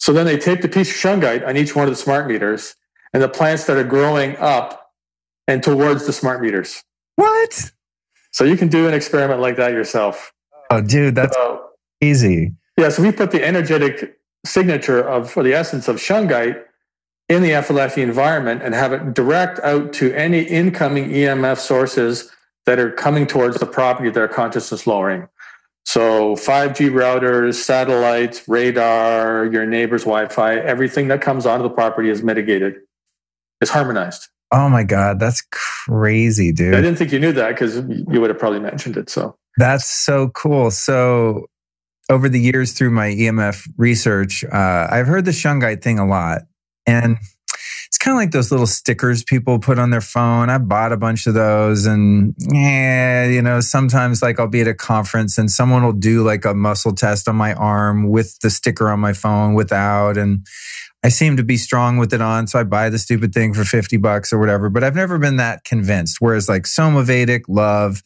[0.00, 2.74] So then they taped a piece of shungite on each one of the smart meters,
[3.12, 4.92] and the plants that are growing up
[5.46, 6.82] and towards the smart meters.
[7.16, 7.70] What?
[8.30, 10.32] So you can do an experiment like that yourself.
[10.70, 11.64] Oh, dude, that's So,
[12.00, 12.52] easy.
[12.78, 16.62] yeah, so we put the energetic signature of or the essence of shungite
[17.28, 22.30] in the FLFE environment and have it direct out to any incoming EMF sources
[22.66, 25.28] that are coming towards the property that are consciousness lowering.
[25.84, 32.22] So 5G routers, satellites, radar, your neighbor's Wi-Fi, everything that comes onto the property is
[32.22, 32.76] mitigated,
[33.60, 34.28] is harmonized.
[34.52, 36.74] Oh my God, that's crazy, dude.
[36.74, 39.08] I didn't think you knew that because you would have probably mentioned it.
[39.08, 40.70] So That's so cool.
[40.70, 41.46] So,
[42.10, 46.42] over the years through my EMF research, uh, I've heard the shungite thing a lot.
[46.84, 47.18] And
[47.90, 50.48] it's kind of like those little stickers people put on their phone.
[50.48, 51.86] I bought a bunch of those.
[51.86, 56.22] And yeah, you know, sometimes like I'll be at a conference and someone will do
[56.22, 60.16] like a muscle test on my arm with the sticker on my phone without.
[60.16, 60.46] And
[61.02, 62.46] I seem to be strong with it on.
[62.46, 64.70] So I buy the stupid thing for 50 bucks or whatever.
[64.70, 66.18] But I've never been that convinced.
[66.20, 68.04] Whereas like Somavedic, Love,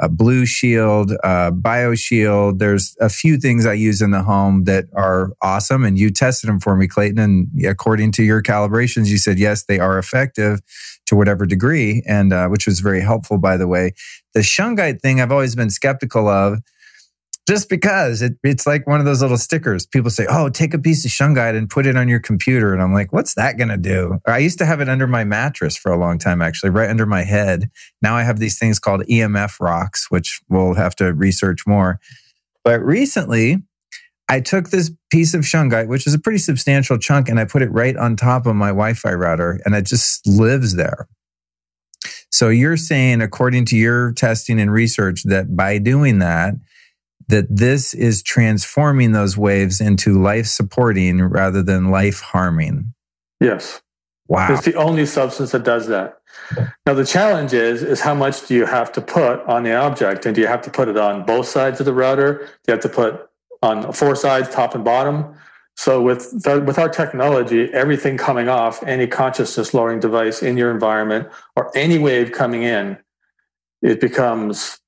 [0.00, 2.58] a Blushield, uh, bio shield.
[2.58, 5.84] There's a few things I use in the home that are awesome.
[5.84, 7.22] And you tested them for me, Clayten.
[7.22, 10.60] And according to your calibrations, you said, yes, they are effective
[11.06, 12.02] to whatever degree.
[12.06, 13.92] And, uh, which was very helpful, by the way.
[14.34, 16.58] The shungite thing I've always been skeptical of
[17.46, 19.86] just because it, it's like one of those little stickers.
[19.86, 22.72] People say, Oh, take a piece of shungite and put it on your computer.
[22.72, 24.18] And I'm like, what's that going to do?
[24.26, 27.06] I used to have it under my mattress for a long time, actually, right under
[27.06, 27.70] my head.
[28.00, 32.00] Now I have these things called EMF rocks, which we'll have to research more.
[32.64, 33.62] But recently,
[34.28, 37.60] I took this piece of shungite, which is a pretty substantial chunk, and I put
[37.60, 41.08] it right on top of my Wi Fi router, and it just lives there.
[42.30, 46.54] So you're saying, according to your testing and research, that by doing that,
[47.28, 52.92] that this is transforming those waves into life supporting rather than life harming.
[53.40, 53.80] yes,
[54.26, 54.52] Wow.
[54.54, 56.16] it's the only substance that does that.
[56.86, 60.24] Now the challenge is is how much do you have to put on the object,
[60.26, 62.38] and do you have to put it on both sides of the router?
[62.38, 63.28] Do you have to put
[63.62, 65.34] on four sides, top and bottom?
[65.76, 70.70] So with the, with our technology, everything coming off any consciousness lowering device in your
[70.70, 72.96] environment or any wave coming in,
[73.82, 74.80] it becomes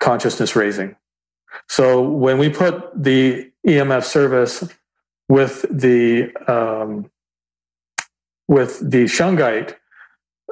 [0.00, 0.96] consciousness raising.
[1.68, 4.64] So when we put the EMF service
[5.28, 7.10] with the um,
[8.48, 9.74] with the shungite,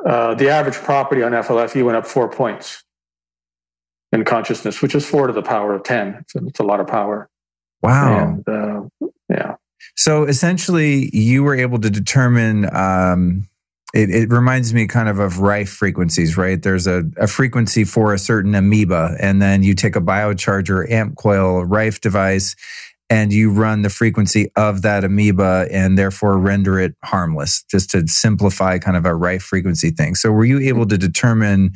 [0.05, 2.82] uh, the average property on FLFE went up four points
[4.12, 6.16] in consciousness, which is four to the power of ten.
[6.20, 7.28] It's a, it's a lot of power.
[7.82, 8.19] wow.
[8.19, 9.55] And uh, yeah,
[9.95, 12.74] So essentially, you were able to determine.
[12.74, 13.49] Um,
[13.95, 16.61] it, it reminds me kind of of Rife frequencies, right?
[16.61, 21.16] There's a, a frequency for a certain amoeba, and then you take a biocharger, amp
[21.16, 22.57] coil, Rife device,
[23.09, 28.07] and you run the frequency of that amoeba and therefore render it harmless, just to
[28.09, 30.16] simplify kind of a Rife frequency thing.
[30.16, 31.71] So, were you able to determine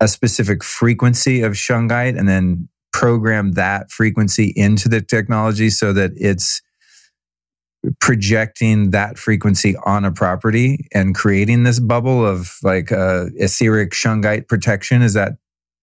[0.00, 6.10] a specific frequency of shungite and then program that frequency into the technology so that
[6.16, 6.60] it's
[8.00, 14.48] projecting that frequency on a property and creating this bubble of like uh, etheric shungite
[14.48, 15.02] protection.
[15.02, 15.32] Is that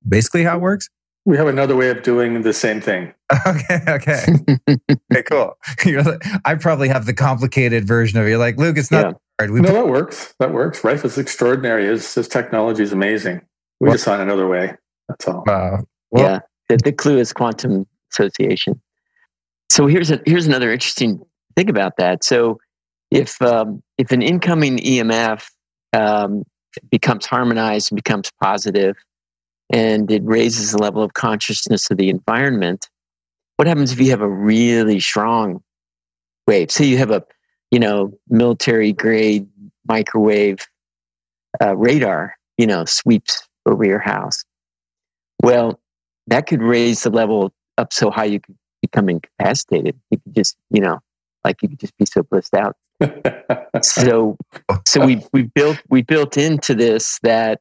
[0.07, 0.89] basically how it works?
[1.25, 3.13] we have another way of doing the same thing.
[3.47, 4.25] Okay, okay,
[4.69, 5.57] okay, cool.
[5.85, 8.29] You're like, I probably have the complicated version of it.
[8.31, 9.11] You're like, Luke, it's not Yeah.
[9.39, 9.51] hard.
[9.51, 10.33] We no, put- that works.
[10.39, 10.83] That works.
[10.83, 11.85] Rife is extraordinary.
[11.87, 13.41] His, his technology is amazing.
[13.79, 14.75] We Well- just found another way.
[15.07, 15.43] That's all.
[15.47, 15.79] wow.
[16.11, 16.39] Well- yeah,
[16.69, 18.81] the, the clue is quantum association.
[19.71, 21.21] So here's a, here's another interesting
[21.55, 22.23] thing about that.
[22.23, 22.59] So
[23.11, 25.45] if um, if an incoming EMF
[25.93, 26.43] um,
[26.89, 28.95] becomes harmonized, and becomes positive,
[29.71, 32.89] and it raises the level of consciousness of the environment,
[33.57, 35.61] what happens if you have a really strong
[36.47, 36.71] wave?
[36.71, 37.23] Say you have a
[37.71, 39.47] you know military grade
[39.87, 40.59] microwave
[41.61, 44.43] uh, radar, you know, sweeps over your house.
[45.41, 45.79] Well,
[46.27, 49.99] that could raise the level up so high you could become incapacitated.
[50.09, 50.99] You could just, you know,
[51.43, 52.75] like you could just be so blissed out.
[53.81, 54.37] So,
[54.87, 57.59] so we we built we built into this that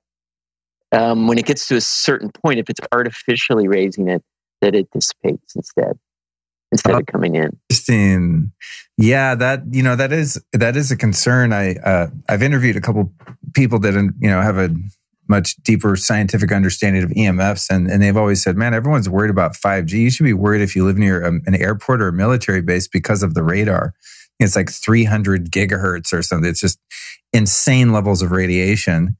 [0.93, 4.23] um, when it gets to a certain point, if it's artificially raising it,
[4.61, 5.99] that it dissipates instead
[6.71, 7.59] instead of coming in.
[7.71, 8.53] Interesting.
[8.99, 11.53] Yeah, that you know that is that is a concern.
[11.53, 13.13] I uh, I've interviewed a couple
[13.55, 14.69] people that you know have a
[15.33, 19.55] much deeper scientific understanding of EMFs, and, and they've always said, man, everyone's worried about
[19.55, 19.93] 5G.
[19.93, 22.87] You should be worried if you live near a, an airport or a military base
[22.87, 23.95] because of the radar.
[24.39, 26.51] It's like 300 gigahertz or something.
[26.51, 26.79] It's just
[27.33, 29.17] insane levels of radiation.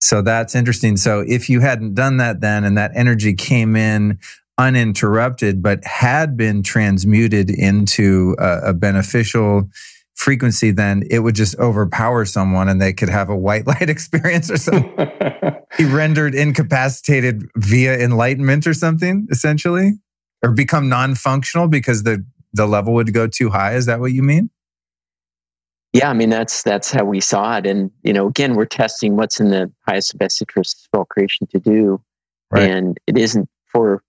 [0.00, 0.96] So that's interesting.
[0.96, 4.18] So if you hadn't done that then and that energy came in
[4.58, 9.70] uninterrupted, but had been transmuted into a, a beneficial
[10.14, 14.50] frequency, then it would just overpower someone and they could have a white light experience
[14.50, 14.94] or something.
[15.78, 19.92] Be rendered incapacitated via enlightenment or something, essentially,
[20.42, 23.74] or become non-functional because the the level would go too high.
[23.74, 24.50] Is that what you mean?
[25.92, 29.16] Yeah, I mean that's that's how we saw it, and you know, again, we're testing
[29.16, 32.00] what's in the highest best interest of all creation to do,
[32.50, 32.68] right.
[32.68, 34.02] and it isn't for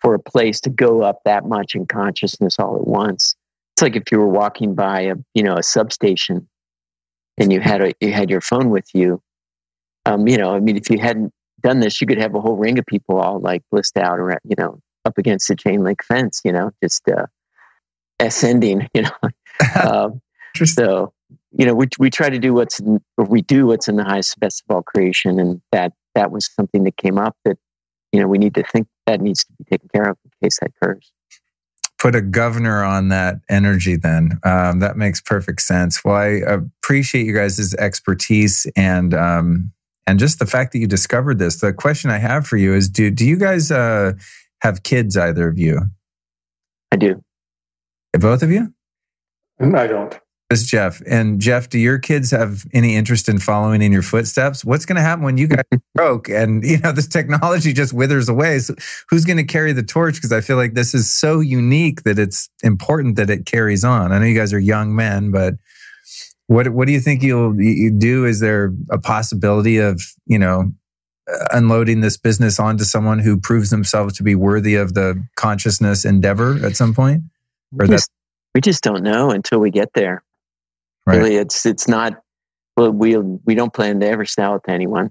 [0.00, 3.34] for a place to go up that much in consciousness all at once.
[3.80, 6.46] It's like if you were walking by a you know a substation,
[7.38, 9.22] and you had a you had your phone with you.
[10.04, 11.32] Um, you know, I mean, if you hadn't
[11.62, 14.38] done this, you could have a whole ring of people all like blissed out or
[14.44, 16.42] you know up against the chain link fence.
[16.44, 17.24] You know, just uh,
[18.18, 18.86] ascending.
[18.94, 19.30] You know,
[19.74, 20.10] uh,
[20.62, 21.14] so
[21.50, 24.04] you know, we we try to do what's in, or we do what's in the
[24.04, 27.56] highest best of all creation, and that that was something that came up that
[28.12, 30.58] you know we need to think that needs to be taken care of in case
[30.60, 31.10] that occurs.
[32.00, 36.02] Put a governor on that energy, then um, that makes perfect sense.
[36.02, 36.40] Well, I
[36.82, 39.72] appreciate you guys' expertise and um,
[40.06, 41.60] and just the fact that you discovered this.
[41.60, 44.14] The question I have for you is: Do do you guys uh,
[44.62, 45.16] have kids?
[45.16, 45.82] Either of you?
[46.90, 47.22] I do.
[48.14, 48.72] Both of you?
[49.60, 50.18] I don't.
[50.50, 51.00] This Jeff.
[51.06, 54.64] And Jeff, do your kids have any interest in following in your footsteps?
[54.64, 55.62] What's going to happen when you guys
[55.94, 58.58] broke and you know this technology just withers away?
[58.58, 58.74] So
[59.08, 60.16] who's going to carry the torch?
[60.16, 64.10] Because I feel like this is so unique that it's important that it carries on.
[64.10, 65.54] I know you guys are young men, but
[66.48, 68.24] what what do you think you'll you do?
[68.24, 70.72] Is there a possibility of you know
[71.32, 76.04] uh, unloading this business onto someone who proves themselves to be worthy of the consciousness
[76.04, 77.22] endeavor at some point?
[77.78, 78.10] Or we just,
[78.52, 80.24] we just don't know until we get there.
[81.10, 81.18] Right.
[81.18, 82.14] Really, it's it's not.
[82.76, 85.10] Well, we we don't plan to ever sell it to anyone.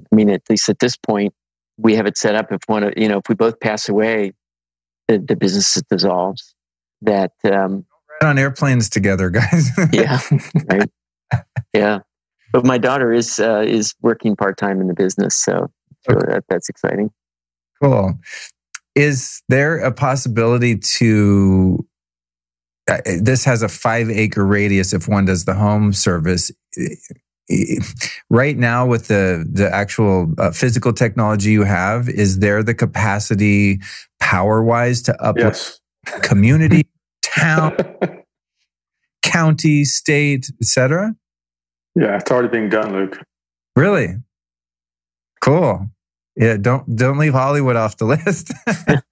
[0.00, 1.32] I mean, at least at this point,
[1.78, 2.50] we have it set up.
[2.50, 4.32] If one, of, you know, if we both pass away,
[5.08, 6.54] the, the business dissolves.
[7.02, 7.86] That um,
[8.22, 9.70] on airplanes together, guys.
[9.92, 10.20] yeah,
[10.70, 10.90] right.
[11.72, 12.00] Yeah,
[12.52, 15.70] but my daughter is uh, is working part time in the business, so,
[16.02, 16.32] so okay.
[16.32, 17.10] that, that's exciting.
[17.82, 18.18] Cool.
[18.94, 21.86] Is there a possibility to
[22.86, 26.50] this has a five acre radius if one does the home service.
[28.28, 33.80] Right now with the the actual uh, physical technology you have is there the capacity
[34.20, 35.80] power wise to up yes.
[36.22, 36.86] community
[37.22, 37.76] town
[39.22, 41.16] county state etc
[41.96, 43.20] yeah it's already being done luke.
[43.74, 44.14] Really?
[45.40, 45.88] Cool.
[46.36, 48.52] Yeah don't don't leave hollywood off the list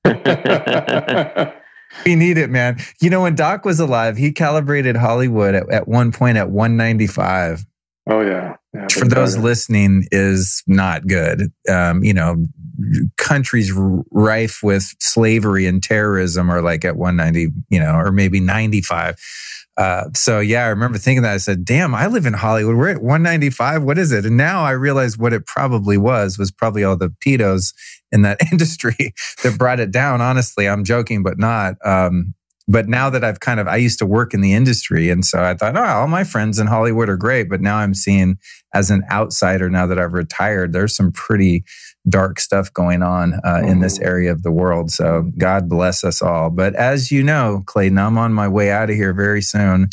[2.05, 2.79] we need it, man.
[3.01, 7.65] You know, when Doc was alive, he calibrated Hollywood at, at one point at 195.
[8.11, 8.57] Oh yeah.
[8.75, 11.53] yeah For those listening, is not good.
[11.69, 12.47] Um, you know,
[13.17, 13.73] countries
[14.11, 19.17] rife with slavery and terrorism are like at 190, you know, or maybe 95.
[19.77, 21.35] Uh, so yeah, I remember thinking that.
[21.35, 22.77] I said, "Damn, I live in Hollywood.
[22.77, 23.85] We're at 195.
[23.85, 27.15] What is it?" And now I realize what it probably was was probably all the
[27.25, 27.73] pedos
[28.13, 30.21] in that industry that brought it down.
[30.21, 31.75] Honestly, I'm joking, but not.
[31.85, 32.35] Um,
[32.71, 35.43] but now that I've kind of, I used to work in the industry, and so
[35.43, 37.49] I thought, oh, all my friends in Hollywood are great.
[37.49, 38.37] But now I'm seeing,
[38.75, 41.65] as an outsider, now that I've retired, there's some pretty
[42.09, 44.09] dark stuff going on uh, in this mm-hmm.
[44.09, 44.91] area of the world.
[44.91, 46.51] So God bless us all.
[46.51, 49.89] But as you know, Clayten, I'm on my way out of here very soon.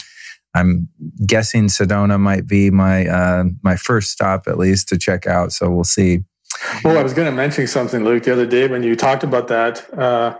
[0.53, 0.87] I'm
[1.25, 5.51] guessing Sedona might be my uh, my first stop at least to check out.
[5.51, 6.23] So we'll see.
[6.83, 9.47] Well, I was going to mention something, Luke, the other day when you talked about
[9.47, 9.93] that.
[9.93, 10.37] Uh,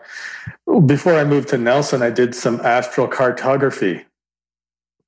[0.86, 4.06] before I moved to Nelson, I did some astral cartography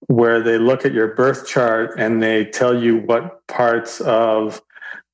[0.07, 4.61] where they look at your birth chart and they tell you what parts of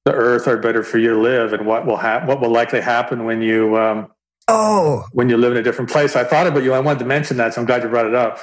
[0.06, 2.82] the earth are better for you to live and what will happen what will likely
[2.82, 4.11] happen when you um,
[4.48, 5.06] oh.
[5.14, 6.15] when you live in a different place.
[6.15, 8.15] I thought about you i wanted to mention that so i'm glad you brought it
[8.15, 8.40] up.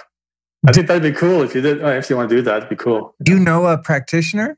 [0.66, 2.68] I think that'd be cool if you did if you want to do that it'd
[2.68, 3.14] be cool.
[3.22, 4.56] Do you know a practitioner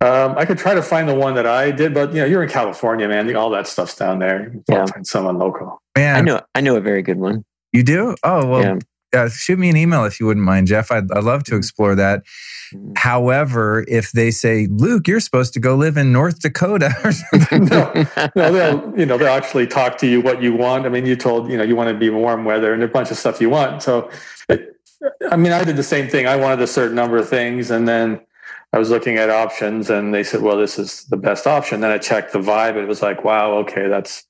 [0.00, 2.42] um, I could try to find the one that I did, but you know, you're
[2.42, 3.34] in California, man.
[3.36, 4.52] All that stuff's down there.
[4.52, 4.86] You yeah.
[4.86, 5.82] find someone local.
[5.96, 7.44] Man, I know, I know a very good one.
[7.72, 8.16] You do?
[8.22, 8.78] Oh well, yeah
[9.12, 10.92] uh, shoot me an email if you wouldn't mind, Jeff.
[10.92, 12.22] I'd, I'd love to explore that.
[12.72, 12.92] Mm-hmm.
[12.96, 17.64] However, if they say, Luke, you're supposed to go live in North Dakota or something.
[17.66, 17.92] no,
[18.36, 20.86] no, they'll, you know, they'll actually talk to you what you want.
[20.86, 23.10] I mean, you told, you know, you want to be warm weather and a bunch
[23.10, 23.82] of stuff you want.
[23.82, 24.10] So,
[24.48, 24.76] it,
[25.30, 26.26] I mean, I did the same thing.
[26.26, 28.20] I wanted a certain number of things and then
[28.72, 31.80] I was looking at options and they said, well, this is the best option.
[31.80, 32.76] Then I checked the vibe.
[32.76, 34.24] It was like, wow, okay, that's,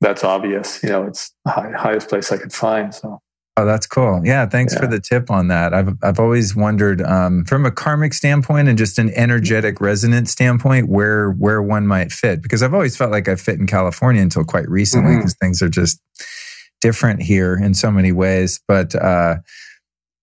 [0.00, 0.82] that's obvious.
[0.82, 2.92] You know, it's the high, highest place I could find.
[2.94, 3.20] So.
[3.58, 4.20] Oh, that's cool.
[4.22, 4.80] Yeah, thanks yeah.
[4.80, 5.72] for the tip on that.
[5.72, 10.90] I've I've always wondered um, from a karmic standpoint and just an energetic resonance standpoint
[10.90, 14.44] where where one might fit because I've always felt like I fit in California until
[14.44, 15.46] quite recently because mm-hmm.
[15.46, 15.98] things are just
[16.82, 18.60] different here in so many ways.
[18.68, 19.36] But uh,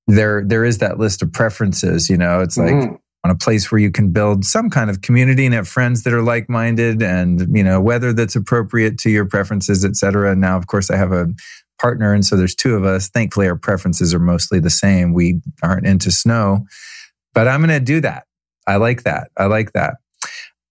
[0.05, 2.11] there there is that list of preferences.
[2.11, 2.95] You know, it's like mm-hmm.
[3.23, 6.13] On a place where you can build some kind of community and have friends that
[6.13, 10.35] are like minded, and you know, weather that's appropriate to your preferences, et cetera.
[10.35, 11.27] Now, of course, I have a
[11.79, 12.13] partner.
[12.13, 13.09] And so there's two of us.
[13.09, 15.13] Thankfully, our preferences are mostly the same.
[15.13, 16.65] We aren't into snow,
[17.33, 18.25] but I'm going to do that.
[18.67, 19.29] I like that.
[19.37, 19.95] I like that.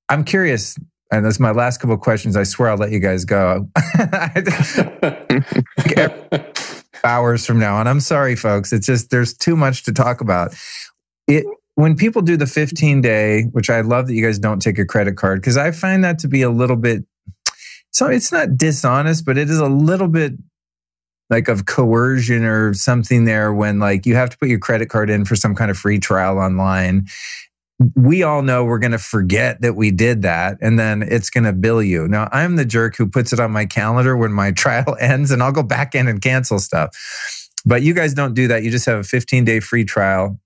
[0.09, 0.77] I'm curious,
[1.11, 2.37] and that's my last couple of questions.
[2.37, 3.69] I swear I'll let you guys go.
[7.05, 7.81] hours from now.
[7.81, 8.73] And I'm sorry, folks.
[8.73, 10.55] It's just there's too much to talk about.
[11.27, 12.53] It when people do the mm-hmm.
[12.53, 15.71] 15 day, which I love that you guys don't take a credit card, because I
[15.71, 17.05] find that to be a little bit
[17.93, 20.33] so it's not dishonest, but it is a little bit
[21.29, 25.11] like of coercion or something there when like you have to put your credit card
[25.11, 27.07] in for some kind of free trial online
[27.97, 31.45] we all know we're going to forget that we did that and then it's going
[31.45, 32.07] to bill you.
[32.07, 35.43] Now, I'm the jerk who puts it on my calendar when my trial ends and
[35.43, 36.97] I'll go back in and cancel stuff.
[37.65, 38.63] But you guys don't do that.
[38.63, 40.41] You just have a 15 day free trial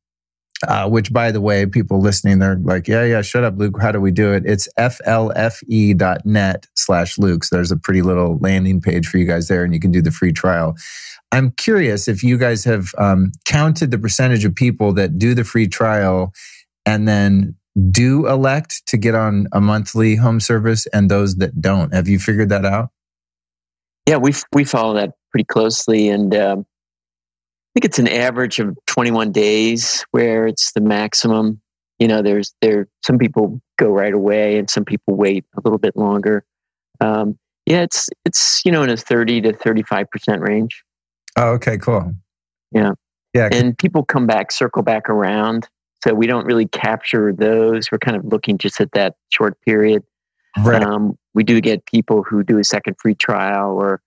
[0.66, 3.76] uh, which by the way, people listening, they're like, yeah, yeah, shut up, Luke.
[3.80, 4.44] How do we do it?
[4.46, 7.44] It's flfe.net slash Luke.
[7.44, 10.02] So there's a pretty little landing page for you guys there and you can do
[10.02, 10.74] the free trial.
[11.32, 15.44] I'm curious if you guys have um, counted the percentage of people that do the
[15.44, 16.32] free trial
[16.86, 17.56] and then
[17.90, 21.92] do elect to get on a monthly home service and those that don't.
[21.92, 22.90] Have you figured that out?
[24.08, 26.66] Yeah, we we follow that pretty closely, and um,
[27.76, 31.60] think it's an average of 21 days where it's the maximum.
[31.98, 35.78] You know, there's there some people go right away and some people wait a little
[35.78, 36.42] bit longer.
[37.02, 40.82] Um, yeah, it's it's you know in a 30 to 35 percent range.
[41.36, 42.14] Oh, okay, cool.
[42.72, 42.92] Yeah,
[43.34, 45.68] yeah, and people come back, circle back around.
[46.02, 47.92] So we don't really capture those.
[47.92, 50.02] We're kind of looking just at that short period.
[50.56, 50.82] Right.
[50.82, 54.00] Um, we do get people who do a second free trial or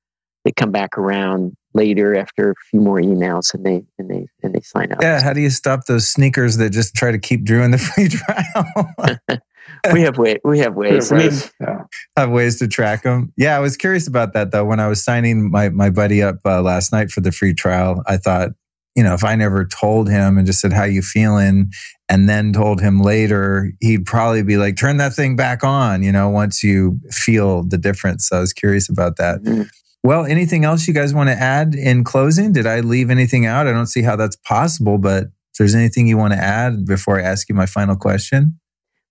[0.44, 4.54] they come back around later after a few more emails and they and they and
[4.54, 5.00] they sign up.
[5.02, 7.78] Yeah, how do you stop those sneakers that just try to keep Drew in the
[7.78, 9.40] free trial?
[9.94, 11.12] we have way we have ways.
[11.12, 11.84] We have ways, I mean, yeah.
[12.18, 13.34] have ways to track them.
[13.38, 14.66] Yeah, I was curious about that though.
[14.66, 18.04] When I was signing my my buddy up uh, last night for the free trial,
[18.08, 18.50] I thought,
[18.96, 21.72] you know, if I never told him and just said how you feeling,
[22.10, 26.04] and then told him later, he'd probably be like, turn that thing back on.
[26.04, 28.28] You know, once you feel the difference.
[28.28, 29.42] So I was curious about that.
[29.44, 29.64] Mm-hmm.
[30.04, 32.54] Well, anything else you guys want to add in closing?
[32.54, 33.68] Did I leave anything out?
[33.68, 37.20] I don't see how that's possible, but if there's anything you want to add before
[37.20, 38.60] I ask you my final question.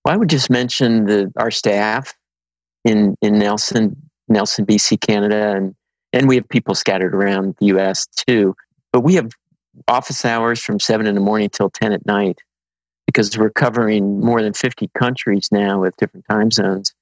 [0.04, 2.14] Well, I would just mention the our staff
[2.84, 3.96] in in Nelson,
[4.28, 5.74] Nelson, BC, Canada, and
[6.12, 8.06] and we have people scattered around the U.S.
[8.06, 8.56] too.
[8.92, 9.30] But we have
[9.86, 12.38] office hours from seven in the morning till ten at night
[13.06, 16.94] because we're covering more than fifty countries now with different time zones.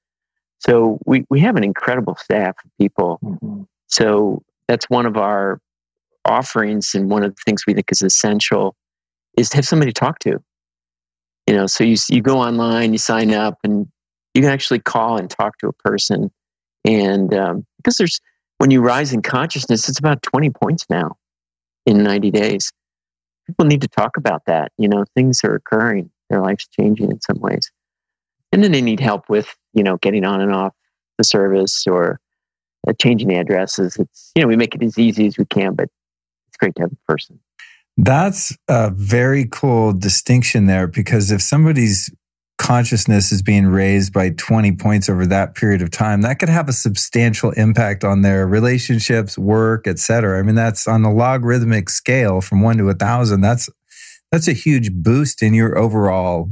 [0.58, 3.20] So we we have an incredible staff of people.
[3.22, 3.62] Mm-hmm.
[3.88, 5.60] So that's one of our
[6.24, 8.74] offerings, and one of the things we think is essential
[9.36, 10.38] is to have somebody to talk to.
[11.46, 13.86] You know, so you you go online, you sign up, and
[14.34, 16.30] you can actually call and talk to a person.
[16.84, 18.20] And um, because there's
[18.58, 21.16] when you rise in consciousness, it's about twenty points now
[21.84, 22.72] in ninety days.
[23.46, 24.72] People need to talk about that.
[24.76, 27.70] You know, things are occurring, their life's changing in some ways,
[28.50, 30.74] and then they need help with you know getting on and off
[31.18, 32.20] the service or
[32.86, 33.96] uh, changing the addresses.
[33.96, 35.88] It's you know we make it as easy as we can, but
[36.48, 37.40] it's great to have a person.
[37.98, 42.10] That's a very cool distinction there because if somebody's
[42.58, 46.70] consciousness is being raised by 20 points over that period of time that could have
[46.70, 52.40] a substantial impact on their relationships work etc i mean that's on a logarithmic scale
[52.40, 53.68] from 1 to a 1000 that's
[54.32, 56.50] that's a huge boost in your overall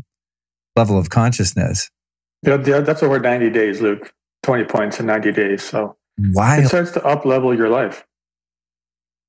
[0.77, 1.91] level of consciousness
[2.43, 4.13] yeah, that's over 90 days luke
[4.43, 8.05] 20 points in 90 days so why it starts to up level your life.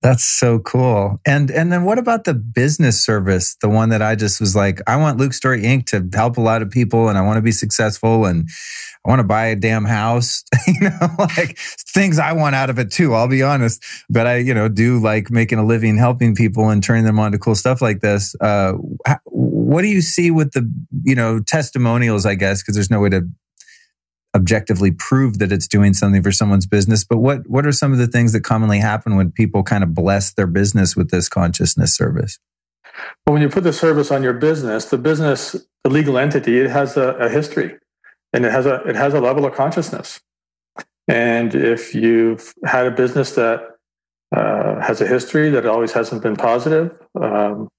[0.06, 1.20] That's so cool.
[1.26, 3.56] And and then what about the business service?
[3.60, 5.88] The one that I just was like, I want Luke Story Inc.
[5.88, 8.48] to help a lot of people and I want to be successful and
[9.04, 10.44] I want to buy a damn house.
[10.68, 13.84] you know, like things I want out of it too, I'll be honest.
[14.08, 17.32] But I, you know, do like making a living helping people and turning them on
[17.32, 18.36] to cool stuff like this.
[18.40, 18.74] Uh,
[19.24, 20.72] what do you see with the,
[21.04, 23.28] you know, testimonials, I guess, because there's no way to
[24.36, 27.04] objectively prove that it's doing something for someone's business.
[27.04, 29.94] But what what are some of the things that commonly happen when people kind of
[29.94, 32.38] bless their business with this consciousness service?
[33.26, 36.70] But when you put the service on your business, the business, the legal entity, it
[36.70, 37.78] has a, a history
[38.34, 40.20] and it has a it has a level of consciousness.
[41.08, 43.78] And if you've had a business that
[44.36, 47.70] uh, has a history that always hasn't been positive, um,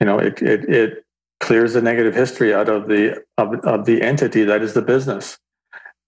[0.00, 1.04] you know, it, it, it
[1.40, 5.38] clears the negative history out of the of, of the entity that is the business.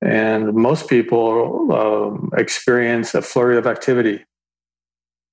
[0.01, 4.25] And most people um, experience a flurry of activity.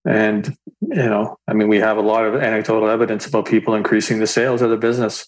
[0.07, 4.19] And, you know, I mean, we have a lot of anecdotal evidence about people increasing
[4.19, 5.27] the sales of the business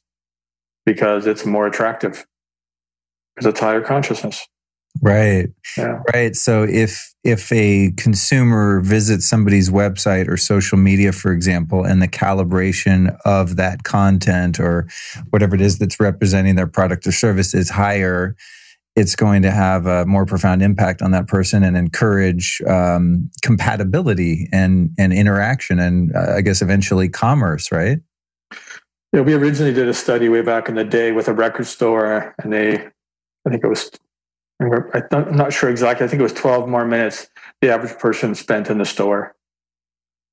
[0.86, 2.26] because it's more attractive.
[3.36, 4.48] Because it's higher consciousness.
[5.02, 5.50] Right.
[5.78, 6.00] Yeah.
[6.14, 6.36] Right.
[6.36, 12.08] So if if a consumer visits somebody's website or social media, for example, and the
[12.08, 14.88] calibration of that content or
[15.30, 18.36] whatever it is that's representing their product or service is higher,
[18.98, 24.50] it's going to have a more profound impact on that person and encourage um, compatibility
[24.52, 27.72] and and interaction and uh, I guess eventually commerce.
[27.72, 28.00] Right.
[29.14, 32.36] Yeah, we originally did a study way back in the day with a record store,
[32.44, 32.74] and they,
[33.46, 33.92] I think it was
[35.00, 36.04] I'm not sure exactly.
[36.04, 37.30] I think it was 12 more minutes
[37.62, 39.36] the average person spent in the store.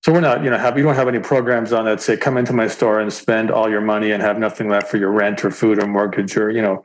[0.04, 2.38] So we're not, you know, have you don't have any programs on that say come
[2.38, 5.44] into my store and spend all your money and have nothing left for your rent
[5.44, 6.84] or food or mortgage or you know,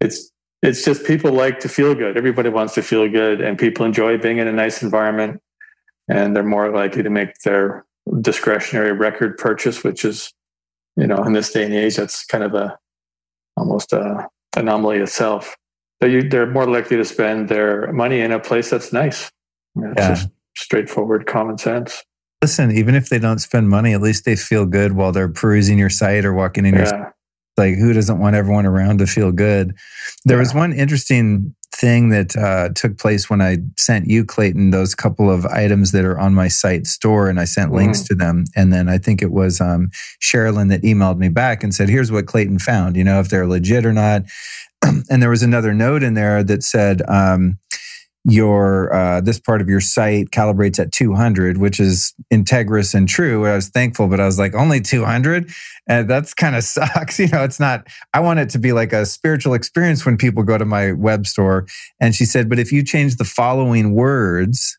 [0.00, 0.32] it's
[0.62, 2.16] it's just people like to feel good.
[2.16, 5.40] Everybody wants to feel good, and people enjoy being in a nice environment,
[6.08, 7.84] and they're more likely to make their
[8.20, 10.32] discretionary record purchase, which is,
[10.96, 12.78] you know, in this day and age, that's kind of a
[13.56, 15.56] almost a anomaly itself
[16.00, 19.30] they're, they're more likely to spend their money in a place that's nice.
[19.76, 20.08] It's yeah.
[20.14, 22.02] just straightforward common sense.
[22.42, 25.78] Listen, even if they don't spend money, at least they feel good while they're perusing
[25.78, 27.10] your site or walking in your yeah.
[27.60, 29.76] Like who doesn't want everyone around to feel good?
[30.24, 30.40] There yeah.
[30.40, 35.30] was one interesting thing that uh, took place when I sent you, Clayten, those couple
[35.30, 38.06] of items that are on my site store, and I sent links mm.
[38.08, 38.44] to them.
[38.56, 42.10] And then I think it was um, Sherilyn that emailed me back and said, "Here's
[42.10, 42.96] what Clayten found.
[42.96, 44.22] You know, if they're legit or not."
[45.10, 47.58] and there was another note in there that said um,
[48.24, 53.46] your uh, this part of your site calibrates at 200 which is integrous and true.
[53.46, 55.50] I was thankful but i was like only 200
[55.88, 58.92] and that's kind of sucks you know it's not i want it to be like
[58.92, 61.66] a spiritual experience when people go to my web store.
[62.00, 64.78] And she said but if you change the following words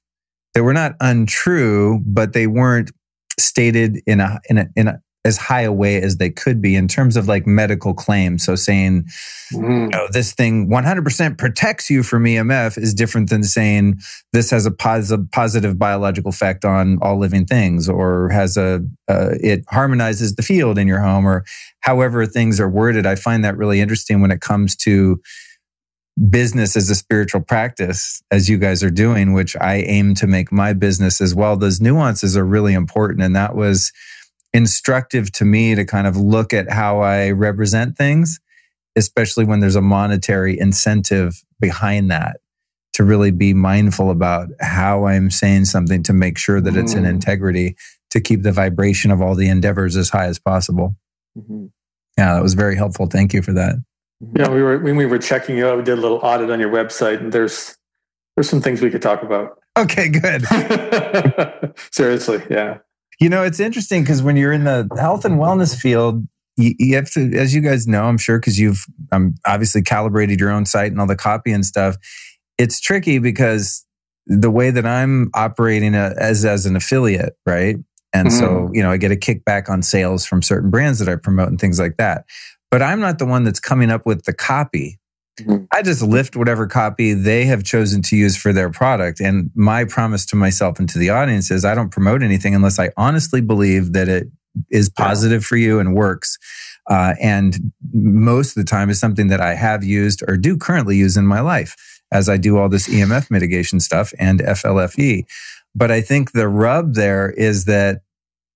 [0.54, 2.92] they were not untrue but they weren't
[3.40, 6.76] stated in a in a in a as high a way as they could be
[6.76, 8.44] in terms of like medical claims.
[8.44, 9.06] So saying,
[9.54, 9.84] mm.
[9.84, 14.00] you know, this thing 100% protects you from EMF is different than saying
[14.34, 19.30] this has a positive, positive biological effect on all living things or has a, uh,
[19.40, 21.46] it harmonizes the field in your home or
[21.82, 23.06] however things are worded.
[23.06, 25.22] I find that really interesting when it comes to
[26.30, 30.52] business as a spiritual practice as you guys are doing, which I aim to make
[30.52, 31.56] my business as well.
[31.58, 33.22] Those nuances are really important.
[33.22, 33.92] And that was,
[34.54, 38.40] instructive to me to kind of look at how I represent things,
[38.96, 42.38] especially when there's a monetary incentive behind that
[42.94, 47.04] to really be mindful about how I'm saying something to make sure that it's in
[47.04, 47.16] mm-hmm.
[47.16, 47.76] integrity
[48.10, 50.96] to keep the vibration of all the endeavors as high as possible.
[51.38, 51.68] Mm-hmm.
[52.18, 53.06] Yeah, that was very helpful.
[53.06, 53.76] Thank you for that.
[54.22, 54.38] Mm-hmm.
[54.38, 56.60] Yeah, we were when we were checking you out, we did a little audit on
[56.60, 57.78] your website, and there's
[58.36, 59.58] there's some things we could talk about.
[59.78, 60.46] Okay, good.
[61.92, 62.80] Seriously, yeah.
[63.22, 66.28] You know, it's interesting because when you're in the health and wellness field,
[66.58, 70.40] you, you have to, as you guys know, I'm sure, because you've um, obviously calibrated
[70.40, 71.98] your own site and all the copy and stuff.
[72.58, 73.86] It's tricky because
[74.26, 77.76] the way that I'm operating a, as as an affiliate, right?
[78.12, 78.40] And mm-hmm.
[78.40, 81.48] so, you know, I get a kickback on sales from certain brands that I promote
[81.48, 82.26] and things like that.
[82.72, 84.98] But I'm not the one that's coming up with the copy.
[85.42, 85.66] Mm-hmm.
[85.74, 89.20] I just lift whatever copy they have chosen to use for their product.
[89.20, 92.80] And my promise to myself and to the audience is I don't promote anything unless
[92.80, 94.28] I honestly believe that it
[94.70, 96.38] is positive for you and works.
[96.90, 100.98] Uh, and most of the time is something that I have used or do currently
[100.98, 101.76] use in my life
[102.12, 105.24] as I do all this EMF mitigation stuff and FLFE.
[105.74, 108.02] But I think the rub there is that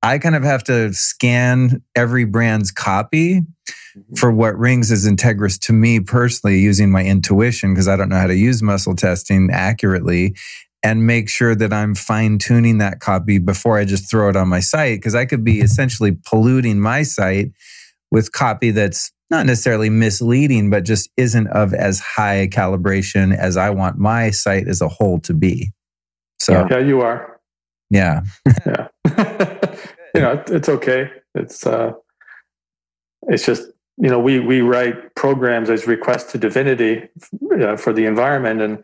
[0.04, 3.42] I kind of have to scan every brand's copy.
[4.16, 8.18] For what rings as integrous to me personally using my intuition because I don't know
[8.18, 10.36] how to use muscle testing accurately
[10.84, 14.48] and make sure that I'm fine tuning that copy before I just throw it on
[14.48, 15.66] my site because I could be mm-hmm.
[15.66, 17.52] essentially polluting my site
[18.12, 23.58] with copy that's not necessarily misleading, but just isn't of as high a calibration as
[23.58, 25.72] I want my site as a whole to be.
[26.40, 27.40] So, yeah, you are.
[27.90, 28.22] Yeah.
[28.66, 28.88] yeah.
[30.14, 31.10] you know, it's okay.
[31.34, 31.94] It's, uh,
[33.24, 37.08] it's just you know we we write programs as requests to divinity
[37.62, 38.84] uh, for the environment and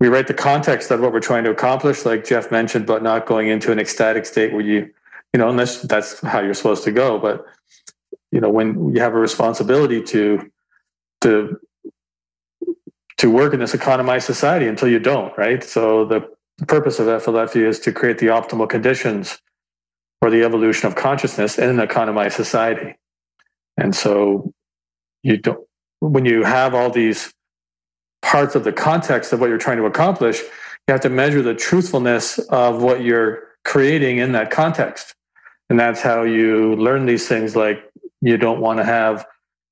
[0.00, 3.26] we write the context of what we're trying to accomplish like jeff mentioned but not
[3.26, 4.90] going into an ecstatic state where you
[5.34, 7.18] you know, unless that's how you're supposed to go.
[7.18, 7.44] But
[8.30, 10.50] you know, when you have a responsibility to
[11.22, 11.60] to
[13.18, 15.62] to work in this economized society until you don't, right?
[15.62, 16.28] So the
[16.66, 19.40] purpose of FLFE is to create the optimal conditions
[20.20, 22.96] for the evolution of consciousness in an economized society.
[23.76, 24.52] And so
[25.22, 25.66] you don't
[26.00, 27.32] when you have all these
[28.22, 31.54] parts of the context of what you're trying to accomplish, you have to measure the
[31.54, 35.14] truthfulness of what you're creating in that context.
[35.70, 37.82] And that's how you learn these things like
[38.20, 39.26] you don't want to have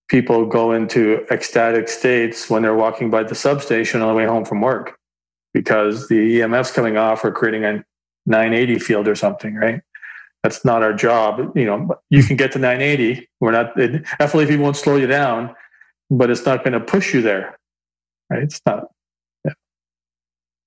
[0.09, 4.45] people go into ecstatic states when they're walking by the substation on the way home
[4.45, 4.97] from work
[5.55, 7.85] because the EMF's coming off or creating a
[8.27, 9.81] 980 field or something, right?
[10.43, 11.57] That's not our job.
[11.57, 13.29] You know, you can get to 980.
[13.41, 15.55] We're not, FLFE won't slow you down,
[16.11, 17.57] but it's not going to push you there,
[18.29, 18.43] right?
[18.43, 18.89] It's not,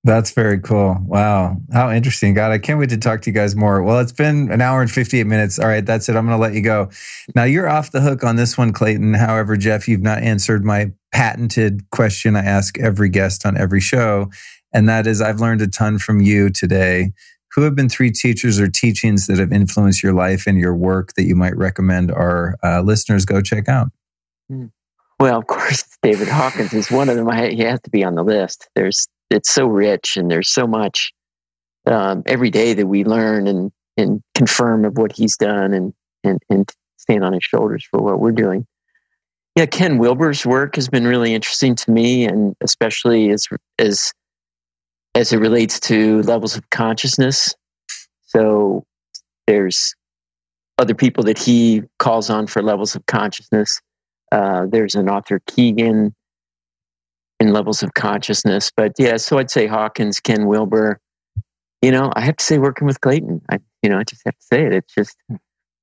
[0.06, 0.96] that's very cool.
[1.04, 1.56] Wow.
[1.72, 2.32] How interesting.
[2.32, 3.82] God, I can't wait to talk to you guys more.
[3.82, 5.58] Well, it's been an hour and 58 minutes.
[5.58, 6.14] All right, that's it.
[6.14, 6.90] I'm going to let you go.
[7.34, 9.16] Now, you're off the hook on this one, Clayten.
[9.16, 14.30] However, Jeff, you've not answered my patented question I ask every guest on every show.
[14.72, 17.10] And that is I've learned a ton from you today.
[17.56, 21.14] Who have been three teachers or teachings that have influenced your life and your work
[21.14, 23.88] that you might recommend our uh, listeners go check out?
[24.48, 24.66] Hmm.
[25.18, 27.28] Well, of course, David Hawkins is one of them.
[27.50, 28.68] he has to be on the list.
[28.74, 31.12] There's it's so rich and there's so much
[31.86, 36.40] um, every day that we learn and and confirm of what he's done and and
[36.50, 38.66] and stand on his shoulders for what we're doing.
[39.56, 44.12] Yeah, Ken Wilber's work has been really interesting to me, and especially as as
[45.16, 47.54] as it relates to levels of consciousness.
[48.26, 48.84] So
[49.46, 49.94] there's
[50.78, 53.80] other people that he calls on for levels of consciousness.
[54.30, 56.14] Uh, there's an author Kegan
[57.40, 58.70] in levels of consciousness.
[58.76, 61.00] But yeah, so I'd say Hawkins, Ken Wilber.
[61.80, 63.40] You know, I have to say working with Clayten.
[63.50, 64.74] I you know, I just have to say it.
[64.74, 65.16] It's just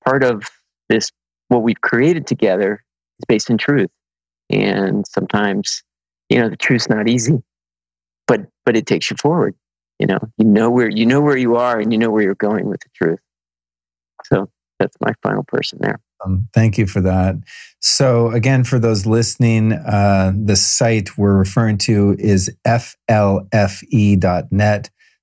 [0.05, 0.43] part of
[0.89, 1.09] this
[1.47, 2.83] what we've created together
[3.19, 3.89] is based in truth.
[4.51, 5.81] And sometimes,
[6.29, 7.41] you know, the truth's not easy.
[8.65, 9.55] But but it takes you forward.
[9.99, 12.35] You know, you know where you know where you are and you know where you're
[12.35, 13.19] going with the truth.
[14.25, 14.49] So
[14.79, 15.99] that's my final person there.
[16.25, 17.35] Um, thank you for that.
[17.79, 22.89] So, again, for those listening, uh, the site we're referring to is flfe.net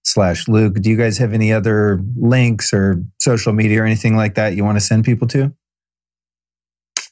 [0.04, 0.74] slash Luke.
[0.74, 4.64] Do you guys have any other links or social media or anything like that you
[4.64, 5.52] want to send people to?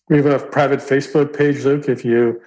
[0.08, 1.88] We have a private Facebook page, Luke.
[1.88, 2.40] If you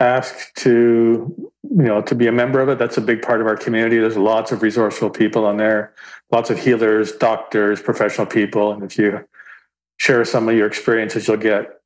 [0.00, 3.46] ask to, you know, to be a member of it, that's a big part of
[3.46, 3.98] our community.
[3.98, 5.94] There's lots of resourceful people on there,
[6.30, 8.72] lots of healers, doctors, professional people.
[8.72, 9.26] And if you
[9.98, 11.80] share some of your experiences, you'll get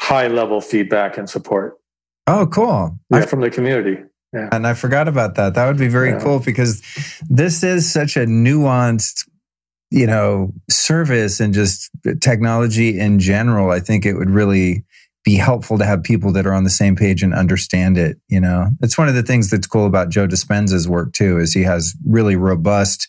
[0.00, 1.78] high level feedback and support.
[2.26, 2.98] Oh, cool.
[3.10, 4.02] Yeah, from the community.
[4.32, 4.50] Yeah.
[4.52, 5.54] And I forgot about that.
[5.54, 6.20] That would be very yeah.
[6.20, 6.82] cool because
[7.28, 9.26] this is such a nuanced,
[9.90, 11.90] you know, service and just
[12.20, 13.70] technology in general.
[13.70, 14.84] I think it would really
[15.28, 18.16] be helpful to have people that are on the same page and understand it.
[18.28, 21.52] You know, it's one of the things that's cool about Joe Dispenza's work too, is
[21.52, 23.08] he has really robust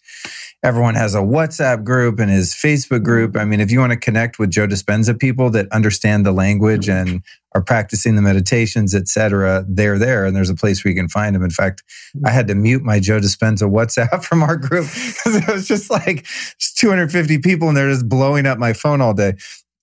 [0.64, 3.38] everyone has a WhatsApp group and his Facebook group.
[3.38, 6.88] I mean, if you want to connect with Joe Dispenza people that understand the language
[6.88, 7.10] mm-hmm.
[7.10, 7.24] and
[7.56, 11.36] are practicing the meditations, etc., they're there, and there's a place where you can find
[11.36, 11.44] them.
[11.44, 11.84] In fact,
[12.16, 12.28] mm-hmm.
[12.28, 15.90] I had to mute my Joe Dispenza WhatsApp from our group because it was just
[15.90, 16.26] like
[16.60, 19.36] just 250 people, and they're just blowing up my phone all day.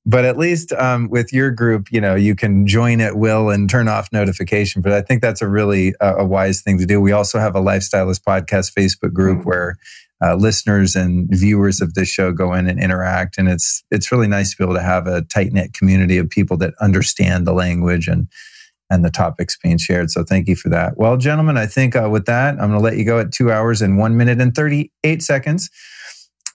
[0.08, 3.68] But at least um, with your group, you know, you can join at will and
[3.68, 4.80] turn off notification.
[4.80, 7.00] But I think that's a really uh, a wise thing to do.
[7.00, 9.48] We also have a lifestylist podcast Facebook group mm-hmm.
[9.48, 9.76] where
[10.22, 13.36] uh, listeners and viewers of this show go in and interact.
[13.36, 16.30] And it's it's really nice to be able to have a tight knit community of
[16.30, 18.28] people that understand the language and
[18.88, 20.10] and the topics being shared.
[20.10, 20.96] So thank you for that.
[20.96, 23.50] Well, gentlemen, I think uh, with that, I'm going to let you go at two
[23.50, 25.68] hours and one minute and 38 seconds.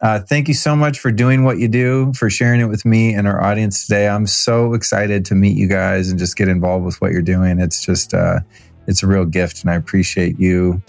[0.02, 3.14] Uh, thank you so much for doing what you do, for sharing it with me
[3.14, 4.08] and our audience today.
[4.08, 7.60] I'm so excited to meet you guys and just get involved with what you're doing.
[7.60, 8.40] It's just, uh,
[8.88, 10.82] it's a real gift, and I appreciate you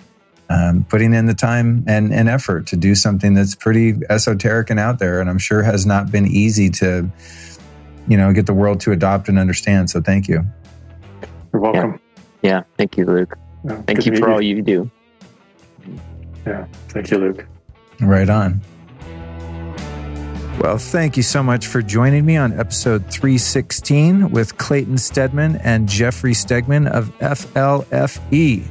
[0.48, 4.80] um, putting in the time and, and effort to do something that's pretty esoteric and
[4.80, 5.20] out there.
[5.20, 7.10] And I'm sure has not been easy to,
[8.09, 9.90] you know, get the world to adopt and understand.
[9.90, 10.43] So thank you.
[11.52, 12.01] You're welcome.
[12.43, 12.51] Yeah.
[12.51, 12.62] yeah.
[12.78, 13.36] Thank you, Luke.
[13.64, 14.90] Yeah, thank you for all you do.
[16.47, 16.66] Yeah.
[16.89, 17.47] Thank you, Luke.
[18.01, 18.60] Right on.
[20.60, 25.88] Well, thank you so much for joining me on episode 316 with Clayten Stedmann and
[25.88, 28.68] Jeffrey Stegman of FLFE.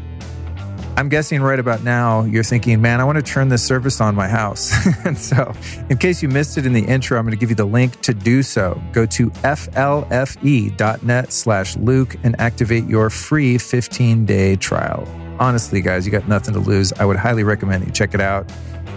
[0.96, 4.14] I'm guessing right about now you're thinking, man, I want to turn this service on
[4.14, 4.72] my house.
[5.06, 5.54] and so,
[5.90, 8.00] in case you missed it in the intro, I'm going to give you the link
[8.02, 8.82] to do so.
[8.92, 15.08] Go to flfe.net slash Luke and activate your free 15 day trial.
[15.40, 16.94] honestly, guys, you got nothing to lose.
[16.94, 18.50] I would highly recommend you check it out.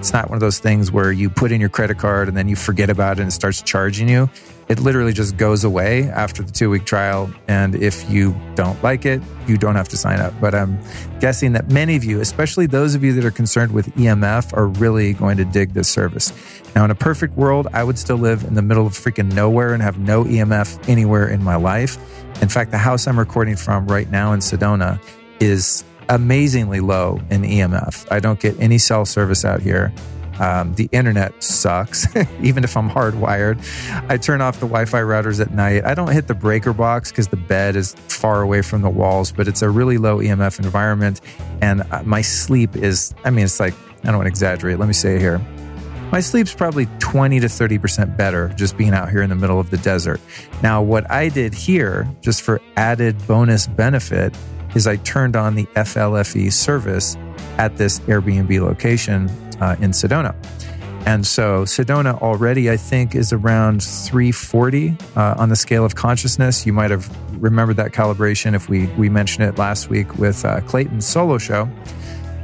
[0.05, 2.47] It's not one of those things where you put in your credit card and then
[2.47, 4.29] you forget about it and it starts charging you.
[4.69, 7.31] It literally just goes away after the two week trial.
[7.49, 10.39] And if you don't like it, you don't have to sign up.
[10.43, 10.79] But I'm
[11.21, 14.67] guessing that many of you, especially those of you that are concerned with EMF, are
[14.67, 16.35] really going to dig this service.
[16.77, 19.73] Now, in a perfect world, I would still live in the middle of freaking nowhere
[19.73, 21.97] and have no EMF anywhere in my life.
[22.43, 25.01] In fact, the house I'm recording from right now in Sedona
[25.41, 28.07] is amazingly low in EMF.
[28.11, 29.93] I don't get any cell service out here.
[30.41, 32.07] Um, the internet sucks,
[32.43, 33.61] even if I'm hardwired.
[34.09, 35.85] I turn off the Wi Fi routers at night.
[35.85, 39.31] I don't hit the breaker box because the bed is far away from the walls,
[39.31, 41.21] but it's a really low EMF environment.
[41.61, 44.79] And uh, my sleep is, I mean, it's like, I don't want to exaggerate.
[44.79, 45.41] Let me say it here.
[46.11, 49.71] My sleep's probably 20 to 30% better just being out here in the middle of
[49.71, 50.21] the desert.
[50.63, 54.37] Now, what I did here, just for added bonus benefit,
[54.75, 57.17] is I turned on the FLFE service
[57.59, 59.29] at this Airbnb location
[59.61, 60.35] uh, in Sedona.
[61.07, 66.65] And so Sedona already, I think, is around 340 uh, on the scale of consciousness.
[66.65, 67.11] You might have
[67.43, 71.69] remembered that calibration if we, we mentioned it last week with uh, Clayten's solo show.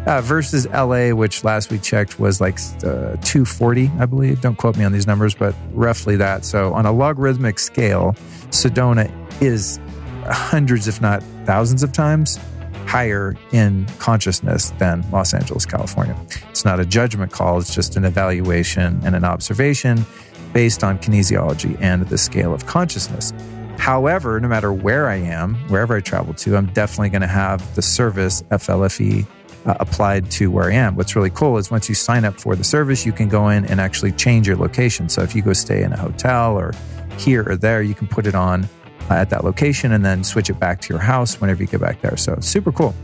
[0.07, 4.41] Uh, versus LA, which last we checked was like uh, 240, I believe.
[4.41, 6.47] Don't quote me on these numbers, but roughly that.
[6.47, 8.15] So on a logarithmic scale,
[8.49, 9.13] Sedona
[9.43, 9.79] is
[10.27, 12.39] hundreds, if not thousands of times
[12.87, 16.17] higher in consciousness than Los Angeles, California.
[16.49, 20.05] It's not a judgment call, it's just an evaluation and an observation
[20.53, 23.33] based on kinesiology and the scale of consciousness.
[23.79, 27.75] However, no matter where I am, wherever I travel to, I'm definitely going to have
[27.77, 29.25] the service FLFE
[29.67, 30.97] uh, applied to where I am.
[30.97, 33.65] What's really cool is once you sign up for the service, you can go in
[33.67, 35.09] and actually change your location.
[35.09, 36.73] So if you go stay in a hotel or
[37.19, 38.69] here or there, you can put it on
[39.17, 42.01] at that location and then switch it back to your house whenever you get back
[42.01, 42.17] there.
[42.17, 42.95] So super cool.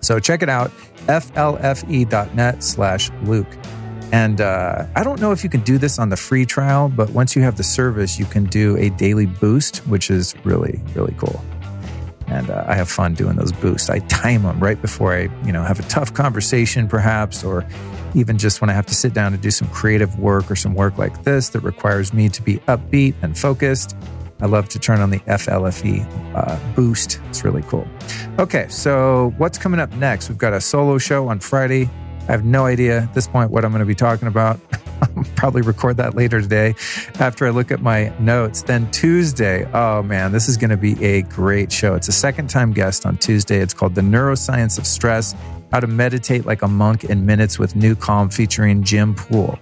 [0.00, 0.70] So check it out,
[1.06, 3.48] flfe.net slash Luke.
[4.12, 7.10] And uh, I don't know if you can do this on the free trial, but
[7.10, 11.14] once you have the service, you can do a daily boost, which is really, really
[11.18, 11.44] cool.
[12.28, 13.90] And uh, I have fun doing those boosts.
[13.90, 17.66] I time them right before I, you know, have a tough conversation, perhaps, or
[18.14, 20.74] even just when I have to sit down to do some creative work or some
[20.74, 23.96] work like this that requires me to be upbeat and focused.
[24.40, 27.20] I love to turn on the FLFE uh, boost.
[27.28, 27.86] It's really cool.
[28.38, 30.28] Okay, so what's coming up next?
[30.28, 31.88] We've got a solo show on Friday.
[32.28, 34.60] I have no idea at this point what I'm going to be talking about.
[35.02, 36.74] I'll probably record that later today
[37.20, 38.62] after I look at my notes.
[38.62, 41.94] Then Tuesday, oh man, this is going to be a great show.
[41.94, 43.58] It's a second time guest on Tuesday.
[43.58, 45.34] It's called The Neuroscience of Stress
[45.72, 49.58] How to Meditate Like a Monk in Minutes with NuCalm featuring Jim Poole.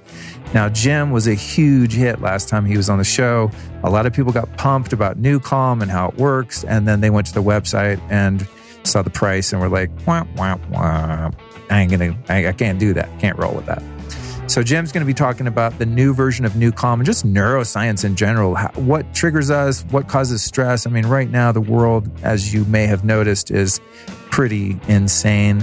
[0.52, 3.50] Now, Jim was a huge hit last time he was on the show.
[3.82, 6.62] A lot of people got pumped about NuCalm and how it works.
[6.64, 8.46] And then they went to the website and
[8.84, 11.30] saw the price and were like, wah, wah, wah.
[11.70, 13.08] I ain't gonna, I, I can't do that.
[13.18, 13.82] Can't roll with that.
[14.46, 18.04] So Jim's going to be talking about the new version of NuCalm and just neuroscience
[18.04, 18.54] in general.
[18.74, 19.82] What triggers us?
[19.86, 20.86] What causes stress?
[20.86, 23.80] I mean, right now the world, as you may have noticed, is
[24.30, 25.62] pretty insane.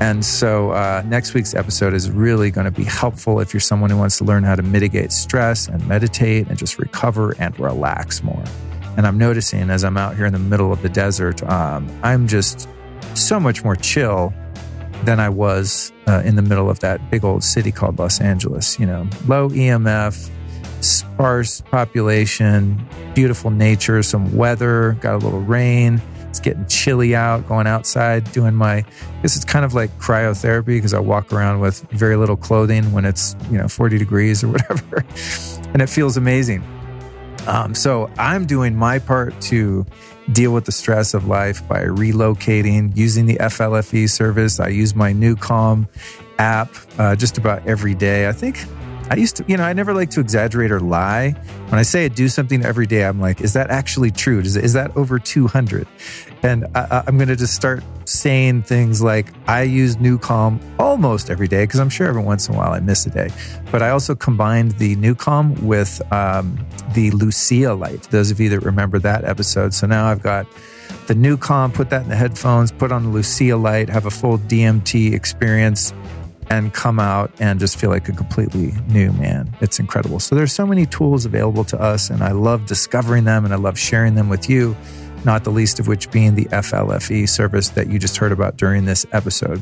[0.00, 3.88] And so, uh, next week's episode is really going to be helpful if you're someone
[3.88, 8.22] who wants to learn how to mitigate stress and meditate and just recover and relax
[8.22, 8.44] more.
[8.98, 12.28] And I'm noticing as I'm out here in the middle of the desert, um, I'm
[12.28, 12.68] just
[13.14, 14.34] so much more chill
[15.04, 18.78] than I was uh, in the middle of that big old city called Los Angeles.
[18.78, 20.30] You know, low EMF,
[20.82, 26.02] sparse population, beautiful nature, some weather, got a little rain
[26.36, 28.84] it's getting chilly out, going outside, doing my, I
[29.22, 33.06] guess it's kind of like cryotherapy because I walk around with very little clothing when
[33.06, 35.02] it's, you know, 40 degrees or whatever.
[35.72, 36.62] and it feels amazing.
[37.46, 39.86] Um, so I'm doing my part to
[40.30, 44.60] deal with the stress of life by relocating, using the FLFE service.
[44.60, 45.88] I use my NuCalm
[46.38, 46.68] app
[46.98, 48.28] uh, just about every day.
[48.28, 48.58] I think
[49.08, 51.30] I used to, you know, I never like to exaggerate or lie.
[51.68, 54.40] When I say I do something every day, I'm like, is that actually true?
[54.40, 55.86] Is, is that over 200?
[56.42, 61.46] And I, am going to just start saying things like, I use NuCalm almost every
[61.46, 63.30] day because I'm sure every once in a while I miss a day.
[63.70, 66.58] But I also combined the NuCalm with um,
[66.94, 68.02] the Lucia light.
[68.10, 69.72] Those of you that remember that episode.
[69.72, 70.46] So now I've got
[71.06, 74.38] the NuCalm, put that in the headphones, put on the Lucia light, have a full
[74.38, 75.92] DMT experience
[76.50, 79.54] and come out and just feel like a completely new man.
[79.60, 80.20] It's incredible.
[80.20, 83.56] So there's so many tools available to us and I love discovering them and I
[83.56, 84.76] love sharing them with you,
[85.24, 88.84] not the least of which being the FLFE service that you just heard about during
[88.84, 89.60] this episode.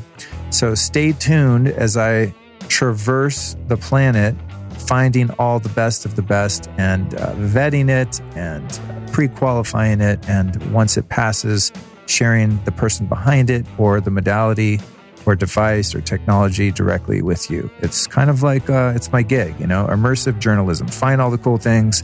[0.51, 2.33] So stay tuned as I
[2.67, 4.35] traverse the planet
[4.77, 8.79] finding all the best of the best and uh, vetting it and
[9.11, 11.71] pre-qualifying it and once it passes
[12.07, 14.79] sharing the person behind it or the modality
[15.25, 17.69] or device or technology directly with you.
[17.79, 20.87] It's kind of like uh, it's my gig, you know, immersive journalism.
[20.87, 22.03] Find all the cool things,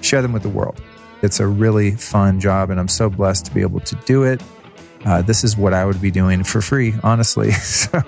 [0.00, 0.80] share them with the world.
[1.22, 4.40] It's a really fun job, and I'm so blessed to be able to do it.
[5.04, 7.50] Uh, this is what I would be doing for free, honestly.
[7.52, 8.02] so,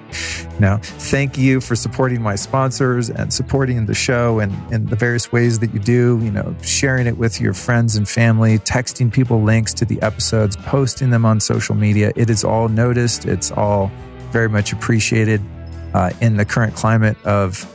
[0.52, 4.96] you know, thank you for supporting my sponsors and supporting the show and in the
[4.96, 6.18] various ways that you do.
[6.22, 10.56] You know, sharing it with your friends and family, texting people links to the episodes,
[10.56, 12.12] posting them on social media.
[12.16, 13.24] It is all noticed.
[13.24, 13.90] It's all
[14.32, 15.40] very much appreciated
[15.94, 17.66] uh, in the current climate of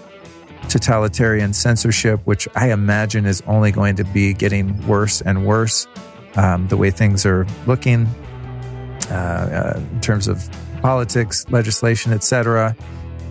[0.69, 5.87] totalitarian censorship, which I imagine is only going to be getting worse and worse.
[6.35, 8.07] Um, the way things are looking
[9.09, 10.49] uh, uh, in terms of
[10.81, 12.75] politics, legislation, etc.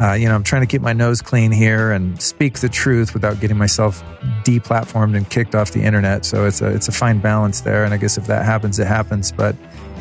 [0.01, 3.14] Uh, you know, I'm trying to keep my nose clean here and speak the truth
[3.14, 4.02] without getting myself
[4.44, 6.24] deplatformed and kicked off the internet.
[6.24, 7.84] So it's a it's a fine balance there.
[7.84, 9.30] And I guess if that happens, it happens.
[9.30, 9.55] But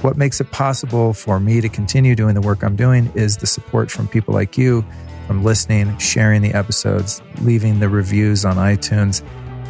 [0.04, 3.48] what makes it possible for me to continue doing the work I'm doing is the
[3.48, 4.86] support from people like you,
[5.28, 9.24] from listening, sharing the episodes, leaving the reviews on iTunes,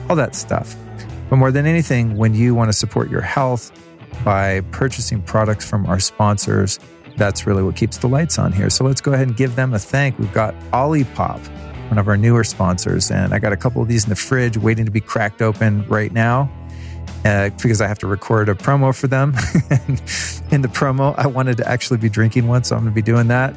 [0.09, 0.75] all that stuff.
[1.29, 3.71] But more than anything, when you want to support your health
[4.25, 6.79] by purchasing products from our sponsors,
[7.15, 8.71] that's really what keeps the lights on here.
[8.71, 10.17] So let's go ahead and give them a thank.
[10.17, 11.39] We've got Olipop,
[11.89, 14.57] one of our newer sponsors, and I got a couple of these in the fridge
[14.57, 16.51] waiting to be cracked open right now
[17.25, 19.29] uh, because I have to record a promo for them.
[20.51, 23.01] in the promo, I wanted to actually be drinking one, so I'm going to be
[23.01, 23.55] doing that.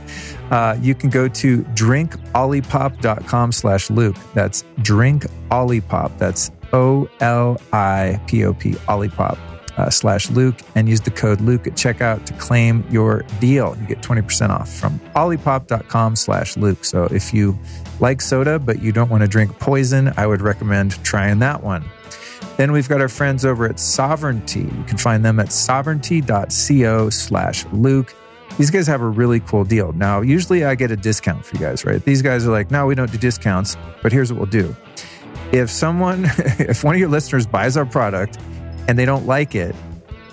[0.50, 4.16] Uh, you can go to drinkolipop.com slash Luke.
[4.34, 6.18] That's drinkolipop.
[6.18, 6.50] That's
[8.88, 9.38] Olipop.
[9.76, 13.76] Uh, slash Luke and use the code Luke at checkout to claim your deal.
[13.78, 16.82] You get 20% off from olipop.com slash Luke.
[16.82, 17.58] So if you
[18.00, 21.84] like soda, but you don't want to drink poison, I would recommend trying that one.
[22.56, 24.62] Then we've got our friends over at Sovereignty.
[24.62, 28.14] You can find them at sovereignty.co slash Luke.
[28.56, 29.92] These guys have a really cool deal.
[29.92, 32.02] Now, usually I get a discount for you guys, right?
[32.02, 34.74] These guys are like, no, we don't do discounts, but here's what we'll do.
[35.52, 36.24] If someone,
[36.58, 38.38] if one of your listeners buys our product
[38.88, 39.76] and they don't like it,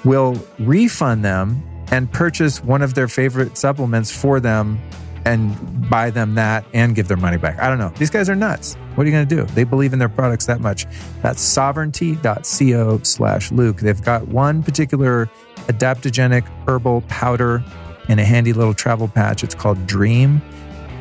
[0.06, 4.80] we'll refund them and purchase one of their favorite supplements for them
[5.26, 7.60] and buy them that and give their money back.
[7.60, 7.90] I don't know.
[7.98, 8.76] These guys are nuts.
[8.95, 9.44] What are you going to do?
[9.54, 10.86] They believe in their products that much.
[11.22, 13.80] That's sovereignty.co slash Luke.
[13.80, 15.30] They've got one particular
[15.68, 17.64] adaptogenic herbal powder
[18.10, 19.44] in a handy little travel patch.
[19.44, 20.41] It's called Dream.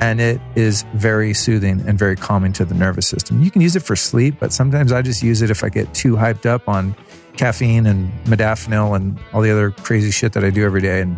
[0.01, 3.40] And it is very soothing and very calming to the nervous system.
[3.40, 5.94] You can use it for sleep, but sometimes I just use it if I get
[5.94, 6.97] too hyped up on
[7.36, 11.03] caffeine and modafinil and all the other crazy shit that I do every day.
[11.03, 11.16] And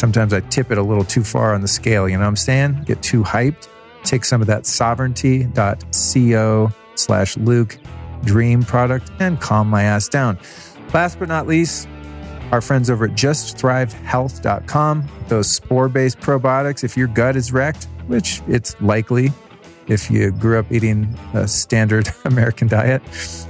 [0.00, 2.08] sometimes I tip it a little too far on the scale.
[2.08, 2.84] You know what I'm saying?
[2.86, 3.68] Get too hyped.
[4.02, 7.78] Take some of that sovereignty.co slash Luke
[8.24, 10.38] dream product and calm my ass down.
[10.92, 11.86] Last but not least,
[12.50, 16.82] our friends over at justthrivehealth.com, those spore based probiotics.
[16.82, 19.30] If your gut is wrecked, which it's likely
[19.86, 23.02] if you grew up eating a standard American diet,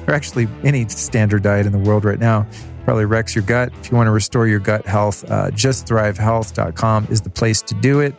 [0.06, 2.46] or actually any standard diet in the world right now,
[2.90, 3.72] probably wrecks your gut.
[3.78, 8.00] If you want to restore your gut health, uh, justthrivehealth.com is the place to do
[8.00, 8.16] it.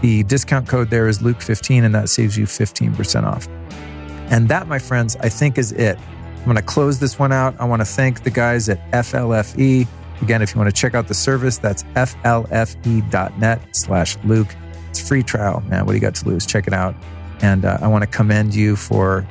[0.00, 3.46] The discount code there is Luke15, and that saves you 15% off.
[4.32, 5.96] And that, my friends, I think is it.
[6.38, 7.54] I'm going to close this one out.
[7.60, 9.86] I want to thank the guys at FLFE.
[10.22, 14.56] Again, if you want to check out the service, that's flfe.net slash Luke.
[14.88, 15.86] It's free trial, man.
[15.86, 16.46] What do you got to lose?
[16.46, 16.96] Check it out.
[17.42, 19.24] And uh, I want to commend you for,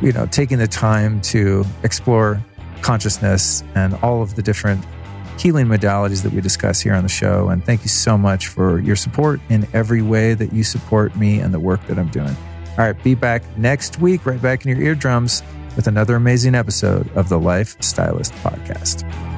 [0.00, 2.42] you know, taking the time to explore
[2.82, 4.84] consciousness and all of the different
[5.38, 7.48] healing modalities that we discuss here on the show.
[7.48, 11.40] And thank you so much for your support in every way that you support me
[11.40, 12.34] and the work that I'm doing.
[12.78, 15.42] All right, be back next week, right back in your eardrums
[15.76, 19.35] with another amazing episode of the Life Stylist Podcast.